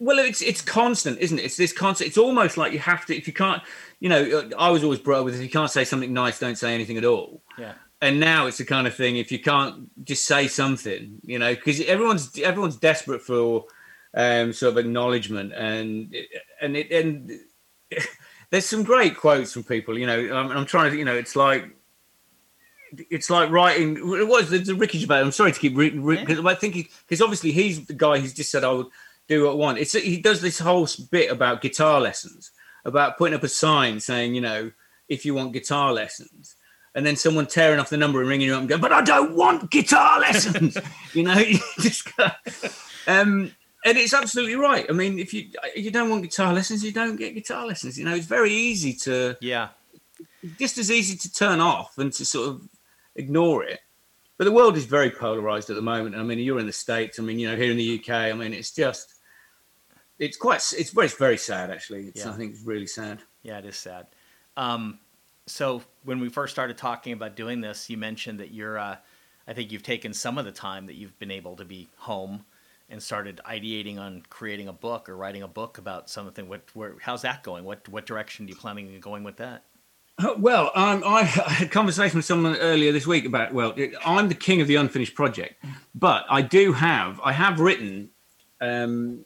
well, 0.00 0.18
it's 0.18 0.40
it's 0.42 0.62
constant, 0.62 1.18
isn't 1.18 1.38
it? 1.38 1.44
It's 1.44 1.56
this 1.56 1.72
constant. 1.72 2.08
It's 2.08 2.18
almost 2.18 2.56
like 2.56 2.72
you 2.72 2.78
have 2.78 3.04
to. 3.06 3.16
If 3.16 3.26
you 3.26 3.32
can't, 3.32 3.62
you 3.98 4.08
know, 4.08 4.48
I 4.56 4.70
was 4.70 4.84
always 4.84 5.00
brought 5.00 5.20
up 5.20 5.24
with 5.24 5.34
if 5.34 5.42
you 5.42 5.50
can't 5.50 5.70
say 5.70 5.84
something 5.84 6.12
nice, 6.12 6.38
don't 6.38 6.56
say 6.56 6.74
anything 6.74 6.96
at 6.96 7.04
all. 7.04 7.42
Yeah. 7.58 7.74
And 8.00 8.20
now 8.20 8.46
it's 8.46 8.58
the 8.58 8.64
kind 8.64 8.86
of 8.86 8.94
thing. 8.94 9.16
If 9.16 9.32
you 9.32 9.40
can't 9.40 9.90
just 10.04 10.24
say 10.24 10.46
something, 10.46 11.18
you 11.24 11.38
know, 11.38 11.54
because 11.54 11.80
everyone's 11.80 12.38
everyone's 12.38 12.76
desperate 12.76 13.22
for 13.22 13.64
um, 14.14 14.52
sort 14.52 14.72
of 14.72 14.78
acknowledgement, 14.78 15.52
and 15.52 16.14
and 16.60 16.76
it 16.76 16.92
and 16.92 17.32
there's 18.50 18.66
some 18.66 18.84
great 18.84 19.16
quotes 19.16 19.52
from 19.52 19.64
people. 19.64 19.98
You 19.98 20.06
know, 20.06 20.36
I'm, 20.36 20.50
I'm 20.50 20.66
trying 20.66 20.92
to, 20.92 20.96
you 20.96 21.04
know, 21.04 21.16
it's 21.16 21.34
like 21.34 21.70
it's 22.92 23.30
like 23.30 23.50
writing. 23.50 23.96
It 23.96 24.28
was 24.28 24.50
the, 24.50 24.58
the 24.58 24.74
Ricky 24.74 24.98
Gervais. 24.98 25.20
I'm 25.20 25.32
sorry 25.32 25.52
to 25.52 25.60
keep 25.60 25.76
because 25.76 26.38
yeah. 26.38 26.46
I 26.46 26.54
think 26.54 26.90
because 27.06 27.20
obviously 27.20 27.52
he's 27.52 27.86
the 27.86 27.94
guy 27.94 28.18
who's 28.18 28.32
just 28.32 28.50
said 28.50 28.64
I 28.64 28.72
would 28.72 28.86
do 29.28 29.44
what 29.44 29.52
I 29.52 29.54
want. 29.54 29.78
It's 29.78 29.92
he 29.92 30.20
does 30.20 30.40
this 30.40 30.58
whole 30.58 30.88
bit 31.10 31.30
about 31.30 31.60
guitar 31.60 32.00
lessons, 32.00 32.50
about 32.84 33.18
putting 33.18 33.34
up 33.34 33.42
a 33.42 33.48
sign 33.48 34.00
saying, 34.00 34.34
you 34.34 34.40
know, 34.40 34.70
if 35.08 35.24
you 35.24 35.34
want 35.34 35.52
guitar 35.52 35.92
lessons, 35.92 36.56
and 36.94 37.04
then 37.06 37.16
someone 37.16 37.46
tearing 37.46 37.78
off 37.78 37.90
the 37.90 37.96
number 37.96 38.20
and 38.20 38.28
ringing 38.28 38.48
you 38.48 38.54
up 38.54 38.60
and 38.60 38.68
going, 38.68 38.80
but 38.80 38.92
I 38.92 39.02
don't 39.02 39.34
want 39.34 39.70
guitar 39.70 40.20
lessons. 40.20 40.76
you 41.14 41.22
know, 41.22 41.38
you 41.38 41.58
just 41.80 42.16
go, 42.16 42.26
um, 43.06 43.52
and 43.84 43.98
it's 43.98 44.14
absolutely 44.14 44.56
right. 44.56 44.86
I 44.88 44.92
mean, 44.92 45.18
if 45.18 45.32
you 45.32 45.48
if 45.76 45.84
you 45.84 45.90
don't 45.90 46.10
want 46.10 46.22
guitar 46.22 46.52
lessons, 46.52 46.84
you 46.84 46.92
don't 46.92 47.16
get 47.16 47.34
guitar 47.34 47.66
lessons. 47.66 47.98
You 47.98 48.04
know, 48.04 48.14
it's 48.14 48.26
very 48.26 48.52
easy 48.52 48.92
to 48.94 49.36
yeah, 49.40 49.68
just 50.58 50.78
as 50.78 50.90
easy 50.90 51.16
to 51.16 51.32
turn 51.32 51.60
off 51.60 51.98
and 51.98 52.12
to 52.14 52.24
sort 52.24 52.48
of 52.48 52.68
ignore 53.14 53.64
it. 53.64 53.80
But 54.36 54.44
the 54.44 54.52
world 54.52 54.76
is 54.76 54.84
very 54.84 55.10
polarized 55.10 55.68
at 55.68 55.76
the 55.76 55.82
moment. 55.82 56.14
I 56.14 56.22
mean, 56.22 56.38
you're 56.38 56.60
in 56.60 56.66
the 56.66 56.72
states. 56.72 57.18
I 57.18 57.22
mean, 57.22 57.40
you 57.40 57.50
know, 57.50 57.56
here 57.56 57.72
in 57.72 57.76
the 57.76 57.98
UK. 57.98 58.10
I 58.10 58.32
mean, 58.32 58.52
it's 58.52 58.72
just 58.72 59.14
it's 60.18 60.36
quite 60.36 60.62
it's 60.76 60.90
very 60.90 61.08
very 61.08 61.38
sad 61.38 61.70
actually. 61.70 62.08
It's, 62.08 62.24
yeah. 62.24 62.32
I 62.32 62.34
think 62.34 62.54
it's 62.54 62.62
really 62.62 62.86
sad. 62.86 63.22
Yeah, 63.42 63.58
it 63.58 63.66
is 63.66 63.76
sad. 63.76 64.06
Um, 64.56 64.98
so 65.48 65.82
when 66.04 66.20
we 66.20 66.28
first 66.28 66.52
started 66.52 66.78
talking 66.78 67.12
about 67.12 67.36
doing 67.36 67.60
this, 67.60 67.90
you 67.90 67.96
mentioned 67.96 68.40
that 68.40 68.52
you're. 68.52 68.78
Uh, 68.78 68.96
I 69.46 69.54
think 69.54 69.72
you've 69.72 69.82
taken 69.82 70.12
some 70.12 70.36
of 70.36 70.44
the 70.44 70.52
time 70.52 70.86
that 70.86 70.94
you've 70.94 71.18
been 71.18 71.30
able 71.30 71.56
to 71.56 71.64
be 71.64 71.88
home 71.96 72.44
and 72.90 73.02
started 73.02 73.40
ideating 73.46 73.98
on 73.98 74.22
creating 74.28 74.68
a 74.68 74.72
book 74.72 75.08
or 75.08 75.16
writing 75.16 75.42
a 75.42 75.48
book 75.48 75.78
about 75.78 76.08
something. 76.10 76.48
What, 76.48 76.62
where, 76.74 76.94
how's 77.00 77.22
that 77.22 77.42
going? 77.42 77.64
What, 77.64 77.88
what 77.88 78.06
direction 78.06 78.46
are 78.46 78.48
you 78.50 78.56
planning 78.56 78.94
on 78.94 79.00
going 79.00 79.24
with 79.24 79.36
that? 79.38 79.64
Well, 80.38 80.70
um, 80.74 81.02
I 81.06 81.22
had 81.22 81.66
a 81.66 81.70
conversation 81.70 82.18
with 82.18 82.24
someone 82.24 82.56
earlier 82.56 82.92
this 82.92 83.06
week 83.06 83.24
about. 83.24 83.54
Well, 83.54 83.74
I'm 84.04 84.28
the 84.28 84.34
king 84.34 84.60
of 84.60 84.68
the 84.68 84.76
unfinished 84.76 85.14
project, 85.14 85.64
but 85.94 86.24
I 86.28 86.42
do 86.42 86.72
have. 86.72 87.20
I 87.22 87.32
have 87.32 87.60
written. 87.60 88.10
Um, 88.60 89.24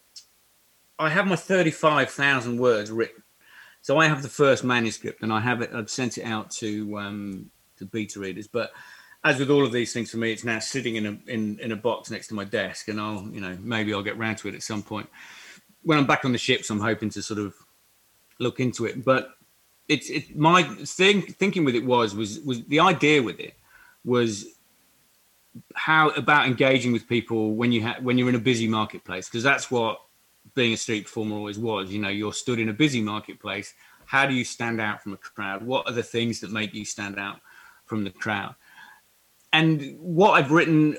I 0.98 1.08
have 1.08 1.26
my 1.26 1.37
thirty-five 1.37 2.11
thousand 2.11 2.58
words 2.58 2.90
written, 2.90 3.21
so 3.82 3.98
I 3.98 4.06
have 4.06 4.22
the 4.22 4.28
first 4.28 4.64
manuscript, 4.64 5.22
and 5.22 5.32
I 5.32 5.40
have 5.40 5.60
it. 5.60 5.70
I've 5.74 5.90
sent 5.90 6.16
it 6.16 6.24
out 6.24 6.50
to 6.52 6.98
um, 6.98 7.50
to 7.78 7.84
beta 7.84 8.20
readers, 8.20 8.46
but 8.46 8.72
as 9.24 9.38
with 9.38 9.50
all 9.50 9.64
of 9.64 9.72
these 9.72 9.92
things 9.92 10.10
for 10.10 10.16
me, 10.16 10.32
it's 10.32 10.44
now 10.44 10.60
sitting 10.60 10.96
in 10.96 11.06
a 11.06 11.30
in, 11.30 11.58
in 11.58 11.72
a 11.72 11.76
box 11.76 12.10
next 12.10 12.28
to 12.28 12.34
my 12.34 12.44
desk, 12.44 12.88
and 12.88 13.00
I'll 13.00 13.28
you 13.32 13.40
know 13.40 13.58
maybe 13.60 13.92
I'll 13.92 14.02
get 14.02 14.16
round 14.16 14.38
to 14.38 14.48
it 14.48 14.54
at 14.54 14.62
some 14.62 14.82
point. 14.82 15.08
When 15.82 15.98
I'm 15.98 16.06
back 16.06 16.24
on 16.24 16.30
the 16.30 16.38
ships, 16.38 16.70
I'm 16.70 16.80
hoping 16.80 17.10
to 17.10 17.22
sort 17.22 17.40
of 17.40 17.54
look 18.38 18.60
into 18.60 18.86
it, 18.86 19.04
but 19.04 19.34
it's 19.88 20.08
it 20.10 20.36
my 20.36 20.62
thing 20.62 21.22
thinking 21.22 21.64
with 21.64 21.74
it 21.74 21.84
was 21.84 22.14
was 22.14 22.40
was 22.40 22.64
the 22.66 22.78
idea 22.78 23.22
with 23.22 23.40
it 23.40 23.54
was 24.04 24.46
how 25.74 26.08
about 26.10 26.46
engaging 26.46 26.92
with 26.92 27.08
people 27.08 27.54
when 27.54 27.72
you 27.72 27.82
ha- 27.82 27.98
when 28.00 28.16
you're 28.16 28.28
in 28.28 28.34
a 28.34 28.40
busy 28.40 28.68
marketplace 28.68 29.28
because 29.28 29.42
that's 29.42 29.70
what 29.70 30.00
being 30.55 30.72
a 30.72 30.76
street 30.76 31.05
performer 31.05 31.37
always 31.37 31.59
was 31.59 31.90
you 31.90 32.00
know 32.00 32.09
you're 32.09 32.33
stood 32.33 32.59
in 32.59 32.68
a 32.68 32.72
busy 32.72 33.00
marketplace. 33.00 33.74
How 34.05 34.26
do 34.26 34.35
you 34.35 34.44
stand 34.44 34.81
out 34.81 35.02
from 35.02 35.12
a 35.14 35.16
crowd? 35.16 35.64
What 35.64 35.88
are 35.88 35.92
the 35.92 36.02
things 36.02 36.40
that 36.40 36.50
make 36.50 36.74
you 36.74 36.85
stand 36.85 37.18
out 37.18 37.40
from 37.87 38.05
the 38.05 38.11
crowd? 38.11 38.55
And 39.52 39.96
what 39.98 40.33
i've 40.33 40.50
written 40.50 40.96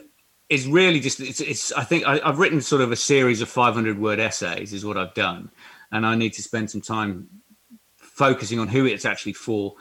is 0.50 0.68
really 0.68 1.00
just 1.00 1.20
it's, 1.20 1.42
it's 1.42 1.72
i 1.72 1.84
think 1.84 2.06
I, 2.06 2.20
i've 2.24 2.38
written 2.38 2.62
sort 2.62 2.82
of 2.82 2.92
a 2.92 2.96
series 2.96 3.42
of 3.42 3.50
500 3.50 3.98
word 3.98 4.20
essays 4.20 4.74
is 4.74 4.86
what 4.86 4.98
i've 4.98 5.14
done. 5.14 5.50
And 5.92 6.06
i 6.06 6.16
need 6.16 6.34
to 6.34 6.42
spend 6.42 6.72
some 6.72 6.82
time 6.82 7.28
focusing 8.14 8.60
on 8.60 8.68
who 8.68 8.86
it's 8.86 9.06
actually 9.06 9.34
for. 9.34 9.76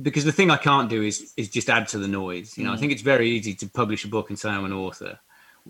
Because 0.00 0.24
the 0.24 0.32
thing 0.32 0.50
I 0.50 0.56
can't 0.56 0.90
do 0.90 1.02
is 1.02 1.32
is 1.36 1.48
just 1.48 1.70
add 1.70 1.88
to 1.88 1.98
the 1.98 2.08
noise. 2.08 2.58
You 2.58 2.64
know, 2.64 2.70
mm. 2.70 2.74
I 2.74 2.76
think 2.78 2.92
it's 2.92 3.02
very 3.02 3.30
easy 3.30 3.54
to 3.54 3.68
publish 3.68 4.04
a 4.04 4.08
book 4.08 4.28
and 4.28 4.38
say 4.38 4.50
I'm 4.50 4.64
an 4.64 4.72
author, 4.72 5.18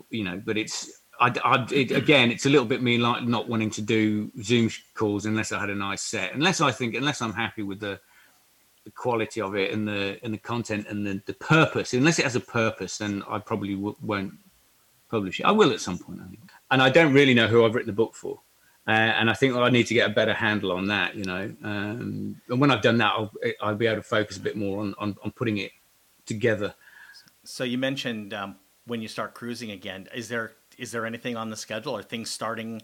you 0.09 0.23
know, 0.23 0.41
but 0.43 0.57
it's 0.57 0.91
I, 1.19 1.33
I 1.43 1.67
it, 1.71 1.91
again, 1.91 2.31
it's 2.31 2.45
a 2.45 2.49
little 2.49 2.65
bit 2.65 2.81
me 2.81 2.97
like 2.97 3.23
not 3.23 3.47
wanting 3.47 3.69
to 3.71 3.81
do 3.81 4.31
Zoom 4.41 4.69
calls 4.93 5.25
unless 5.25 5.51
I 5.51 5.59
had 5.59 5.69
a 5.69 5.75
nice 5.75 6.01
set, 6.01 6.33
unless 6.33 6.61
I 6.61 6.71
think 6.71 6.95
unless 6.95 7.21
I'm 7.21 7.33
happy 7.33 7.63
with 7.63 7.79
the 7.79 7.99
the 8.83 8.91
quality 8.91 9.41
of 9.41 9.55
it 9.55 9.71
and 9.71 9.87
the 9.87 10.19
and 10.23 10.33
the 10.33 10.37
content 10.37 10.87
and 10.89 11.05
the, 11.05 11.21
the 11.25 11.33
purpose. 11.33 11.93
Unless 11.93 12.19
it 12.19 12.23
has 12.23 12.35
a 12.35 12.39
purpose, 12.41 12.97
then 12.97 13.23
I 13.27 13.39
probably 13.39 13.75
w- 13.75 13.95
won't 14.01 14.33
publish 15.09 15.39
it. 15.39 15.43
I 15.43 15.51
will 15.51 15.71
at 15.71 15.81
some 15.81 15.97
point, 15.97 16.19
I 16.21 16.27
think. 16.27 16.51
And 16.71 16.81
I 16.81 16.89
don't 16.89 17.13
really 17.13 17.33
know 17.33 17.47
who 17.47 17.65
I've 17.65 17.73
written 17.73 17.87
the 17.87 17.93
book 17.93 18.15
for. 18.15 18.39
Uh, 18.87 18.91
and 18.91 19.31
I 19.31 19.33
think 19.33 19.55
I 19.55 19.69
need 19.69 19.87
to 19.87 19.95
get 19.95 20.09
a 20.09 20.13
better 20.13 20.33
handle 20.33 20.71
on 20.71 20.87
that, 20.87 21.15
you 21.15 21.25
know. 21.25 21.51
Um, 21.63 22.39
and 22.47 22.61
when 22.61 22.69
I've 22.69 22.83
done 22.83 22.97
that, 22.99 23.13
I'll, 23.13 23.33
I'll 23.59 23.75
be 23.75 23.87
able 23.87 23.97
to 23.97 24.03
focus 24.03 24.37
a 24.37 24.39
bit 24.39 24.55
more 24.55 24.81
on, 24.81 24.93
on, 24.99 25.15
on 25.23 25.31
putting 25.31 25.57
it 25.57 25.71
together. 26.27 26.75
So 27.43 27.63
you 27.63 27.79
mentioned 27.79 28.35
um, 28.35 28.57
when 28.85 29.01
you 29.01 29.07
start 29.07 29.33
cruising 29.33 29.71
again, 29.71 30.07
is 30.13 30.29
there 30.29 30.53
is 30.77 30.91
there 30.91 31.05
anything 31.05 31.37
on 31.37 31.49
the 31.49 31.55
schedule? 31.55 31.95
Are 31.95 32.03
things 32.03 32.29
starting? 32.29 32.81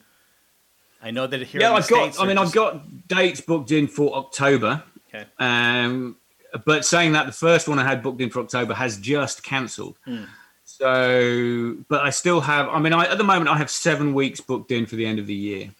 I 1.01 1.11
know 1.11 1.27
that 1.27 1.41
here. 1.41 1.61
Yeah, 1.61 1.73
I've 1.73 1.87
got. 1.87 2.19
I 2.19 2.25
mean, 2.25 2.37
just... 2.37 2.49
I've 2.49 2.53
got 2.53 3.07
dates 3.07 3.41
booked 3.41 3.71
in 3.71 3.87
for 3.87 4.15
October. 4.15 4.83
Okay. 5.13 5.25
Um, 5.39 6.17
but 6.65 6.85
saying 6.85 7.13
that, 7.13 7.25
the 7.25 7.31
first 7.31 7.67
one 7.67 7.79
I 7.79 7.83
had 7.83 8.03
booked 8.03 8.21
in 8.21 8.29
for 8.29 8.39
October 8.39 8.73
has 8.73 8.97
just 8.97 9.43
cancelled. 9.43 9.97
Hmm. 10.05 10.23
So, 10.63 11.77
but 11.89 12.01
I 12.01 12.11
still 12.11 12.41
have. 12.41 12.69
I 12.69 12.79
mean, 12.79 12.93
I, 12.93 13.05
at 13.05 13.17
the 13.17 13.23
moment, 13.23 13.49
I 13.49 13.57
have 13.57 13.69
seven 13.69 14.13
weeks 14.13 14.39
booked 14.39 14.71
in 14.71 14.85
for 14.85 14.95
the 14.95 15.05
end 15.05 15.19
of 15.19 15.27
the 15.27 15.33
year. 15.33 15.71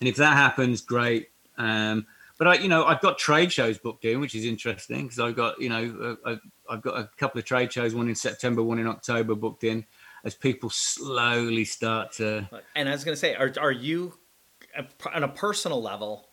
And 0.00 0.08
if 0.08 0.16
that 0.16 0.36
happens, 0.36 0.80
great. 0.80 1.28
Um, 1.56 2.06
but 2.38 2.48
I, 2.48 2.54
you 2.54 2.68
know, 2.68 2.84
I've 2.84 3.00
got 3.00 3.18
trade 3.18 3.52
shows 3.52 3.78
booked 3.78 4.04
in, 4.04 4.18
which 4.18 4.34
is 4.34 4.44
interesting 4.44 5.02
because 5.02 5.20
I've 5.20 5.36
got, 5.36 5.60
you 5.60 5.68
know, 5.68 6.16
uh, 6.24 6.36
I've 6.68 6.82
got 6.82 6.98
a 6.98 7.08
couple 7.16 7.38
of 7.38 7.44
trade 7.44 7.72
shows, 7.72 7.94
one 7.94 8.08
in 8.08 8.16
September, 8.16 8.62
one 8.64 8.80
in 8.80 8.88
October, 8.88 9.36
booked 9.36 9.62
in, 9.62 9.84
as 10.24 10.34
people 10.34 10.70
slowly 10.70 11.64
start 11.64 12.12
to. 12.12 12.48
And 12.74 12.88
I 12.88 12.92
was 12.92 13.04
going 13.04 13.14
to 13.14 13.20
say, 13.20 13.34
are 13.34 13.52
are 13.60 13.72
you, 13.72 14.14
on 15.14 15.22
a 15.22 15.28
personal 15.28 15.82
level, 15.82 16.28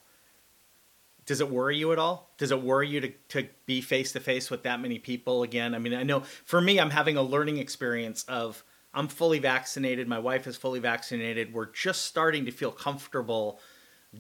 does 1.25 1.41
it 1.41 1.49
worry 1.49 1.77
you 1.77 1.91
at 1.91 1.99
all? 1.99 2.33
Does 2.37 2.51
it 2.51 2.61
worry 2.61 2.89
you 2.89 3.01
to, 3.01 3.11
to 3.29 3.47
be 3.65 3.81
face 3.81 4.13
to 4.13 4.19
face 4.19 4.49
with 4.49 4.63
that 4.63 4.79
many 4.79 4.97
people 4.97 5.43
again? 5.43 5.75
I 5.75 5.79
mean, 5.79 5.93
I 5.93 6.03
know 6.03 6.21
for 6.21 6.59
me, 6.59 6.79
I'm 6.79 6.89
having 6.89 7.17
a 7.17 7.21
learning 7.21 7.57
experience 7.57 8.23
of 8.23 8.63
I'm 8.93 9.07
fully 9.07 9.39
vaccinated. 9.39 10.07
My 10.07 10.17
wife 10.17 10.47
is 10.47 10.57
fully 10.57 10.79
vaccinated. 10.79 11.53
We're 11.53 11.71
just 11.71 12.03
starting 12.03 12.45
to 12.45 12.51
feel 12.51 12.71
comfortable 12.71 13.59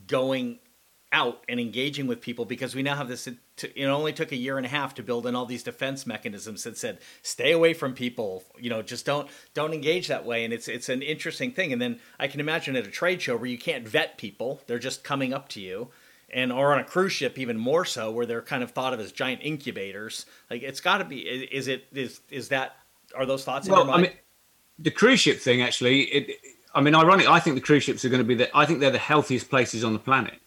going 0.05 0.59
out 1.11 1.43
and 1.49 1.59
engaging 1.59 2.07
with 2.07 2.21
people 2.21 2.45
because 2.45 2.75
we 2.75 2.83
now 2.83 2.95
have 2.95 3.07
this. 3.07 3.27
It 3.27 3.85
only 3.85 4.13
took 4.13 4.31
a 4.31 4.35
year 4.35 4.57
and 4.57 4.65
a 4.65 4.69
half 4.69 4.93
to 4.95 5.03
build 5.03 5.25
in 5.25 5.35
all 5.35 5.45
these 5.45 5.63
defense 5.63 6.05
mechanisms 6.05 6.63
that 6.63 6.77
said, 6.77 6.99
"Stay 7.21 7.51
away 7.51 7.73
from 7.73 7.93
people." 7.93 8.43
You 8.59 8.69
know, 8.69 8.81
just 8.81 9.05
don't 9.05 9.29
don't 9.53 9.73
engage 9.73 10.07
that 10.07 10.25
way. 10.25 10.43
And 10.43 10.53
it's 10.53 10.67
it's 10.67 10.89
an 10.89 11.01
interesting 11.01 11.51
thing. 11.51 11.73
And 11.73 11.81
then 11.81 11.99
I 12.19 12.27
can 12.27 12.39
imagine 12.39 12.75
at 12.75 12.87
a 12.87 12.91
trade 12.91 13.21
show 13.21 13.35
where 13.35 13.49
you 13.49 13.57
can't 13.57 13.87
vet 13.87 14.17
people; 14.17 14.61
they're 14.67 14.79
just 14.79 15.03
coming 15.03 15.33
up 15.33 15.49
to 15.49 15.61
you. 15.61 15.89
And 16.31 16.51
or 16.51 16.73
on 16.73 16.79
a 16.79 16.83
cruise 16.83 17.13
ship, 17.13 17.39
even 17.39 17.57
more 17.57 17.85
so, 17.85 18.11
where 18.11 18.27
they're 18.27 18.43
kind 18.43 18.61
of 18.61 18.69
thought 18.69 18.93
of 18.93 18.99
as 18.99 19.11
giant 19.11 19.41
incubators. 19.43 20.27
Like 20.49 20.61
it's 20.61 20.79
got 20.79 20.99
to 20.99 21.05
be. 21.05 21.21
Is 21.21 21.67
it 21.67 21.87
is 21.91 22.21
is 22.29 22.49
that 22.49 22.75
are 23.15 23.25
those 23.25 23.43
thoughts 23.43 23.67
well, 23.67 23.81
in 23.81 23.87
your 23.87 23.95
mind? 23.95 24.05
I 24.05 24.09
mean, 24.09 24.17
the 24.79 24.91
cruise 24.91 25.19
ship 25.19 25.39
thing 25.39 25.61
actually 25.61 26.01
it, 26.03 26.39
i 26.73 26.81
mean 26.81 26.95
ironic 26.95 27.27
i 27.29 27.39
think 27.39 27.55
the 27.55 27.61
cruise 27.61 27.83
ships 27.83 28.03
are 28.05 28.09
going 28.09 28.21
to 28.21 28.27
be 28.27 28.35
the 28.35 28.57
i 28.57 28.65
think 28.65 28.79
they're 28.79 28.89
the 28.89 28.97
healthiest 28.97 29.49
places 29.49 29.83
on 29.83 29.93
the 29.93 29.99
planet 29.99 30.39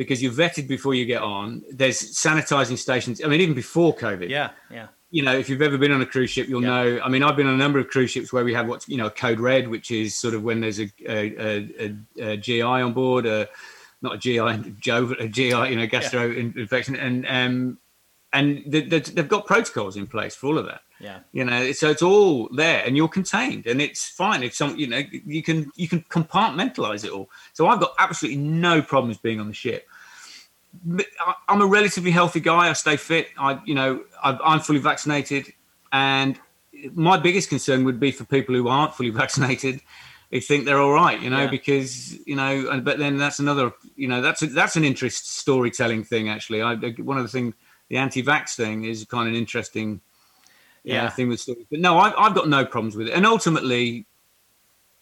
because 0.00 0.22
you're 0.22 0.32
vetted 0.32 0.66
before 0.66 0.94
you 0.94 1.04
get 1.04 1.20
on 1.20 1.62
there's 1.70 2.00
sanitizing 2.00 2.78
stations 2.78 3.22
i 3.22 3.28
mean 3.28 3.38
even 3.38 3.54
before 3.54 3.94
covid 3.94 4.30
yeah 4.30 4.48
yeah 4.70 4.86
you 5.10 5.22
know 5.22 5.36
if 5.36 5.46
you've 5.46 5.60
ever 5.60 5.76
been 5.76 5.92
on 5.92 6.00
a 6.00 6.06
cruise 6.06 6.30
ship 6.30 6.48
you'll 6.48 6.62
yeah. 6.62 6.70
know 6.70 7.00
i 7.04 7.08
mean 7.10 7.22
i've 7.22 7.36
been 7.36 7.46
on 7.46 7.52
a 7.52 7.58
number 7.58 7.78
of 7.78 7.86
cruise 7.88 8.10
ships 8.10 8.32
where 8.32 8.42
we 8.42 8.54
have 8.54 8.66
what's 8.66 8.88
you 8.88 8.96
know 8.96 9.10
code 9.10 9.38
red 9.38 9.68
which 9.68 9.90
is 9.90 10.16
sort 10.16 10.32
of 10.32 10.42
when 10.42 10.58
there's 10.58 10.80
a, 10.80 10.90
a, 11.06 11.68
a, 12.18 12.32
a 12.32 12.36
gi 12.38 12.62
on 12.62 12.94
board 12.94 13.26
a 13.26 13.46
not 14.00 14.14
a 14.14 14.18
gi 14.18 14.38
joe 14.80 15.14
a 15.20 15.28
gi 15.28 15.48
you 15.48 15.76
know 15.76 15.86
gastro 15.86 16.24
yeah. 16.24 16.50
infection 16.56 16.96
and 16.96 17.26
um 17.28 17.78
and 18.32 18.62
they've 18.66 19.28
got 19.28 19.44
protocols 19.44 19.98
in 19.98 20.06
place 20.06 20.34
for 20.34 20.46
all 20.46 20.56
of 20.56 20.64
that 20.64 20.80
yeah. 21.00 21.20
You 21.32 21.44
know, 21.44 21.72
so 21.72 21.88
it's 21.90 22.02
all 22.02 22.48
there 22.52 22.84
and 22.84 22.96
you're 22.96 23.08
contained 23.08 23.66
and 23.66 23.80
it's 23.80 24.08
fine. 24.08 24.42
if 24.42 24.54
some, 24.54 24.76
you 24.76 24.86
know, 24.86 25.02
you 25.10 25.42
can, 25.42 25.70
you 25.74 25.88
can 25.88 26.02
compartmentalize 26.02 27.04
it 27.04 27.10
all. 27.10 27.30
So 27.54 27.66
I've 27.66 27.80
got 27.80 27.94
absolutely 27.98 28.42
no 28.42 28.82
problems 28.82 29.16
being 29.16 29.40
on 29.40 29.48
the 29.48 29.54
ship. 29.54 29.88
I'm 31.48 31.60
a 31.60 31.66
relatively 31.66 32.10
healthy 32.10 32.40
guy. 32.40 32.68
I 32.68 32.72
stay 32.74 32.96
fit. 32.96 33.28
I, 33.38 33.60
you 33.64 33.74
know, 33.74 34.04
I'm 34.22 34.60
fully 34.60 34.78
vaccinated 34.78 35.52
and 35.92 36.38
my 36.94 37.18
biggest 37.18 37.48
concern 37.48 37.84
would 37.84 38.00
be 38.00 38.12
for 38.12 38.24
people 38.24 38.54
who 38.54 38.68
aren't 38.68 38.94
fully 38.94 39.10
vaccinated 39.22 39.80
who 40.30 40.40
think 40.40 40.64
they're 40.64 40.78
all 40.78 40.92
right, 40.92 41.20
you 41.20 41.28
know, 41.28 41.42
yeah. 41.42 41.50
because 41.50 42.16
you 42.26 42.36
know, 42.36 42.80
but 42.82 42.98
then 42.98 43.18
that's 43.18 43.40
another, 43.40 43.72
you 43.96 44.06
know, 44.06 44.20
that's 44.22 44.42
a, 44.42 44.46
that's 44.46 44.76
an 44.76 44.84
interest 44.84 45.38
storytelling 45.38 46.04
thing. 46.04 46.28
Actually, 46.28 46.62
I 46.62 46.74
one 46.98 47.18
of 47.18 47.24
the 47.24 47.28
things, 47.28 47.54
the 47.88 47.96
anti-vax 47.96 48.54
thing 48.54 48.84
is 48.84 49.04
kind 49.06 49.28
of 49.28 49.34
an 49.34 49.38
interesting 49.38 50.00
yeah, 50.84 51.10
thing 51.10 51.28
with 51.28 51.40
stories. 51.40 51.66
But 51.68 51.80
no, 51.80 51.98
I've, 51.98 52.14
I've 52.16 52.34
got 52.34 52.48
no 52.48 52.64
problems 52.64 52.96
with 52.96 53.08
it. 53.08 53.12
And 53.12 53.26
ultimately, 53.26 54.06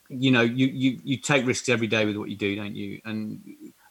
you 0.09 0.31
know, 0.31 0.40
you, 0.40 0.66
you 0.66 0.98
you 1.04 1.18
take 1.18 1.46
risks 1.46 1.68
every 1.68 1.88
day 1.88 2.07
with 2.07 2.16
what 2.16 2.31
you 2.31 2.37
do, 2.37 2.57
don't 2.57 2.74
you? 2.74 3.00
And 3.04 3.42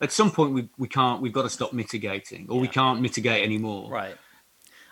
at 0.01 0.12
some 0.12 0.31
point, 0.31 0.53
we 0.53 0.69
we 0.77 0.88
can't. 0.88 1.21
We've 1.21 1.33
got 1.33 1.43
to 1.43 1.49
stop 1.49 1.73
mitigating, 1.73 2.47
or 2.49 2.55
yeah. 2.55 2.62
we 2.62 2.67
can't 2.67 3.01
mitigate 3.01 3.43
anymore. 3.43 3.89
Right. 3.89 4.15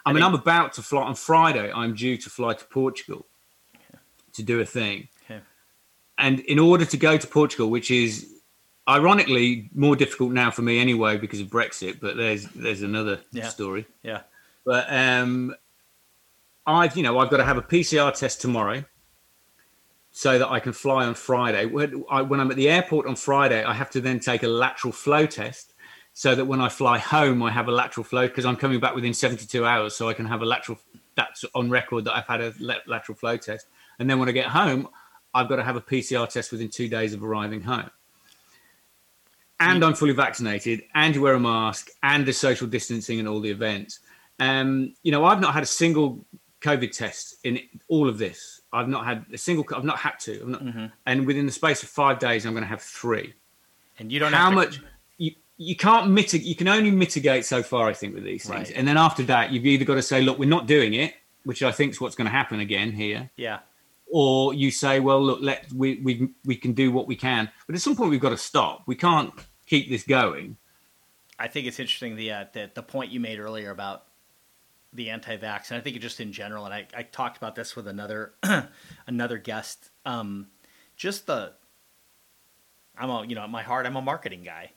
I, 0.05 0.09
I 0.09 0.13
mean, 0.13 0.21
think... 0.21 0.33
I'm 0.33 0.39
about 0.39 0.73
to 0.73 0.81
fly 0.81 1.03
on 1.03 1.15
Friday. 1.15 1.71
I'm 1.71 1.93
due 1.95 2.17
to 2.17 2.29
fly 2.29 2.53
to 2.53 2.65
Portugal 2.65 3.25
yeah. 3.73 3.99
to 4.33 4.43
do 4.43 4.59
a 4.59 4.65
thing. 4.65 5.07
Yeah. 5.29 5.39
And 6.17 6.39
in 6.41 6.59
order 6.59 6.85
to 6.85 6.97
go 6.97 7.17
to 7.17 7.27
Portugal, 7.27 7.69
which 7.69 7.91
is 7.91 8.31
ironically 8.87 9.69
more 9.73 9.95
difficult 9.95 10.31
now 10.31 10.51
for 10.51 10.61
me 10.61 10.79
anyway 10.79 11.17
because 11.17 11.39
of 11.39 11.47
Brexit, 11.47 11.99
but 11.99 12.17
there's 12.17 12.45
there's 12.47 12.81
another 12.81 13.19
story. 13.49 13.85
Yeah. 14.03 14.21
But 14.63 14.91
um, 14.91 15.55
I've 16.65 16.95
you 16.97 17.03
know 17.03 17.19
I've 17.19 17.29
got 17.29 17.37
to 17.37 17.45
have 17.45 17.57
a 17.57 17.61
PCR 17.61 18.13
test 18.17 18.41
tomorrow 18.41 18.83
so 20.15 20.39
that 20.39 20.49
I 20.49 20.61
can 20.61 20.71
fly 20.71 21.05
on 21.05 21.13
Friday. 21.13 21.65
When, 21.65 22.05
I, 22.09 22.21
I'm 22.21 22.49
at 22.49 22.55
the 22.55 22.69
airport 22.69 23.05
on 23.05 23.17
Friday, 23.17 23.65
I 23.65 23.73
have 23.73 23.89
to 23.89 23.99
then 23.99 24.21
take 24.21 24.43
a 24.43 24.47
lateral 24.47 24.93
flow 24.93 25.25
test 25.25 25.73
so 26.13 26.33
that 26.33 26.45
when 26.45 26.61
I 26.61 26.69
fly 26.69 26.99
home, 26.99 27.43
I 27.43 27.51
have 27.51 27.67
a 27.67 27.71
lateral 27.73 28.05
flow 28.05 28.25
because 28.25 28.45
I'm 28.45 28.55
coming 28.55 28.79
back 28.79 28.95
within 28.95 29.13
72 29.13 29.65
hours, 29.65 29.93
so 29.93 30.07
I 30.07 30.13
can 30.13 30.25
have 30.25 30.41
a 30.41 30.45
lateral. 30.45 30.79
That's 31.15 31.43
on 31.53 31.69
record 31.69 32.05
that 32.05 32.15
I've 32.15 32.27
had 32.27 32.39
a 32.39 32.53
lateral 32.87 33.17
flow 33.17 33.35
test, 33.35 33.67
and 33.99 34.09
then 34.09 34.17
when 34.17 34.29
I 34.29 34.31
get 34.31 34.45
home, 34.45 34.87
I've 35.33 35.49
got 35.49 35.57
to 35.57 35.63
have 35.63 35.75
a 35.75 35.81
PCR 35.81 36.29
test 36.29 36.49
within 36.49 36.69
two 36.69 36.87
days 36.87 37.13
of 37.13 37.21
arriving 37.21 37.59
home. 37.59 37.91
And 39.59 39.83
I'm 39.83 39.95
fully 39.95 40.13
vaccinated, 40.13 40.83
and 40.93 41.13
you 41.13 41.23
wear 41.23 41.33
a 41.33 41.39
mask, 41.41 41.89
and 42.03 42.25
the 42.25 42.31
social 42.31 42.67
distancing 42.67 43.19
and 43.19 43.27
all 43.27 43.41
the 43.41 43.51
events. 43.51 43.99
Um, 44.39 44.93
you 45.03 45.11
know, 45.11 45.25
I've 45.25 45.41
not 45.41 45.53
had 45.53 45.63
a 45.63 45.67
single 45.67 46.25
COVID 46.61 46.95
test 46.95 47.35
in 47.43 47.59
all 47.89 48.07
of 48.07 48.17
this. 48.17 48.54
I've 48.75 48.89
not 48.89 49.05
had 49.05 49.25
a 49.33 49.37
single. 49.37 49.65
I've 49.75 49.83
not 49.83 49.97
had 49.97 50.19
to. 50.21 50.49
Not, 50.49 50.63
mm-hmm. 50.63 50.85
And 51.05 51.25
within 51.25 51.45
the 51.45 51.51
space 51.51 51.81
of 51.83 51.89
five 51.89 52.19
days, 52.19 52.45
I'm 52.45 52.53
going 52.53 52.63
to 52.63 52.69
have 52.69 52.81
three. 52.81 53.33
And 53.99 54.11
you 54.11 54.19
don't. 54.19 54.33
How 54.33 54.49
to, 54.49 54.55
much? 54.55 54.81
You, 55.17 55.31
you 55.57 55.75
can't 55.75 56.11
mitigate. 56.11 56.45
You 56.45 56.55
can 56.55 56.67
only 56.67 56.91
mitigate 56.91 57.45
so 57.45 57.63
far, 57.63 57.87
I 57.87 57.93
think, 57.93 58.13
with 58.13 58.23
these 58.23 58.45
things. 58.45 58.69
Right. 58.69 58.77
And 58.77 58.87
then 58.87 58.97
after 58.97 59.23
that, 59.23 59.51
you've 59.51 59.65
either 59.65 59.85
got 59.85 59.95
to 59.95 60.01
say, 60.01 60.21
look, 60.21 60.37
we're 60.37 60.49
not 60.49 60.67
doing 60.67 60.93
it, 60.93 61.13
which 61.45 61.63
I 61.63 61.71
think 61.71 61.93
is 61.93 62.01
what's 62.01 62.15
going 62.15 62.25
to 62.25 62.31
happen 62.31 62.59
again 62.59 62.91
here, 62.91 63.29
Yeah. 63.37 63.59
or 64.07 64.53
you 64.53 64.71
say, 64.71 64.99
well, 64.99 65.23
look, 65.23 65.39
let 65.41 65.71
we 65.71 66.01
we 66.03 66.29
we 66.43 66.55
can 66.55 66.73
do 66.73 66.91
what 66.91 67.07
we 67.07 67.15
can, 67.15 67.49
but 67.67 67.75
at 67.75 67.81
some 67.81 67.95
point 67.95 68.09
we've 68.09 68.19
got 68.19 68.31
to 68.31 68.37
stop. 68.37 68.83
We 68.85 68.95
can't 68.95 69.33
keep 69.65 69.89
this 69.89 70.03
going. 70.03 70.57
I 71.39 71.47
think 71.47 71.67
it's 71.67 71.79
interesting 71.79 72.15
the 72.15 72.31
uh, 72.31 72.45
the, 72.53 72.71
the 72.73 72.83
point 72.83 73.11
you 73.11 73.19
made 73.19 73.39
earlier 73.39 73.71
about 73.71 74.03
the 74.95 75.09
anti-vax, 75.09 75.69
and 75.69 75.77
I 75.77 75.81
think 75.81 75.99
just 75.99 76.19
in 76.19 76.31
general. 76.31 76.65
And 76.65 76.73
I, 76.73 76.87
I 76.95 77.03
talked 77.03 77.37
about 77.37 77.55
this 77.55 77.75
with 77.75 77.87
another 77.87 78.33
another 79.07 79.37
guest. 79.37 79.91
Um, 80.05 80.47
just 80.95 81.27
the 81.27 81.53
I'm 82.97 83.09
a 83.09 83.25
you 83.25 83.35
know 83.35 83.41
at 83.41 83.49
my 83.49 83.63
heart 83.63 83.85
I'm 83.85 83.95
a 83.95 84.01
marketing 84.01 84.43
guy. 84.43 84.71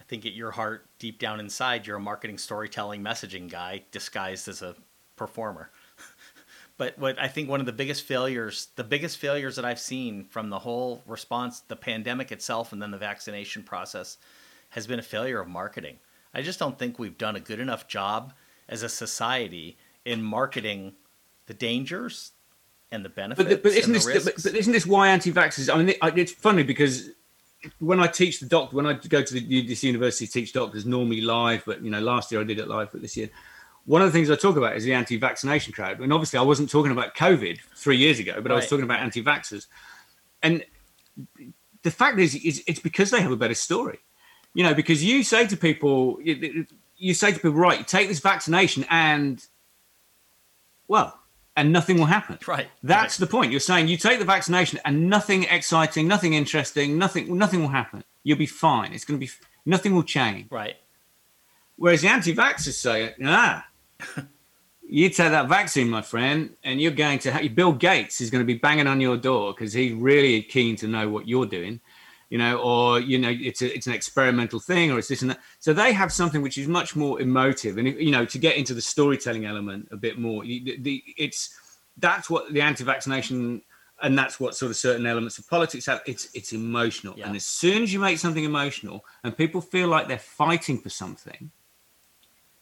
I 0.00 0.04
think 0.06 0.26
at 0.26 0.34
your 0.34 0.50
heart, 0.50 0.86
deep 0.98 1.18
down 1.18 1.40
inside, 1.40 1.86
you're 1.86 1.96
a 1.96 2.00
marketing, 2.00 2.36
storytelling, 2.36 3.02
messaging 3.02 3.48
guy 3.48 3.84
disguised 3.90 4.48
as 4.48 4.60
a 4.60 4.76
performer. 5.16 5.70
but 6.76 6.98
what 6.98 7.18
I 7.18 7.28
think 7.28 7.48
one 7.48 7.60
of 7.60 7.66
the 7.66 7.72
biggest 7.72 8.04
failures, 8.04 8.68
the 8.76 8.84
biggest 8.84 9.16
failures 9.16 9.56
that 9.56 9.64
I've 9.64 9.80
seen 9.80 10.24
from 10.24 10.50
the 10.50 10.58
whole 10.58 11.02
response, 11.06 11.60
the 11.60 11.76
pandemic 11.76 12.32
itself, 12.32 12.72
and 12.72 12.82
then 12.82 12.90
the 12.90 12.98
vaccination 12.98 13.62
process, 13.62 14.18
has 14.70 14.86
been 14.86 14.98
a 14.98 15.02
failure 15.02 15.40
of 15.40 15.48
marketing. 15.48 15.98
I 16.34 16.42
just 16.42 16.58
don't 16.58 16.78
think 16.78 16.98
we've 16.98 17.16
done 17.16 17.36
a 17.36 17.40
good 17.40 17.60
enough 17.60 17.88
job 17.88 18.34
as 18.68 18.82
a 18.82 18.88
society 18.88 19.76
in 20.04 20.22
marketing 20.22 20.94
the 21.46 21.54
dangers 21.54 22.32
and 22.90 23.04
the 23.04 23.08
benefits. 23.08 23.48
But, 23.48 23.62
but 23.62 23.72
isn't 23.72 23.92
the 23.92 23.98
this 23.98 24.24
but, 24.24 24.34
but 24.42 24.54
isn't 24.54 24.72
this 24.72 24.86
why 24.86 25.08
anti-vaxxers? 25.08 25.72
I 25.72 25.82
mean, 25.82 25.94
it's 26.16 26.32
funny 26.32 26.62
because 26.62 27.10
when 27.78 28.00
I 28.00 28.06
teach 28.06 28.40
the 28.40 28.46
doctor, 28.46 28.76
when 28.76 28.86
I 28.86 28.94
go 28.94 29.22
to 29.22 29.34
the, 29.34 29.66
this 29.66 29.82
university 29.82 30.26
to 30.26 30.32
teach 30.32 30.52
doctors, 30.52 30.86
normally 30.86 31.20
live, 31.20 31.64
but 31.66 31.82
you 31.82 31.90
know, 31.90 32.00
last 32.00 32.30
year 32.30 32.40
I 32.40 32.44
did 32.44 32.58
it 32.58 32.68
live, 32.68 32.92
but 32.92 33.02
this 33.02 33.16
year, 33.16 33.30
one 33.86 34.00
of 34.00 34.10
the 34.10 34.12
things 34.12 34.30
I 34.30 34.36
talk 34.36 34.56
about 34.56 34.76
is 34.76 34.84
the 34.84 34.94
anti-vaccination 34.94 35.72
crowd. 35.72 36.00
And 36.00 36.12
obviously, 36.12 36.38
I 36.38 36.42
wasn't 36.42 36.70
talking 36.70 36.92
about 36.92 37.14
COVID 37.14 37.58
three 37.76 37.98
years 37.98 38.18
ago, 38.18 38.40
but 38.40 38.50
I 38.50 38.54
was 38.54 38.68
talking 38.68 38.84
about 38.84 39.00
anti-vaxxers. 39.00 39.66
And 40.42 40.64
the 41.82 41.90
fact 41.90 42.18
is, 42.18 42.34
is, 42.34 42.62
it's 42.66 42.80
because 42.80 43.10
they 43.10 43.20
have 43.20 43.32
a 43.32 43.36
better 43.36 43.54
story. 43.54 43.98
You 44.54 44.62
know, 44.62 44.72
because 44.72 45.04
you 45.04 45.22
say 45.22 45.46
to 45.46 45.56
people, 45.56 46.18
you, 46.96 47.14
say 47.14 47.32
to 47.32 47.34
people, 47.34 47.52
right, 47.52 47.78
you 47.78 47.84
take 47.84 48.08
this 48.08 48.20
vaccination, 48.20 48.84
and 48.90 49.44
well, 50.88 51.20
and 51.56 51.72
nothing 51.72 51.98
will 51.98 52.06
happen. 52.06 52.38
Right. 52.46 52.68
That's 52.82 53.16
the 53.16 53.26
point. 53.26 53.50
You're 53.50 53.60
saying 53.60 53.88
you 53.88 53.96
take 53.96 54.18
the 54.18 54.24
vaccination 54.24 54.78
and 54.84 55.08
nothing 55.08 55.44
exciting, 55.44 56.06
nothing 56.06 56.34
interesting, 56.34 56.98
nothing 56.98 57.36
nothing 57.38 57.60
will 57.60 57.68
happen. 57.68 58.04
You'll 58.22 58.38
be 58.38 58.46
fine. 58.46 58.92
It's 58.92 59.04
going 59.04 59.18
to 59.18 59.26
be 59.26 59.32
nothing 59.64 59.94
will 59.94 60.02
change. 60.02 60.50
right. 60.50 60.76
Whereas 61.76 62.02
the 62.02 62.08
anti-vaxxers 62.08 62.74
say, 62.74 63.14
ah, 63.24 63.66
you 64.88 65.08
take 65.08 65.30
that 65.30 65.48
vaccine, 65.48 65.88
my 65.90 66.02
friend, 66.02 66.54
and 66.62 66.80
you're 66.80 66.92
going 66.92 67.18
to 67.20 67.32
have 67.32 67.54
Bill 67.54 67.72
Gates 67.72 68.20
is 68.20 68.30
going 68.30 68.42
to 68.42 68.46
be 68.46 68.58
banging 68.58 68.86
on 68.86 69.00
your 69.00 69.16
door 69.16 69.52
because 69.52 69.72
he's 69.72 69.92
really 69.92 70.42
keen 70.42 70.76
to 70.76 70.86
know 70.86 71.08
what 71.08 71.26
you're 71.26 71.46
doing, 71.46 71.80
you 72.30 72.38
know, 72.38 72.58
or 72.58 73.00
you 73.00 73.18
know, 73.18 73.28
it's 73.30 73.62
a, 73.62 73.74
it's 73.74 73.86
an 73.86 73.92
experimental 73.92 74.58
thing, 74.60 74.90
or 74.90 74.98
it's 74.98 75.08
this 75.08 75.22
and 75.22 75.30
that. 75.30 75.40
So 75.60 75.72
they 75.72 75.92
have 75.92 76.12
something 76.12 76.42
which 76.42 76.58
is 76.58 76.66
much 76.68 76.96
more 76.96 77.20
emotive, 77.20 77.78
and 77.78 77.86
you 77.88 78.10
know, 78.10 78.24
to 78.24 78.38
get 78.38 78.56
into 78.56 78.74
the 78.74 78.82
storytelling 78.82 79.44
element 79.44 79.88
a 79.92 79.96
bit 79.96 80.18
more, 80.18 80.42
the, 80.44 80.76
the 80.80 81.02
it's 81.16 81.58
that's 81.98 82.28
what 82.30 82.52
the 82.52 82.60
anti-vaccination. 82.60 83.62
And 84.02 84.18
that's 84.18 84.40
what 84.40 84.56
sort 84.56 84.70
of 84.70 84.76
certain 84.76 85.06
elements 85.06 85.38
of 85.38 85.48
politics 85.48 85.86
have. 85.86 86.02
It's 86.04 86.28
it's 86.34 86.52
emotional, 86.52 87.14
Yeah. 87.16 87.28
and 87.28 87.36
as 87.36 87.46
soon 87.46 87.84
as 87.84 87.92
you 87.92 88.00
make 88.00 88.18
something 88.18 88.42
emotional, 88.44 89.04
and 89.22 89.34
people 89.36 89.60
feel 89.60 89.86
like 89.88 90.08
they're 90.08 90.18
fighting 90.18 90.78
for 90.80 90.90
something, 90.90 91.52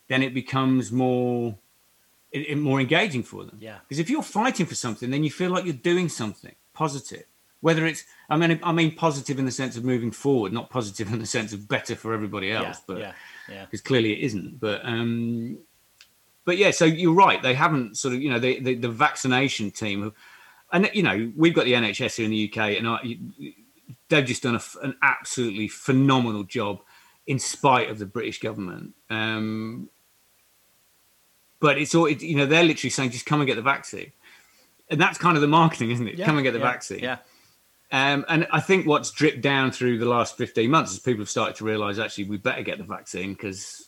then 0.09 0.23
it 0.23 0.35
becomes 0.35 0.93
more 0.93 1.57
it, 2.31 2.41
it- 2.51 2.59
more 2.59 2.81
engaging 2.81 3.23
for 3.23 3.45
them. 3.45 3.57
Yeah. 3.61 3.79
Because 3.89 3.99
if 3.99 4.11
you're 4.11 4.23
fighting 4.23 4.67
for 4.67 4.75
something, 4.75 5.11
then 5.11 5.25
you 5.25 5.31
feel 5.31 5.51
like 5.51 5.65
you're 5.65 5.73
doing 5.75 6.09
something 6.11 6.55
positive. 6.75 7.25
Whether 7.63 7.87
it's 7.87 8.05
I 8.29 8.37
mean 8.37 8.61
I 8.63 8.73
mean 8.73 8.95
positive 8.95 9.39
in 9.39 9.47
the 9.47 9.51
sense 9.51 9.77
of 9.77 9.85
moving 9.85 10.11
forward, 10.11 10.53
not 10.53 10.69
positive 10.69 11.11
in 11.13 11.19
the 11.19 11.27
sense 11.27 11.53
of 11.53 11.67
better 11.67 11.97
for 11.97 12.13
everybody 12.13 12.53
else. 12.53 12.77
yeah. 12.77 12.83
but 12.87 12.99
yeah. 12.99 13.13
Yeah. 13.49 13.65
because 13.65 13.81
clearly 13.81 14.13
it 14.13 14.25
isn't. 14.25 14.61
But 14.61 14.85
um, 14.85 15.59
but 16.45 16.59
yeah, 16.59 16.73
so 16.73 16.85
you're 16.85 17.15
right. 17.15 17.41
They 17.41 17.55
haven't 17.55 17.97
sort 17.97 18.15
of 18.15 18.23
you 18.23 18.31
know 18.31 18.39
the 18.39 18.61
the, 18.61 18.75
the 18.75 18.89
vaccination 18.89 19.71
team, 19.71 20.13
and 20.73 20.91
you 20.93 21.03
know 21.03 21.33
we've 21.37 21.55
got 21.55 21.65
the 21.65 21.73
NHS 21.73 22.17
here 22.17 22.25
in 22.25 22.31
the 22.33 22.51
UK, 22.51 22.79
and 22.79 22.89
I, 22.89 23.19
they've 24.09 24.27
just 24.27 24.43
done 24.43 24.57
a 24.57 24.85
an 24.85 24.97
absolutely 25.03 25.69
phenomenal 25.69 26.43
job 26.45 26.81
in 27.27 27.39
spite 27.39 27.91
of 27.91 27.99
the 27.99 28.07
British 28.07 28.41
government. 28.41 28.95
Um, 29.09 29.89
but 31.61 31.79
it's 31.79 31.95
all 31.95 32.09
you 32.09 32.37
know 32.37 32.47
they're 32.47 32.65
literally 32.65 32.91
saying 32.91 33.11
just 33.11 33.27
come 33.27 33.41
and 33.41 33.47
get 33.47 33.55
the 33.55 33.63
vaccine, 33.63 34.11
and 34.91 35.01
that's 35.01 35.19
kind 35.19 35.37
of 35.37 35.43
the 35.43 35.49
marketing, 35.49 35.93
isn't 35.93 36.09
it? 36.09 36.19
Yeah. 36.19 36.27
Come 36.27 36.37
and 36.39 36.45
get 36.45 36.53
the 36.53 36.59
yeah. 36.59 36.65
vaccine. 36.65 36.99
Yeah. 36.99 37.19
Um, 37.93 38.25
and 38.29 38.49
I 38.51 38.61
think 38.61 38.87
what's 38.87 39.11
dripped 39.11 39.43
down 39.43 39.71
through 39.71 39.99
the 39.99 40.09
last 40.09 40.39
15 40.39 40.71
months 40.71 40.93
is 40.93 40.99
people 40.99 41.21
have 41.21 41.29
started 41.29 41.57
to 41.57 41.65
realize 41.65 41.99
actually 41.99 42.25
we 42.25 42.39
better 42.39 42.63
get 42.63 42.79
the 42.79 42.85
vaccine 42.85 43.35
because 43.35 43.87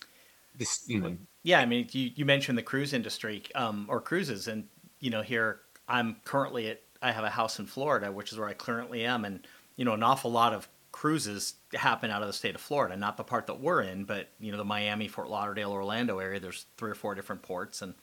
this, 0.56 0.84
you 0.86 1.00
know, 1.00 1.16
Yeah, 1.42 1.60
I 1.60 1.66
mean, 1.66 1.88
you, 1.90 2.10
you 2.14 2.24
mentioned 2.26 2.58
the 2.58 2.62
cruise 2.62 2.92
industry 2.92 3.42
um, 3.54 3.86
or 3.88 4.00
cruises, 4.00 4.46
and 4.46 4.68
you 5.00 5.10
know, 5.10 5.22
here 5.22 5.60
I'm 5.88 6.16
currently 6.24 6.68
at. 6.68 6.80
I 7.02 7.12
have 7.12 7.24
a 7.24 7.30
house 7.30 7.58
in 7.58 7.66
Florida, 7.66 8.10
which 8.10 8.32
is 8.32 8.38
where 8.38 8.48
I 8.48 8.54
currently 8.54 9.04
am, 9.04 9.24
and 9.24 9.46
you 9.76 9.84
know, 9.84 9.92
an 9.92 10.02
awful 10.02 10.30
lot 10.30 10.54
of 10.54 10.68
cruises 10.92 11.54
happen 11.74 12.10
out 12.10 12.22
of 12.22 12.28
the 12.28 12.32
state 12.32 12.54
of 12.54 12.60
Florida, 12.60 12.96
not 12.96 13.16
the 13.16 13.24
part 13.24 13.46
that 13.48 13.60
we're 13.60 13.82
in, 13.82 14.04
but 14.04 14.30
you 14.38 14.52
know, 14.52 14.58
the 14.58 14.64
Miami, 14.64 15.08
Fort 15.08 15.28
Lauderdale, 15.28 15.72
Orlando 15.72 16.18
area. 16.18 16.40
There's 16.40 16.66
three 16.76 16.90
or 16.90 16.94
four 16.94 17.14
different 17.14 17.42
ports, 17.42 17.82
and 17.82 17.94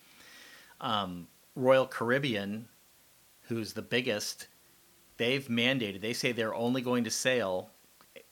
um, 0.82 1.28
Royal 1.56 1.88
Caribbean, 1.88 2.68
who's 3.44 3.74
the 3.74 3.82
biggest, 3.82 4.48
they've 5.22 5.48
mandated. 5.50 6.02
They 6.02 6.14
say 6.14 6.32
they're 6.32 6.56
only 6.56 6.82
going 6.82 7.04
to 7.04 7.12
sail 7.12 7.70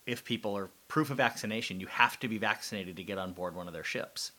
if 0.08 0.26
people 0.26 0.58
are 0.58 0.72
proof 0.88 1.12
of 1.12 1.18
vaccination. 1.18 1.80
You 1.80 1.86
have 1.86 2.20
to 2.22 2.28
be 2.28 2.40
vaccinated 2.40 2.98
to 2.98 3.04
get 3.04 3.20
on 3.20 3.32
board 3.34 3.56
one 3.56 3.68
of 3.68 3.74
their 3.74 3.84
ships. 3.84 4.32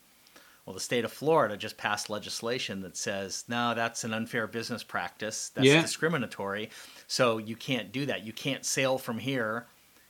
Well, 0.66 0.74
the 0.74 0.80
state 0.80 1.04
of 1.04 1.12
Florida 1.12 1.56
just 1.56 1.76
passed 1.76 2.10
legislation 2.10 2.80
that 2.80 2.96
says, 2.96 3.44
no, 3.46 3.72
that's 3.74 4.02
an 4.02 4.12
unfair 4.12 4.48
business 4.48 4.82
practice. 4.82 5.50
That's 5.54 5.68
Yeah. 5.68 5.80
discriminatory. 5.80 6.70
So 7.06 7.38
you 7.38 7.54
can't 7.54 7.92
do 7.92 8.04
that. 8.06 8.24
You 8.24 8.32
can't 8.32 8.66
sail 8.66 8.98
from 8.98 9.20
here 9.20 9.68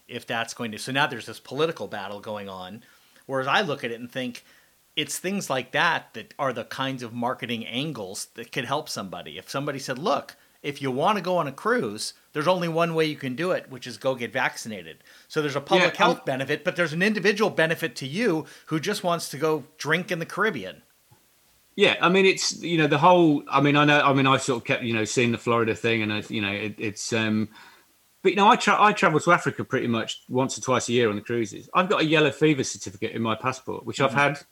if 0.09 0.27
that's 0.27 0.55
going 0.55 0.73
to. 0.73 0.79
So 0.79 0.93
now 0.93 1.07
there's 1.07 1.27
this 1.27 1.41
political 1.41 1.89
battle 1.89 2.21
going 2.21 2.49
on. 2.49 2.83
Whereas 3.27 3.49
I 3.49 3.61
look 3.61 3.85
at 3.85 3.91
it 3.91 4.01
and 4.01 4.11
think, 4.11 4.45
it's 4.97 5.19
things 5.19 5.51
like 5.51 5.73
that 5.73 6.15
that 6.15 6.33
are 6.39 6.55
the 6.55 6.65
kinds 6.65 7.03
of 7.03 7.13
marketing 7.13 7.67
angles 7.67 8.29
that 8.35 8.51
could 8.51 8.65
help 8.65 8.89
somebody. 8.89 9.37
If 9.37 9.51
somebody 9.51 9.79
said, 9.79 9.99
look, 9.99 10.37
if 10.63 10.83
you 10.83 10.91
want 10.91 11.17
to 11.17 11.23
go 11.23 11.37
on 11.39 11.49
a 11.49 11.53
cruise, 11.53 12.13
there's 12.33 12.49
only 12.49 12.69
one 12.69 12.95
way 12.95 13.07
you 13.07 13.17
can 13.17 13.35
do 13.35 13.51
it, 13.53 13.71
which 13.71 13.87
is 13.87 13.97
go 13.97 14.15
get 14.15 14.33
vaccinated. 14.33 14.99
So 15.27 15.41
there's 15.41 15.57
a 15.57 15.61
public 15.61 15.95
Yeah, 15.95 15.99
health 15.99 16.19
I'm- 16.19 16.27
benefit, 16.27 16.65
but 16.65 16.77
there's 16.77 16.93
an 16.93 17.03
individual 17.03 17.51
benefit 17.51 17.97
to 17.97 18.07
you 18.07 18.45
who 18.67 18.79
just 18.79 19.03
wants 19.03 19.29
to 19.31 19.39
go 19.39 19.65
drink 19.79 20.13
in 20.13 20.19
the 20.19 20.27
Caribbean. 20.27 20.83
yeah, 21.77 21.97
I 22.03 22.11
mean, 22.11 22.27
it's, 22.27 22.61
you 22.63 22.77
know, 22.77 22.87
the 22.87 22.99
whole, 22.99 23.43
I 23.51 23.63
mean, 23.63 23.75
I 23.75 23.87
know, 23.87 24.01
I 24.01 24.13
mean, 24.13 24.27
I've 24.27 24.43
sort 24.43 24.61
of 24.61 24.67
kept, 24.67 24.83
you 24.83 24.93
know, 24.93 25.05
seeing 25.07 25.33
the 25.33 25.39
Florida 25.39 25.75
thing 25.75 26.03
and, 26.03 26.13
I, 26.13 26.23
you 26.29 26.43
know, 26.43 26.53
it, 26.53 26.75
it's, 26.77 27.11
um, 27.15 27.49
but, 28.23 28.33
you 28.33 28.37
know, 28.37 28.49
I, 28.49 28.57
tra- 28.57 28.77
I 28.79 28.93
travel 28.93 29.19
to 29.21 29.33
Africa 29.33 29.65
pretty 29.65 29.87
much 29.87 30.23
once 30.29 30.59
or 30.59 30.61
twice 30.61 30.91
a 30.91 30.93
year 30.93 31.09
on 31.09 31.17
the 31.17 31.23
cruises. 31.23 31.71
I've 31.73 31.89
got 31.89 32.03
a 32.03 32.05
yellow 32.05 32.33
fever 32.33 32.65
certificate 32.65 33.13
in 33.13 33.23
my 33.23 33.35
passport, 33.35 33.87
which 33.87 33.99
I've 33.99 34.13
had, 34.13 34.33
mm-hmm. 34.33 34.45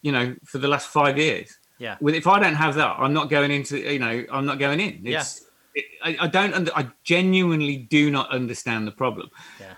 you 0.00 0.12
know, 0.12 0.36
for 0.44 0.56
the 0.56 0.68
last 0.68 0.88
five 0.88 1.18
years. 1.18 1.58
Yeah. 1.78 1.96
With 2.00 2.14
if 2.14 2.26
I 2.26 2.38
don't 2.38 2.54
have 2.54 2.74
that, 2.74 2.96
I'm 2.98 3.12
not 3.12 3.30
going 3.30 3.50
into. 3.50 3.78
You 3.78 3.98
know, 3.98 4.24
I'm 4.30 4.46
not 4.46 4.58
going 4.58 4.80
in. 4.80 5.02
It's, 5.04 5.44
it, 5.74 5.84
I, 6.02 6.16
I 6.20 6.26
don't. 6.26 6.54
Under, 6.54 6.72
I 6.74 6.88
genuinely 7.04 7.76
do 7.76 8.10
not 8.10 8.30
understand 8.30 8.86
the 8.86 8.92
problem. 8.92 9.30
Yeah. 9.60 9.74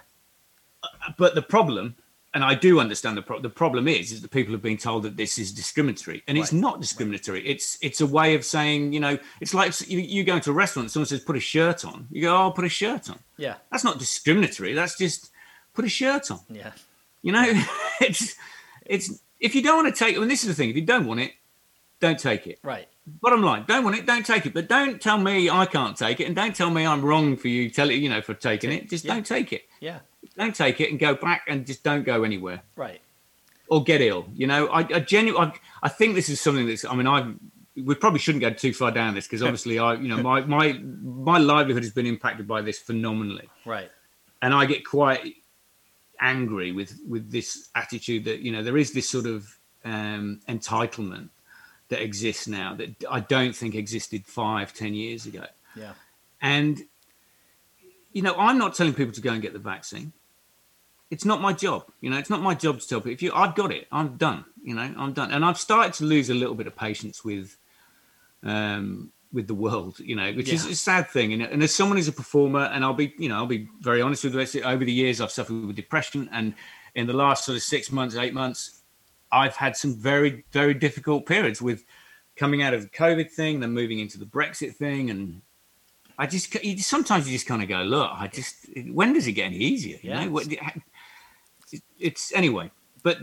Uh, 0.83 1.13
but 1.19 1.35
the 1.35 1.43
problem, 1.43 1.95
and 2.33 2.43
I 2.43 2.55
do 2.55 2.81
understand 2.81 3.17
the 3.17 3.23
problem. 3.23 3.43
The 3.43 3.55
problem 3.55 3.87
is, 3.87 4.13
is 4.13 4.23
that 4.23 4.31
people 4.31 4.53
have 4.53 4.63
been 4.63 4.79
told 4.79 5.03
that 5.03 5.17
this 5.17 5.39
is 5.39 5.53
discriminatory, 5.53 6.23
and 6.27 6.39
it's 6.39 6.53
not 6.53 6.81
discriminatory. 6.81 7.47
It's 7.47 7.77
it's 7.83 8.01
a 8.01 8.07
way 8.07 8.35
of 8.35 8.45
saying, 8.45 8.93
you 8.93 9.01
know, 9.01 9.19
it's 9.41 9.53
like 9.53 9.79
you, 9.89 9.99
you 9.99 10.25
go 10.25 10.37
into 10.37 10.51
a 10.51 10.55
restaurant, 10.55 10.85
and 10.85 10.91
someone 10.91 11.07
says 11.07 11.21
put 11.21 11.37
a 11.37 11.41
shirt 11.41 11.85
on. 11.85 12.07
You 12.11 12.23
go, 12.23 12.35
oh, 12.35 12.39
I'll 12.39 12.53
put 12.53 12.65
a 12.65 12.71
shirt 12.71 13.11
on. 13.11 13.19
Yeah. 13.37 13.57
That's 13.71 13.85
not 13.85 13.99
discriminatory. 13.99 14.73
That's 14.73 14.97
just 14.97 15.31
put 15.75 15.85
a 15.85 15.89
shirt 15.89 16.31
on. 16.31 16.41
Yeah. 16.49 16.73
You 17.23 17.33
know, 17.33 17.45
it's 18.01 18.37
it's 18.87 19.21
if 19.39 19.55
you 19.55 19.63
don't 19.63 19.83
want 19.83 19.95
to 19.95 20.05
take. 20.05 20.17
I 20.17 20.21
mean, 20.21 20.29
this 20.29 20.43
is 20.43 20.49
the 20.49 20.55
thing. 20.55 20.71
If 20.71 20.77
you 20.77 20.83
don't 20.87 21.07
want 21.07 21.21
it, 21.21 21.33
don't 22.01 22.19
take 22.19 22.47
it. 22.47 22.59
Right. 22.63 22.89
Bottom 23.07 23.43
line, 23.43 23.65
don't 23.67 23.83
want 23.85 23.97
it, 23.97 24.07
don't 24.07 24.25
take 24.25 24.47
it. 24.47 24.55
But 24.55 24.69
don't 24.69 25.01
tell 25.01 25.19
me 25.19 25.51
I 25.51 25.67
can't 25.67 25.97
take 25.97 26.21
it, 26.21 26.25
and 26.25 26.37
don't 26.37 26.55
tell 26.55 26.71
me 26.71 26.87
I'm 26.87 27.03
wrong 27.03 27.37
for 27.37 27.49
you. 27.49 27.69
Tell 27.71 27.91
it, 27.91 27.95
you 27.95 28.09
know, 28.09 28.21
for 28.23 28.35
taking 28.35 28.71
it. 28.73 28.89
Just 28.89 29.05
Yeah. 29.05 29.15
don't 29.15 29.27
take 29.27 29.53
it. 29.53 29.63
Yeah. 29.81 30.01
Don't 30.37 30.55
take 30.55 30.81
it 30.81 30.91
and 30.91 30.99
go 30.99 31.15
back 31.15 31.43
and 31.49 31.67
just 31.67 31.83
don't 31.83 32.05
go 32.05 32.23
anywhere 32.23 32.63
Right. 32.77 33.01
or 33.69 33.83
get 33.83 34.01
ill. 34.01 34.29
You 34.35 34.47
know, 34.47 34.67
I, 34.69 34.81
I 34.81 35.01
genuinely, 35.01 35.49
I, 35.83 35.87
I 35.87 35.89
think 35.89 36.15
this 36.15 36.29
is 36.29 36.41
something 36.41 36.67
that's. 36.67 36.85
I 36.85 36.95
mean, 36.95 37.07
I 37.07 37.33
we 37.77 37.95
probably 37.95 38.19
shouldn't 38.21 38.43
go 38.43 38.51
too 38.51 38.73
far 38.75 38.91
down 38.93 39.15
this 39.15 39.27
because 39.27 39.43
obviously, 39.49 39.79
I, 39.79 39.95
you 39.95 40.09
know, 40.09 40.23
my 40.23 40.43
my 40.43 40.75
my 41.03 41.39
livelihood 41.39 41.83
has 41.83 41.93
been 41.93 42.07
impacted 42.07 42.47
by 42.47 42.61
this 42.63 42.79
phenomenally 42.79 43.49
Right. 43.65 43.91
and 44.43 44.55
I 44.55 44.67
get 44.67 44.85
quite 44.87 45.37
angry 46.21 46.71
with 46.73 46.99
with 47.09 47.31
this 47.31 47.71
attitude 47.75 48.25
that 48.25 48.41
you 48.41 48.53
know 48.53 48.63
there 48.63 48.77
is 48.77 48.93
this 48.93 49.09
sort 49.09 49.27
of 49.27 49.47
um, 49.85 50.41
entitlement 50.49 51.31
that 51.91 52.03
exists 52.03 52.49
now 52.49 52.75
that 52.75 53.05
I 53.11 53.21
don't 53.21 53.55
think 53.55 53.75
existed 53.75 54.27
five, 54.27 54.73
ten 54.73 54.95
years 54.95 55.27
ago. 55.27 55.45
Yeah. 55.77 55.93
And 56.41 56.81
you 58.13 58.23
know, 58.23 58.35
I'm 58.37 58.59
not 58.59 58.75
telling 58.75 58.95
people 58.95 59.13
to 59.13 59.21
go 59.21 59.31
and 59.31 59.43
get 59.43 59.53
the 59.53 59.59
vaccine. 59.59 60.13
It's 61.11 61.25
not 61.25 61.41
my 61.41 61.53
job. 61.53 61.85
You 62.01 62.11
know, 62.11 62.19
it's 62.19 62.31
not 62.31 62.41
my 62.41 62.55
job 62.55 62.81
to 62.81 62.89
tell 62.89 63.01
people 63.01 63.13
if 63.13 63.23
you 63.23 63.33
I've 63.35 63.55
got 63.55 63.73
it, 63.73 63.87
I'm 63.93 64.17
done. 64.17 64.45
You 64.63 64.75
know, 64.75 64.95
I'm 64.97 65.13
done. 65.13 65.33
And 65.33 65.45
I've 65.45 65.59
started 65.59 65.93
to 65.95 66.05
lose 66.05 66.31
a 66.31 66.35
little 66.35 66.55
bit 66.55 66.67
of 66.67 66.77
patience 66.77 67.25
with 67.25 67.57
um 68.43 69.13
with 69.33 69.47
the 69.47 69.55
world, 69.55 69.99
you 70.01 70.17
know, 70.17 70.33
which 70.33 70.49
yeah. 70.49 70.55
is 70.55 70.67
a 70.67 70.75
sad 70.75 71.09
thing. 71.09 71.33
And, 71.33 71.43
and 71.43 71.63
as 71.63 71.73
someone 71.73 71.97
who's 71.97 72.09
a 72.09 72.13
performer, 72.13 72.65
and 72.65 72.85
I'll 72.85 72.95
be, 72.95 73.15
you 73.17 73.29
know, 73.29 73.37
I'll 73.37 73.47
be 73.47 73.69
very 73.81 74.03
honest 74.03 74.25
with 74.25 74.55
you, 74.55 74.63
over 74.63 74.85
the 74.85 74.93
years 74.93 75.21
I've 75.21 75.31
suffered 75.31 75.67
with 75.67 75.77
depression. 75.77 76.29
And 76.33 76.55
in 76.97 77.07
the 77.07 77.13
last 77.13 77.45
sort 77.45 77.55
of 77.55 77.63
six 77.63 77.93
months, 77.93 78.17
eight 78.17 78.35
months, 78.35 78.80
I've 79.33 79.57
had 79.57 79.77
some 79.77 79.95
very, 79.95 80.45
very 80.51 80.75
difficult 80.75 81.27
periods 81.27 81.63
with 81.63 81.85
coming 82.37 82.63
out 82.63 82.75
of 82.75 82.83
the 82.83 82.89
COVID 82.89 83.31
thing, 83.31 83.61
then 83.61 83.73
moving 83.73 83.99
into 83.99 84.19
the 84.19 84.25
Brexit 84.25 84.75
thing. 84.75 85.11
And 85.11 85.43
I 86.19 86.27
just, 86.27 86.57
sometimes 86.79 87.27
you 87.27 87.35
just 87.35 87.47
kind 87.47 87.63
of 87.63 87.69
go, 87.69 87.83
look, 87.83 88.11
I 88.13 88.29
just, 88.29 88.67
when 88.91 89.13
does 89.13 89.27
it 89.27 89.33
get 89.33 89.47
any 89.47 89.59
easier? 89.59 89.99
You 90.03 90.11
yeah. 90.11 90.25
know, 90.25 90.41
it's 91.99 92.33
anyway, 92.35 92.71
but 93.03 93.19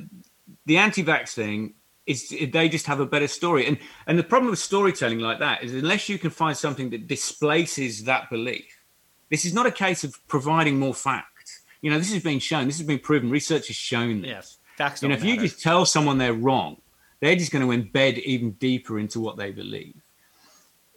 the 0.66 0.78
anti 0.78 1.04
vax 1.04 1.34
thing 1.34 1.74
is 2.06 2.34
they 2.52 2.70
just 2.70 2.86
have 2.88 3.00
a 3.00 3.06
better 3.06 3.28
story. 3.28 3.68
And 3.68 3.78
and 4.08 4.18
the 4.18 4.24
problem 4.24 4.50
with 4.50 4.60
storytelling 4.60 5.20
like 5.20 5.40
that 5.40 5.64
is 5.64 5.74
unless 5.74 6.08
you 6.10 6.18
can 6.18 6.30
find 6.30 6.56
something 6.56 6.90
that 6.92 7.08
displaces 7.08 8.06
that 8.06 8.30
belief, 8.30 8.82
this 9.30 9.46
is 9.46 9.54
not 9.54 9.66
a 9.66 9.72
case 9.72 10.04
of 10.04 10.16
providing 10.28 10.80
more 10.80 10.94
facts. 10.94 11.64
You 11.82 11.92
know, 11.92 11.98
this 11.98 12.12
has 12.14 12.24
been 12.24 12.40
shown, 12.40 12.68
this 12.68 12.78
has 12.78 12.88
been 12.88 13.00
proven. 13.00 13.30
Research 13.30 13.68
has 13.68 13.76
shown 13.76 14.22
this. 14.22 14.30
Yes, 14.30 14.58
facts. 14.78 15.02
You 15.02 15.10
know, 15.10 15.16
if 15.16 15.22
matter. 15.22 15.34
you 15.34 15.42
just 15.42 15.62
tell 15.62 15.86
someone 15.86 16.18
they're 16.18 16.34
wrong, 16.34 16.78
they're 17.20 17.36
just 17.36 17.52
going 17.52 17.68
to 17.68 17.78
embed 17.78 18.20
even 18.20 18.52
deeper 18.52 19.00
into 19.00 19.20
what 19.20 19.38
they 19.38 19.52
believe. 19.52 19.96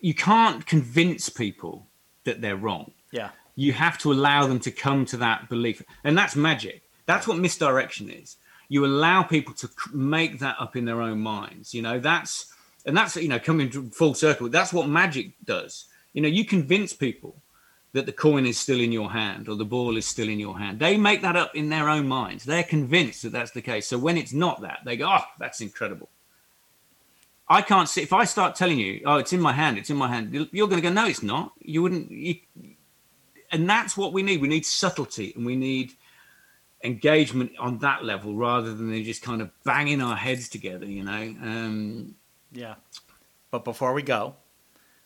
You 0.00 0.14
can't 0.14 0.64
convince 0.66 1.28
people 1.28 1.86
that 2.24 2.40
they're 2.40 2.56
wrong. 2.56 2.92
Yeah. 3.10 3.30
You 3.56 3.72
have 3.72 3.98
to 3.98 4.12
allow 4.12 4.46
them 4.46 4.60
to 4.60 4.70
come 4.70 5.04
to 5.06 5.16
that 5.18 5.48
belief. 5.48 5.82
And 6.04 6.16
that's 6.16 6.36
magic. 6.36 6.82
That's 7.06 7.26
what 7.26 7.38
misdirection 7.38 8.08
is 8.08 8.36
you 8.70 8.86
allow 8.86 9.22
people 9.22 9.52
to 9.52 9.68
make 9.92 10.38
that 10.38 10.56
up 10.58 10.76
in 10.76 10.86
their 10.86 11.02
own 11.02 11.20
minds 11.20 11.74
you 11.74 11.82
know 11.82 12.00
that's 12.00 12.54
and 12.86 12.96
that's 12.96 13.16
you 13.16 13.28
know 13.28 13.38
coming 13.38 13.70
full 13.90 14.14
circle 14.14 14.48
that's 14.48 14.72
what 14.72 14.88
magic 14.88 15.32
does 15.44 15.84
you 16.14 16.22
know 16.22 16.28
you 16.28 16.46
convince 16.46 16.94
people 16.94 17.36
that 17.92 18.06
the 18.06 18.12
coin 18.12 18.46
is 18.46 18.58
still 18.58 18.80
in 18.80 18.92
your 18.92 19.10
hand 19.10 19.48
or 19.48 19.56
the 19.56 19.64
ball 19.64 19.96
is 19.96 20.06
still 20.06 20.28
in 20.28 20.38
your 20.38 20.58
hand. 20.58 20.78
They 20.78 20.96
make 20.96 21.22
that 21.22 21.36
up 21.36 21.54
in 21.56 21.68
their 21.68 21.88
own 21.88 22.06
minds. 22.06 22.44
They're 22.44 22.62
convinced 22.62 23.22
that 23.22 23.32
that's 23.32 23.50
the 23.50 23.62
case. 23.62 23.86
So 23.86 23.98
when 23.98 24.16
it's 24.16 24.32
not 24.32 24.60
that 24.60 24.80
they 24.84 24.96
go 24.96 25.08
oh 25.08 25.24
that's 25.38 25.60
incredible. 25.60 26.08
I 27.48 27.62
can't 27.62 27.88
see 27.88 28.02
if 28.02 28.12
i 28.12 28.24
start 28.24 28.54
telling 28.54 28.78
you 28.78 29.02
oh 29.04 29.16
it's 29.16 29.32
in 29.32 29.40
my 29.40 29.52
hand 29.52 29.76
it's 29.76 29.90
in 29.90 29.96
my 29.96 30.06
hand 30.06 30.32
you're 30.52 30.68
going 30.68 30.80
to 30.80 30.88
go 30.88 30.92
no 30.92 31.06
it's 31.06 31.22
not. 31.22 31.52
You 31.60 31.82
wouldn't 31.82 32.10
you, 32.10 32.36
and 33.52 33.68
that's 33.68 33.96
what 33.96 34.12
we 34.12 34.22
need. 34.22 34.40
We 34.40 34.48
need 34.48 34.64
subtlety 34.64 35.32
and 35.34 35.44
we 35.44 35.56
need 35.56 35.92
engagement 36.82 37.52
on 37.58 37.78
that 37.78 38.04
level 38.04 38.34
rather 38.34 38.74
than 38.74 39.04
just 39.04 39.22
kind 39.22 39.42
of 39.42 39.50
banging 39.64 40.00
our 40.00 40.16
heads 40.16 40.48
together, 40.48 40.86
you 40.86 41.04
know. 41.04 41.20
Um, 41.42 42.14
yeah. 42.52 42.76
But 43.50 43.64
before 43.64 43.92
we 43.92 44.02
go, 44.02 44.36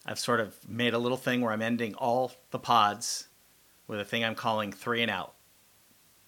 I've 0.06 0.18
sort 0.18 0.40
of 0.40 0.56
made 0.68 0.94
a 0.94 0.98
little 0.98 1.16
thing 1.16 1.40
where 1.40 1.52
I'm 1.52 1.62
ending 1.62 1.94
all 1.94 2.32
the 2.50 2.58
pods 2.58 3.28
with 3.86 4.00
a 4.00 4.04
thing 4.04 4.24
I'm 4.24 4.34
calling 4.34 4.72
three 4.72 5.02
and 5.02 5.10
out. 5.10 5.34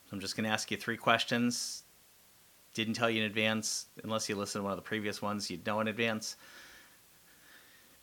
So 0.06 0.14
I'm 0.14 0.20
just 0.20 0.36
going 0.36 0.44
to 0.44 0.50
ask 0.50 0.70
you 0.70 0.76
three 0.76 0.96
questions. 0.96 1.82
Didn't 2.74 2.94
tell 2.94 3.10
you 3.10 3.22
in 3.22 3.26
advance, 3.26 3.86
unless 4.02 4.28
you 4.28 4.36
listened 4.36 4.60
to 4.60 4.64
one 4.64 4.72
of 4.72 4.76
the 4.76 4.82
previous 4.82 5.20
ones, 5.20 5.50
you'd 5.50 5.66
know 5.66 5.80
in 5.80 5.88
advance. 5.88 6.36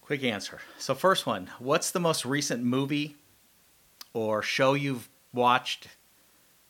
Quick 0.01 0.23
answer. 0.23 0.59
So, 0.77 0.95
first 0.95 1.25
one 1.25 1.49
What's 1.59 1.91
the 1.91 1.99
most 1.99 2.25
recent 2.25 2.63
movie 2.63 3.15
or 4.13 4.41
show 4.41 4.73
you've 4.73 5.09
watched 5.31 5.87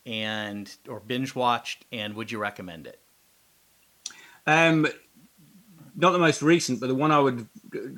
and 0.05 0.73
or 0.87 0.99
binge 0.99 1.33
watched, 1.33 1.85
and 1.91 2.13
would 2.15 2.31
you 2.31 2.37
recommend 2.37 2.87
it? 2.87 2.99
Um, 4.45 4.87
not 5.95 6.11
the 6.11 6.19
most 6.19 6.41
recent, 6.41 6.79
but 6.79 6.87
the 6.87 6.95
one 6.95 7.11
I 7.11 7.19
would 7.19 7.47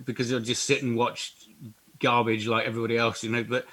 because 0.05 0.33
I 0.33 0.39
just 0.39 0.63
sit 0.63 0.83
and 0.83 0.95
watch 0.95 1.33
garbage 1.99 2.47
like 2.47 2.65
everybody 2.65 2.97
else, 2.97 3.23
you 3.23 3.31
know. 3.31 3.43
But 3.43 3.65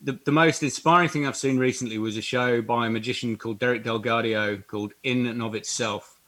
the, 0.00 0.18
the 0.24 0.32
most 0.32 0.62
inspiring 0.62 1.08
thing 1.08 1.26
I've 1.26 1.36
seen 1.36 1.58
recently 1.58 1.98
was 1.98 2.16
a 2.16 2.22
show 2.22 2.62
by 2.62 2.86
a 2.86 2.90
magician 2.90 3.36
called 3.36 3.58
Derek 3.58 3.84
DelGaudio 3.84 4.66
called 4.66 4.92
In 5.02 5.26
and 5.26 5.42
of 5.42 5.54
Itself, 5.54 6.20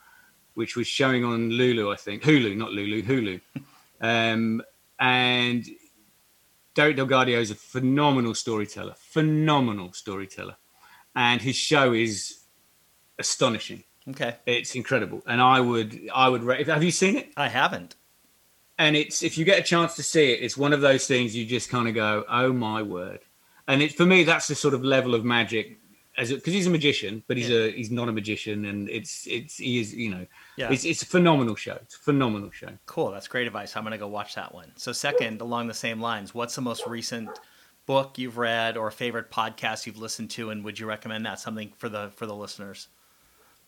which 0.55 0.77
was 0.77 0.87
showing 0.87 1.25
on 1.25 1.51
Lulu, 1.51 1.93
I 1.93 1.97
think 1.97 2.23
Hulu, 2.23 2.57
not 2.57 2.73
Lulu, 2.73 3.03
Hulu. 3.03 3.41
um, 4.01 4.63
and 5.01 5.67
Derek 6.75 6.97
DelGaudio 6.97 7.39
is 7.39 7.51
a 7.51 7.57
phenomenal 7.57 8.35
storyteller, 8.35 8.95
phenomenal 8.97 9.93
storyteller 9.93 10.57
and 11.17 11.41
his 11.41 11.57
show 11.57 11.93
is 11.93 12.41
astonishing. 13.19 13.85
Okay, 14.09 14.37
it's 14.47 14.75
incredible, 14.75 15.23
and 15.27 15.41
I 15.41 15.61
would 15.61 16.09
I 16.15 16.29
would 16.29 16.43
have 16.67 16.85
you 16.85 16.91
seen 16.91 17.17
it? 17.17 17.33
I 17.37 17.49
haven't. 17.49 17.97
And 18.79 18.97
it's 18.97 19.23
if 19.23 19.39
you 19.39 19.45
get 19.45 19.59
a 19.59 19.63
chance 19.63 19.95
to 19.97 20.03
see 20.03 20.33
it, 20.33 20.43
it's 20.43 20.57
one 20.57 20.73
of 20.73 20.81
those 20.81 21.07
things 21.07 21.35
you 21.35 21.47
just 21.47 21.71
kind 21.71 21.89
of 21.89 21.95
go, 21.95 22.25
oh 22.29 22.53
my 22.53 22.83
word. 22.83 23.21
And 23.69 23.81
it 23.81 23.95
for 23.95 24.05
me, 24.05 24.25
that's 24.25 24.49
the 24.49 24.55
sort 24.55 24.75
of 24.75 24.85
level 24.85 25.15
of 25.15 25.25
magic 25.25 25.79
as 26.17 26.33
because 26.33 26.53
he's 26.53 26.67
a 26.67 26.71
magician, 26.71 27.23
but 27.27 27.37
he's 27.37 27.49
yeah. 27.49 27.59
a 27.59 27.73
he's 27.73 27.91
not 27.91 28.09
a 28.09 28.13
magician, 28.13 28.65
and 28.67 28.89
it's 28.89 29.27
it's 29.27 29.57
he 29.57 29.81
is 29.81 29.95
you 29.95 30.11
know 30.11 30.27
yeah. 30.57 30.71
it's 30.71 30.85
it's 30.85 31.03
a 31.03 31.07
phenomenal 31.07 31.55
show. 31.55 31.79
It's 31.83 31.97
a 31.97 31.99
phenomenal 31.99 32.51
show. 32.51 32.71
Cool, 32.87 33.11
that's 33.11 33.29
great 33.29 33.47
advice. 33.47 33.77
I'm 33.77 33.85
gonna 33.85 33.99
go 33.99 34.09
watch 34.09 34.35
that 34.35 34.55
one. 34.55 34.73
So 34.77 34.93
second, 34.93 35.41
along 35.41 35.67
the 35.67 35.75
same 35.75 36.01
lines, 36.01 36.35
what's 36.35 36.55
the 36.55 36.63
most 36.63 36.87
recent 36.87 37.31
book 37.87 38.17
you've 38.19 38.39
read 38.39 38.77
or 38.77 38.91
favorite 38.91 39.31
podcast 39.31 39.87
you've 39.87 39.99
listened 39.99 40.31
to, 40.31 40.51
and 40.51 40.65
would 40.65 40.79
you 40.79 40.87
recommend 40.87 41.27
that 41.27 41.41
something 41.41 41.73
for 41.79 41.89
the 41.89 42.11
for 42.17 42.27
the 42.27 42.35
listeners? 42.35 42.89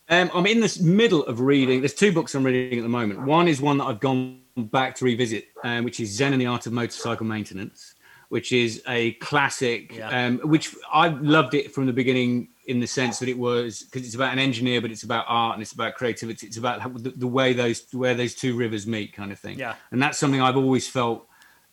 Um, 0.09 0.31
I'm 0.35 0.47
in 0.47 0.61
the 0.61 0.79
middle 0.83 1.25
of 1.25 1.41
reading. 1.41 1.81
There's 1.81 1.95
two 1.95 2.13
books 2.13 2.35
I'm 2.35 2.45
reading 2.45 2.79
at 2.79 2.83
the 2.83 2.89
moment. 2.89 3.23
One 3.23 3.49
is 3.49 3.61
one 3.61 3.79
that 3.79 3.85
I've 3.85 4.01
gone 4.01 4.41
back 4.57 4.95
to 4.97 5.05
revisit, 5.05 5.49
um, 5.65 5.85
which 5.85 5.99
is 5.99 6.11
Zen 6.11 6.33
and 6.33 6.41
the 6.41 6.47
Art 6.47 6.67
of 6.67 6.73
Motorcycle 6.73 7.27
Maintenance, 7.27 7.95
which 8.29 8.53
is 8.53 8.83
a 8.87 9.13
classic. 9.15 9.97
Yeah. 9.97 10.27
Um, 10.27 10.39
which 10.39 10.75
I 10.93 11.09
loved 11.09 11.55
it 11.55 11.75
from 11.75 11.87
the 11.87 11.93
beginning 11.93 12.49
in 12.67 12.81
the 12.81 12.87
sense 12.87 13.19
that 13.19 13.29
it 13.29 13.39
was 13.39 13.83
because 13.83 14.07
it's 14.07 14.15
about 14.15 14.33
an 14.33 14.39
engineer, 14.39 14.81
but 14.81 14.91
it's 14.91 15.03
about 15.03 15.25
art 15.29 15.55
and 15.55 15.63
it's 15.63 15.73
about 15.73 15.95
creativity. 15.95 16.47
It's 16.47 16.57
about 16.57 16.81
how, 16.81 16.89
the, 16.89 17.11
the, 17.11 17.27
way 17.27 17.53
those 17.53 17.87
where 17.93 18.15
those 18.15 18.35
two 18.35 18.57
rivers 18.57 18.87
meet, 18.87 19.13
kind 19.13 19.33
of 19.33 19.39
thing. 19.39 19.59
Yeah. 19.59 19.75
And 19.91 20.01
that's 20.01 20.19
something 20.19 20.41
I've 20.41 20.57
always 20.57 20.89
felt 20.89 21.27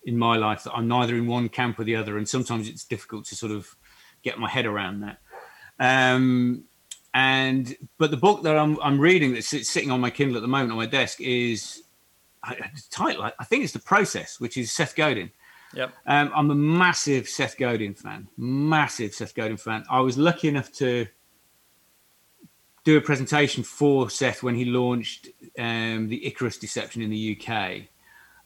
in 0.06 0.18
my 0.18 0.38
life 0.38 0.64
that 0.64 0.74
I'm 0.74 0.88
neither 0.88 1.16
in 1.16 1.28
one 1.28 1.50
camp 1.50 1.80
or 1.80 1.84
the 1.84 1.96
other, 1.96 2.18
and 2.18 2.28
sometimes 2.28 2.68
it's 2.68 2.84
difficult 2.84 3.26
to 3.26 3.36
sort 3.36 3.52
of 3.52 3.76
get 4.24 4.40
my 4.40 4.50
head 4.50 4.66
around 4.66 5.02
that. 5.02 5.20
Um, 5.80 6.66
and 7.14 7.76
but 7.98 8.12
the 8.12 8.18
book 8.18 8.44
that 8.44 8.58
I'm, 8.58 8.80
I'm 8.82 9.00
reading 9.00 9.34
that's 9.34 9.48
sitting 9.48 9.92
on 9.92 10.02
my 10.02 10.10
Kindle 10.10 10.38
at 10.38 10.42
the 10.42 10.48
moment 10.48 10.72
on 10.72 10.78
my 10.78 10.86
desk 10.86 11.22
is 11.22 11.84
the 12.48 12.84
title. 12.90 13.24
I 13.24 13.44
think 13.46 13.64
it's 13.64 13.74
the 13.74 13.80
process, 13.80 14.40
which 14.40 14.58
is 14.58 14.72
Seth 14.72 14.96
Godin. 14.96 15.32
Yep. 15.74 15.94
Um, 16.06 16.32
I'm 16.36 16.52
a 16.52 16.56
massive 16.56 17.28
Seth 17.28 17.58
Godin 17.58 17.94
fan. 17.94 18.28
Massive 18.38 19.14
Seth 19.14 19.34
Godin 19.34 19.58
fan. 19.58 19.84
I 19.90 20.02
was 20.02 20.18
lucky 20.18 20.48
enough 20.48 20.72
to 20.74 21.08
do 22.84 22.98
a 22.98 23.02
presentation 23.02 23.64
for 23.64 24.10
Seth 24.10 24.44
when 24.44 24.56
he 24.56 24.66
launched 24.66 25.30
um, 25.58 26.10
the 26.10 26.26
Icarus 26.26 26.58
Deception 26.58 27.02
in 27.02 27.10
the 27.10 27.38
UK. 27.40 27.84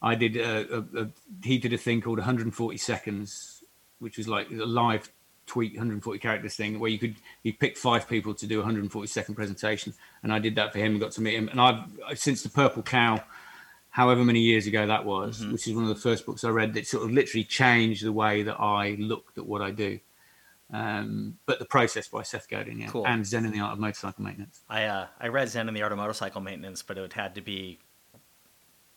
I 0.01 0.15
did 0.15 0.37
a, 0.37 0.77
a, 0.77 1.01
a, 1.03 1.09
he 1.43 1.57
did 1.57 1.73
a 1.73 1.77
thing 1.77 2.01
called 2.01 2.19
140 2.19 2.77
seconds, 2.77 3.63
which 3.99 4.17
was 4.17 4.27
like 4.27 4.49
a 4.51 4.65
live 4.65 5.11
tweet 5.47 5.73
140 5.73 6.19
characters 6.19 6.55
thing 6.55 6.79
where 6.79 6.91
you 6.91 6.99
could 6.99 7.15
you 7.43 7.53
pick 7.53 7.77
five 7.77 8.07
people 8.07 8.33
to 8.35 8.45
do 8.45 8.55
a 8.55 8.59
140 8.59 9.07
second 9.07 9.35
presentation, 9.35 9.93
and 10.23 10.31
I 10.31 10.39
did 10.39 10.55
that 10.55 10.73
for 10.73 10.79
him 10.79 10.91
and 10.91 10.99
got 10.99 11.11
to 11.13 11.21
meet 11.21 11.35
him. 11.35 11.49
And 11.49 11.59
I've 11.59 11.79
since 12.15 12.43
the 12.43 12.49
Purple 12.49 12.83
Cow, 12.83 13.23
however 13.89 14.23
many 14.23 14.41
years 14.41 14.67
ago 14.67 14.85
that 14.85 15.05
was, 15.05 15.41
mm-hmm. 15.41 15.53
which 15.53 15.67
is 15.67 15.73
one 15.73 15.83
of 15.83 15.89
the 15.89 15.95
first 15.95 16.25
books 16.25 16.43
I 16.43 16.49
read 16.49 16.73
that 16.73 16.85
sort 16.85 17.03
of 17.03 17.11
literally 17.11 17.43
changed 17.43 18.05
the 18.05 18.13
way 18.13 18.43
that 18.43 18.59
I 18.59 18.97
looked 18.99 19.37
at 19.37 19.45
what 19.45 19.61
I 19.61 19.71
do. 19.71 19.99
Um, 20.71 21.37
but 21.45 21.59
the 21.59 21.65
process 21.65 22.09
by 22.09 22.23
Seth 22.23 22.49
Godin, 22.49 22.79
yeah, 22.79 22.87
cool. 22.87 23.07
and 23.07 23.25
Zen 23.25 23.45
in 23.45 23.51
the 23.51 23.61
Art 23.61 23.73
of 23.73 23.79
Motorcycle 23.79 24.23
Maintenance. 24.23 24.61
I 24.69 24.83
uh, 24.83 25.07
I 25.19 25.29
read 25.29 25.49
Zen 25.49 25.69
in 25.69 25.73
the 25.73 25.81
Art 25.81 25.93
of 25.93 25.97
Motorcycle 25.97 26.41
Maintenance, 26.41 26.83
but 26.83 26.97
it 26.97 27.13
had 27.13 27.35
to 27.35 27.41
be 27.41 27.79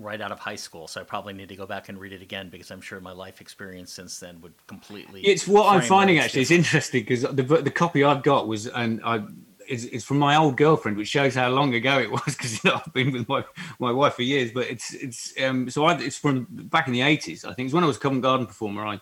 right 0.01 0.21
out 0.21 0.33
of 0.33 0.39
high 0.39 0.57
school, 0.57 0.89
so 0.89 1.01
I 1.01 1.05
probably 1.05 1.33
need 1.33 1.49
to 1.51 1.57
go 1.57 1.67
back 1.67 1.89
and 1.89 1.99
read 1.99 2.13
it 2.13 2.23
again 2.23 2.49
because 2.49 2.71
I'm 2.71 2.81
sure 2.81 3.01
my 3.01 3.13
life 3.13 3.41
experience 3.41 3.93
since 3.93 4.19
then 4.19 4.41
would 4.41 4.55
completely. 4.67 5.23
It's 5.23 5.47
what 5.47 5.73
I'm 5.73 5.83
finding 5.83 6.19
actually. 6.19 6.43
It's 6.43 6.51
interesting 6.51 7.03
because 7.03 7.23
the 7.23 7.43
the 7.43 7.71
copy 7.71 8.03
I've 8.05 8.23
got 8.23 8.49
was 8.49 8.67
and 8.67 9.01
I. 9.05 9.23
It's, 9.69 9.85
it's 9.85 10.05
from 10.05 10.19
my 10.19 10.35
old 10.35 10.57
girlfriend, 10.57 10.97
which 10.97 11.07
shows 11.07 11.37
how 11.37 11.49
long 11.49 11.75
ago 11.75 12.01
it 12.01 12.11
was 12.11 12.23
because 12.27 12.65
you 12.65 12.71
know, 12.71 12.81
I've 12.85 12.93
been 12.93 13.13
with 13.13 13.29
my, 13.29 13.45
my 13.79 13.93
wife 13.93 14.15
for 14.15 14.23
years. 14.23 14.51
But 14.53 14.69
it's 14.69 14.95
it's 14.95 15.33
um, 15.41 15.71
so 15.71 15.85
I, 15.85 15.97
it's 15.97 16.19
from 16.19 16.49
back 16.51 16.89
in 16.89 16.93
the 16.93 17.03
eighties. 17.03 17.45
I 17.45 17.53
think 17.55 17.67
it's 17.67 17.75
when 17.75 17.85
I 17.85 17.87
was 17.87 17.97
a 17.97 18.01
Covent 18.01 18.23
Garden 18.23 18.47
performer. 18.47 18.85
I 18.85 19.01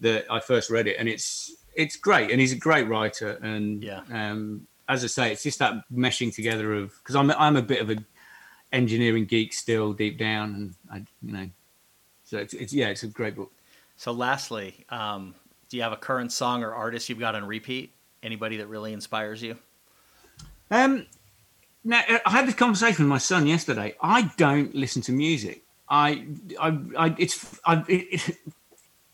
that 0.00 0.26
I 0.30 0.38
first 0.38 0.70
read 0.70 0.86
it, 0.86 0.96
and 1.00 1.08
it's 1.08 1.52
it's 1.74 1.96
great, 1.96 2.30
and 2.30 2.40
he's 2.40 2.52
a 2.52 2.56
great 2.56 2.86
writer, 2.86 3.40
and 3.42 3.82
yeah. 3.82 4.02
Um, 4.12 4.68
as 4.88 5.04
I 5.04 5.06
say, 5.06 5.32
it's 5.32 5.42
just 5.42 5.58
that 5.58 5.74
meshing 5.92 6.34
together 6.34 6.74
of 6.74 6.92
because 6.98 7.14
I'm 7.14 7.30
I'm 7.32 7.56
a 7.56 7.62
bit 7.62 7.80
of 7.80 7.90
a 7.90 7.96
engineering 8.72 9.24
geek 9.24 9.52
still 9.52 9.92
deep 9.92 10.18
down, 10.18 10.54
and 10.54 10.74
I 10.92 10.96
you 11.22 11.32
know, 11.32 11.48
so 12.24 12.38
it's, 12.38 12.54
it's 12.54 12.72
yeah, 12.72 12.88
it's 12.88 13.02
a 13.02 13.08
great 13.08 13.36
book. 13.36 13.52
So, 13.96 14.12
lastly, 14.12 14.84
um, 14.90 15.34
do 15.68 15.76
you 15.76 15.82
have 15.82 15.92
a 15.92 15.96
current 15.96 16.32
song 16.32 16.62
or 16.62 16.72
artist 16.72 17.08
you've 17.08 17.18
got 17.18 17.34
on 17.34 17.44
repeat? 17.44 17.92
Anybody 18.22 18.56
that 18.58 18.66
really 18.68 18.92
inspires 18.92 19.42
you? 19.42 19.56
Um, 20.70 21.06
now 21.84 22.02
I 22.26 22.30
had 22.30 22.46
this 22.46 22.54
conversation 22.54 23.04
with 23.04 23.10
my 23.10 23.18
son 23.18 23.46
yesterday. 23.46 23.94
I 24.00 24.30
don't 24.36 24.74
listen 24.74 25.02
to 25.02 25.12
music. 25.12 25.62
I, 25.88 26.26
I, 26.60 26.78
I 26.96 27.14
it's, 27.18 27.60
I, 27.64 27.84
it, 27.88 28.36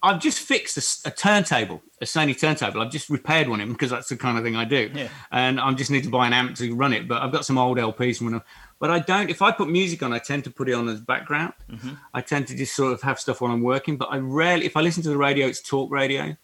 I've 0.05 0.21
just 0.21 0.39
fixed 0.39 0.77
a, 0.77 1.09
a, 1.09 1.11
turntable, 1.11 1.83
a 2.03 2.05
Sony 2.05 2.39
turntable. 2.39 2.83
I've 2.83 2.93
just 2.93 3.09
repaired 3.09 3.49
one 3.49 3.61
of 3.61 3.67
them 3.67 3.73
because 3.73 3.91
that's 3.91 4.11
the 4.11 4.17
kind 4.17 4.37
of 4.37 4.45
thing 4.45 4.55
I 4.55 4.67
do. 4.67 4.91
Yeah. 4.95 5.09
And 5.33 5.59
I 5.59 5.73
just 5.73 5.91
need 5.91 6.05
to 6.05 6.11
buy 6.11 6.27
an 6.27 6.35
amp 6.35 6.57
to 6.57 6.75
run 6.75 6.93
it. 6.93 7.09
But 7.09 7.23
I've 7.23 7.33
got 7.33 7.47
some 7.47 7.57
old 7.57 7.79
LPs 7.79 8.19
from 8.19 8.27
when 8.27 8.35
I, 8.35 8.41
but 8.79 8.91
I 8.91 8.99
don't. 8.99 9.31
If 9.31 9.41
I 9.41 9.51
put 9.51 9.71
music 9.71 10.03
on, 10.03 10.13
I 10.13 10.19
tend 10.19 10.45
to 10.45 10.51
put 10.51 10.69
it 10.69 10.75
on 10.75 10.89
as 10.91 11.01
background. 11.01 11.55
Mm-hmm. 11.71 11.95
I 12.13 12.21
tend 12.21 12.47
to 12.49 12.55
just 12.55 12.77
sort 12.77 12.93
of 12.93 13.01
have 13.01 13.19
stuff 13.19 13.41
while 13.41 13.51
I'm 13.51 13.63
working. 13.63 13.97
But 13.97 14.09
I 14.11 14.19
rarely, 14.19 14.67
if 14.67 14.77
I 14.77 14.83
listen 14.83 15.03
to 15.05 15.09
the 15.09 15.17
radio, 15.17 15.47
it's 15.47 15.63
talk 15.63 15.91
radio. 15.91 16.37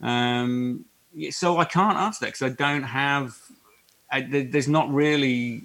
Um, 0.00 0.86
so 1.30 1.58
I 1.58 1.66
can't 1.66 1.98
answer 1.98 2.24
that 2.24 2.32
because 2.32 2.50
I 2.50 2.54
don't 2.54 2.84
have. 2.84 3.36
I, 4.10 4.22
there's 4.22 4.68
not 4.68 4.90
really. 4.90 5.64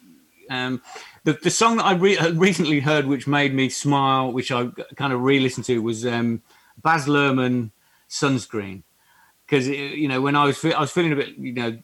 Um, 0.50 0.82
the, 1.24 1.34
the 1.34 1.50
song 1.50 1.78
that 1.78 1.86
I 1.86 1.93
re- 1.93 2.18
recently 2.34 2.82
heard, 2.82 3.06
which 3.06 3.26
made 3.26 3.54
me 3.54 3.70
smile, 3.70 4.34
which 4.34 4.52
I 4.52 4.68
kind 4.95 5.14
of 5.14 5.22
re-listened 5.22 5.66
to, 5.68 5.82
was 5.82 6.06
um, 6.06 6.41
Baz 6.82 7.05
Luhrmann 7.05 7.71
sunscreen. 8.09 8.84
Because 9.45 9.65
you 9.67 10.09
know 10.09 10.19
when 10.19 10.36
I 10.36 10.43
was 10.43 10.63
I 10.65 10.80
was 10.80 10.91
feeling 10.91 11.13
a 11.13 11.15
bit 11.15 11.38
you 11.38 11.53
know 11.53 11.78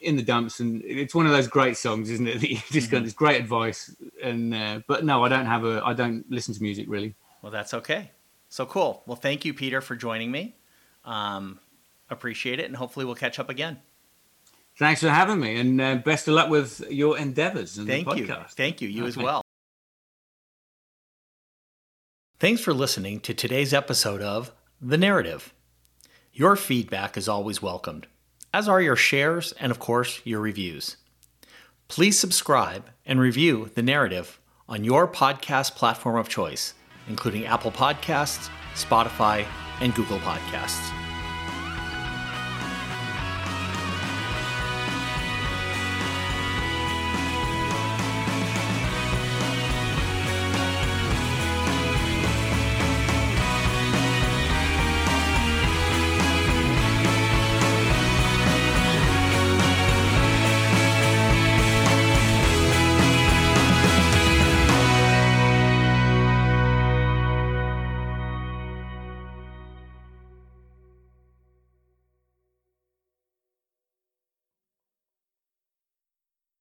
in 0.00 0.16
the 0.16 0.22
dumps 0.22 0.58
and 0.60 0.82
it's 0.82 1.14
one 1.14 1.26
of 1.26 1.32
those 1.32 1.48
great 1.48 1.76
songs 1.76 2.08
isn't 2.08 2.26
it 2.26 2.40
that 2.40 2.48
you 2.48 2.56
just 2.56 2.86
mm-hmm. 2.86 2.96
got 2.96 3.04
this 3.04 3.12
great 3.12 3.38
advice 3.38 3.94
and 4.22 4.54
uh, 4.54 4.80
but 4.86 5.04
no 5.04 5.22
I 5.22 5.28
don't 5.28 5.44
have 5.44 5.64
a 5.64 5.82
I 5.84 5.92
don't 5.92 6.24
listen 6.30 6.54
to 6.54 6.62
music 6.62 6.86
really. 6.88 7.14
Well 7.42 7.52
that's 7.52 7.74
okay. 7.74 8.10
So 8.48 8.64
cool. 8.64 9.02
Well 9.04 9.16
thank 9.16 9.44
you 9.44 9.52
Peter 9.52 9.82
for 9.82 9.96
joining 9.96 10.30
me. 10.30 10.56
Um, 11.04 11.60
appreciate 12.08 12.58
it 12.58 12.64
and 12.64 12.76
hopefully 12.76 13.04
we'll 13.04 13.14
catch 13.16 13.38
up 13.38 13.50
again. 13.50 13.80
Thanks 14.78 15.02
for 15.02 15.10
having 15.10 15.40
me 15.40 15.60
and 15.60 15.78
uh, 15.78 15.96
best 15.96 16.26
of 16.26 16.32
luck 16.32 16.48
with 16.48 16.80
your 16.90 17.18
endeavors 17.18 17.76
and 17.76 17.86
thank 17.86 18.08
the 18.08 18.16
you. 18.16 18.26
podcast. 18.26 18.52
thank 18.52 18.80
you. 18.80 18.88
You 18.88 19.02
okay. 19.02 19.08
as 19.08 19.16
well 19.18 19.42
Thanks 22.40 22.62
for 22.62 22.72
listening 22.72 23.20
to 23.20 23.34
today's 23.34 23.74
episode 23.74 24.22
of 24.22 24.50
The 24.80 24.96
Narrative. 24.96 25.52
Your 26.32 26.56
feedback 26.56 27.18
is 27.18 27.28
always 27.28 27.60
welcomed, 27.60 28.06
as 28.54 28.66
are 28.66 28.80
your 28.80 28.96
shares 28.96 29.52
and, 29.60 29.70
of 29.70 29.78
course, 29.78 30.22
your 30.24 30.40
reviews. 30.40 30.96
Please 31.88 32.18
subscribe 32.18 32.88
and 33.04 33.20
review 33.20 33.70
The 33.74 33.82
Narrative 33.82 34.40
on 34.70 34.84
your 34.84 35.06
podcast 35.06 35.74
platform 35.74 36.16
of 36.16 36.30
choice, 36.30 36.72
including 37.08 37.44
Apple 37.44 37.72
Podcasts, 37.72 38.48
Spotify, 38.74 39.44
and 39.82 39.94
Google 39.94 40.20
Podcasts. 40.20 41.09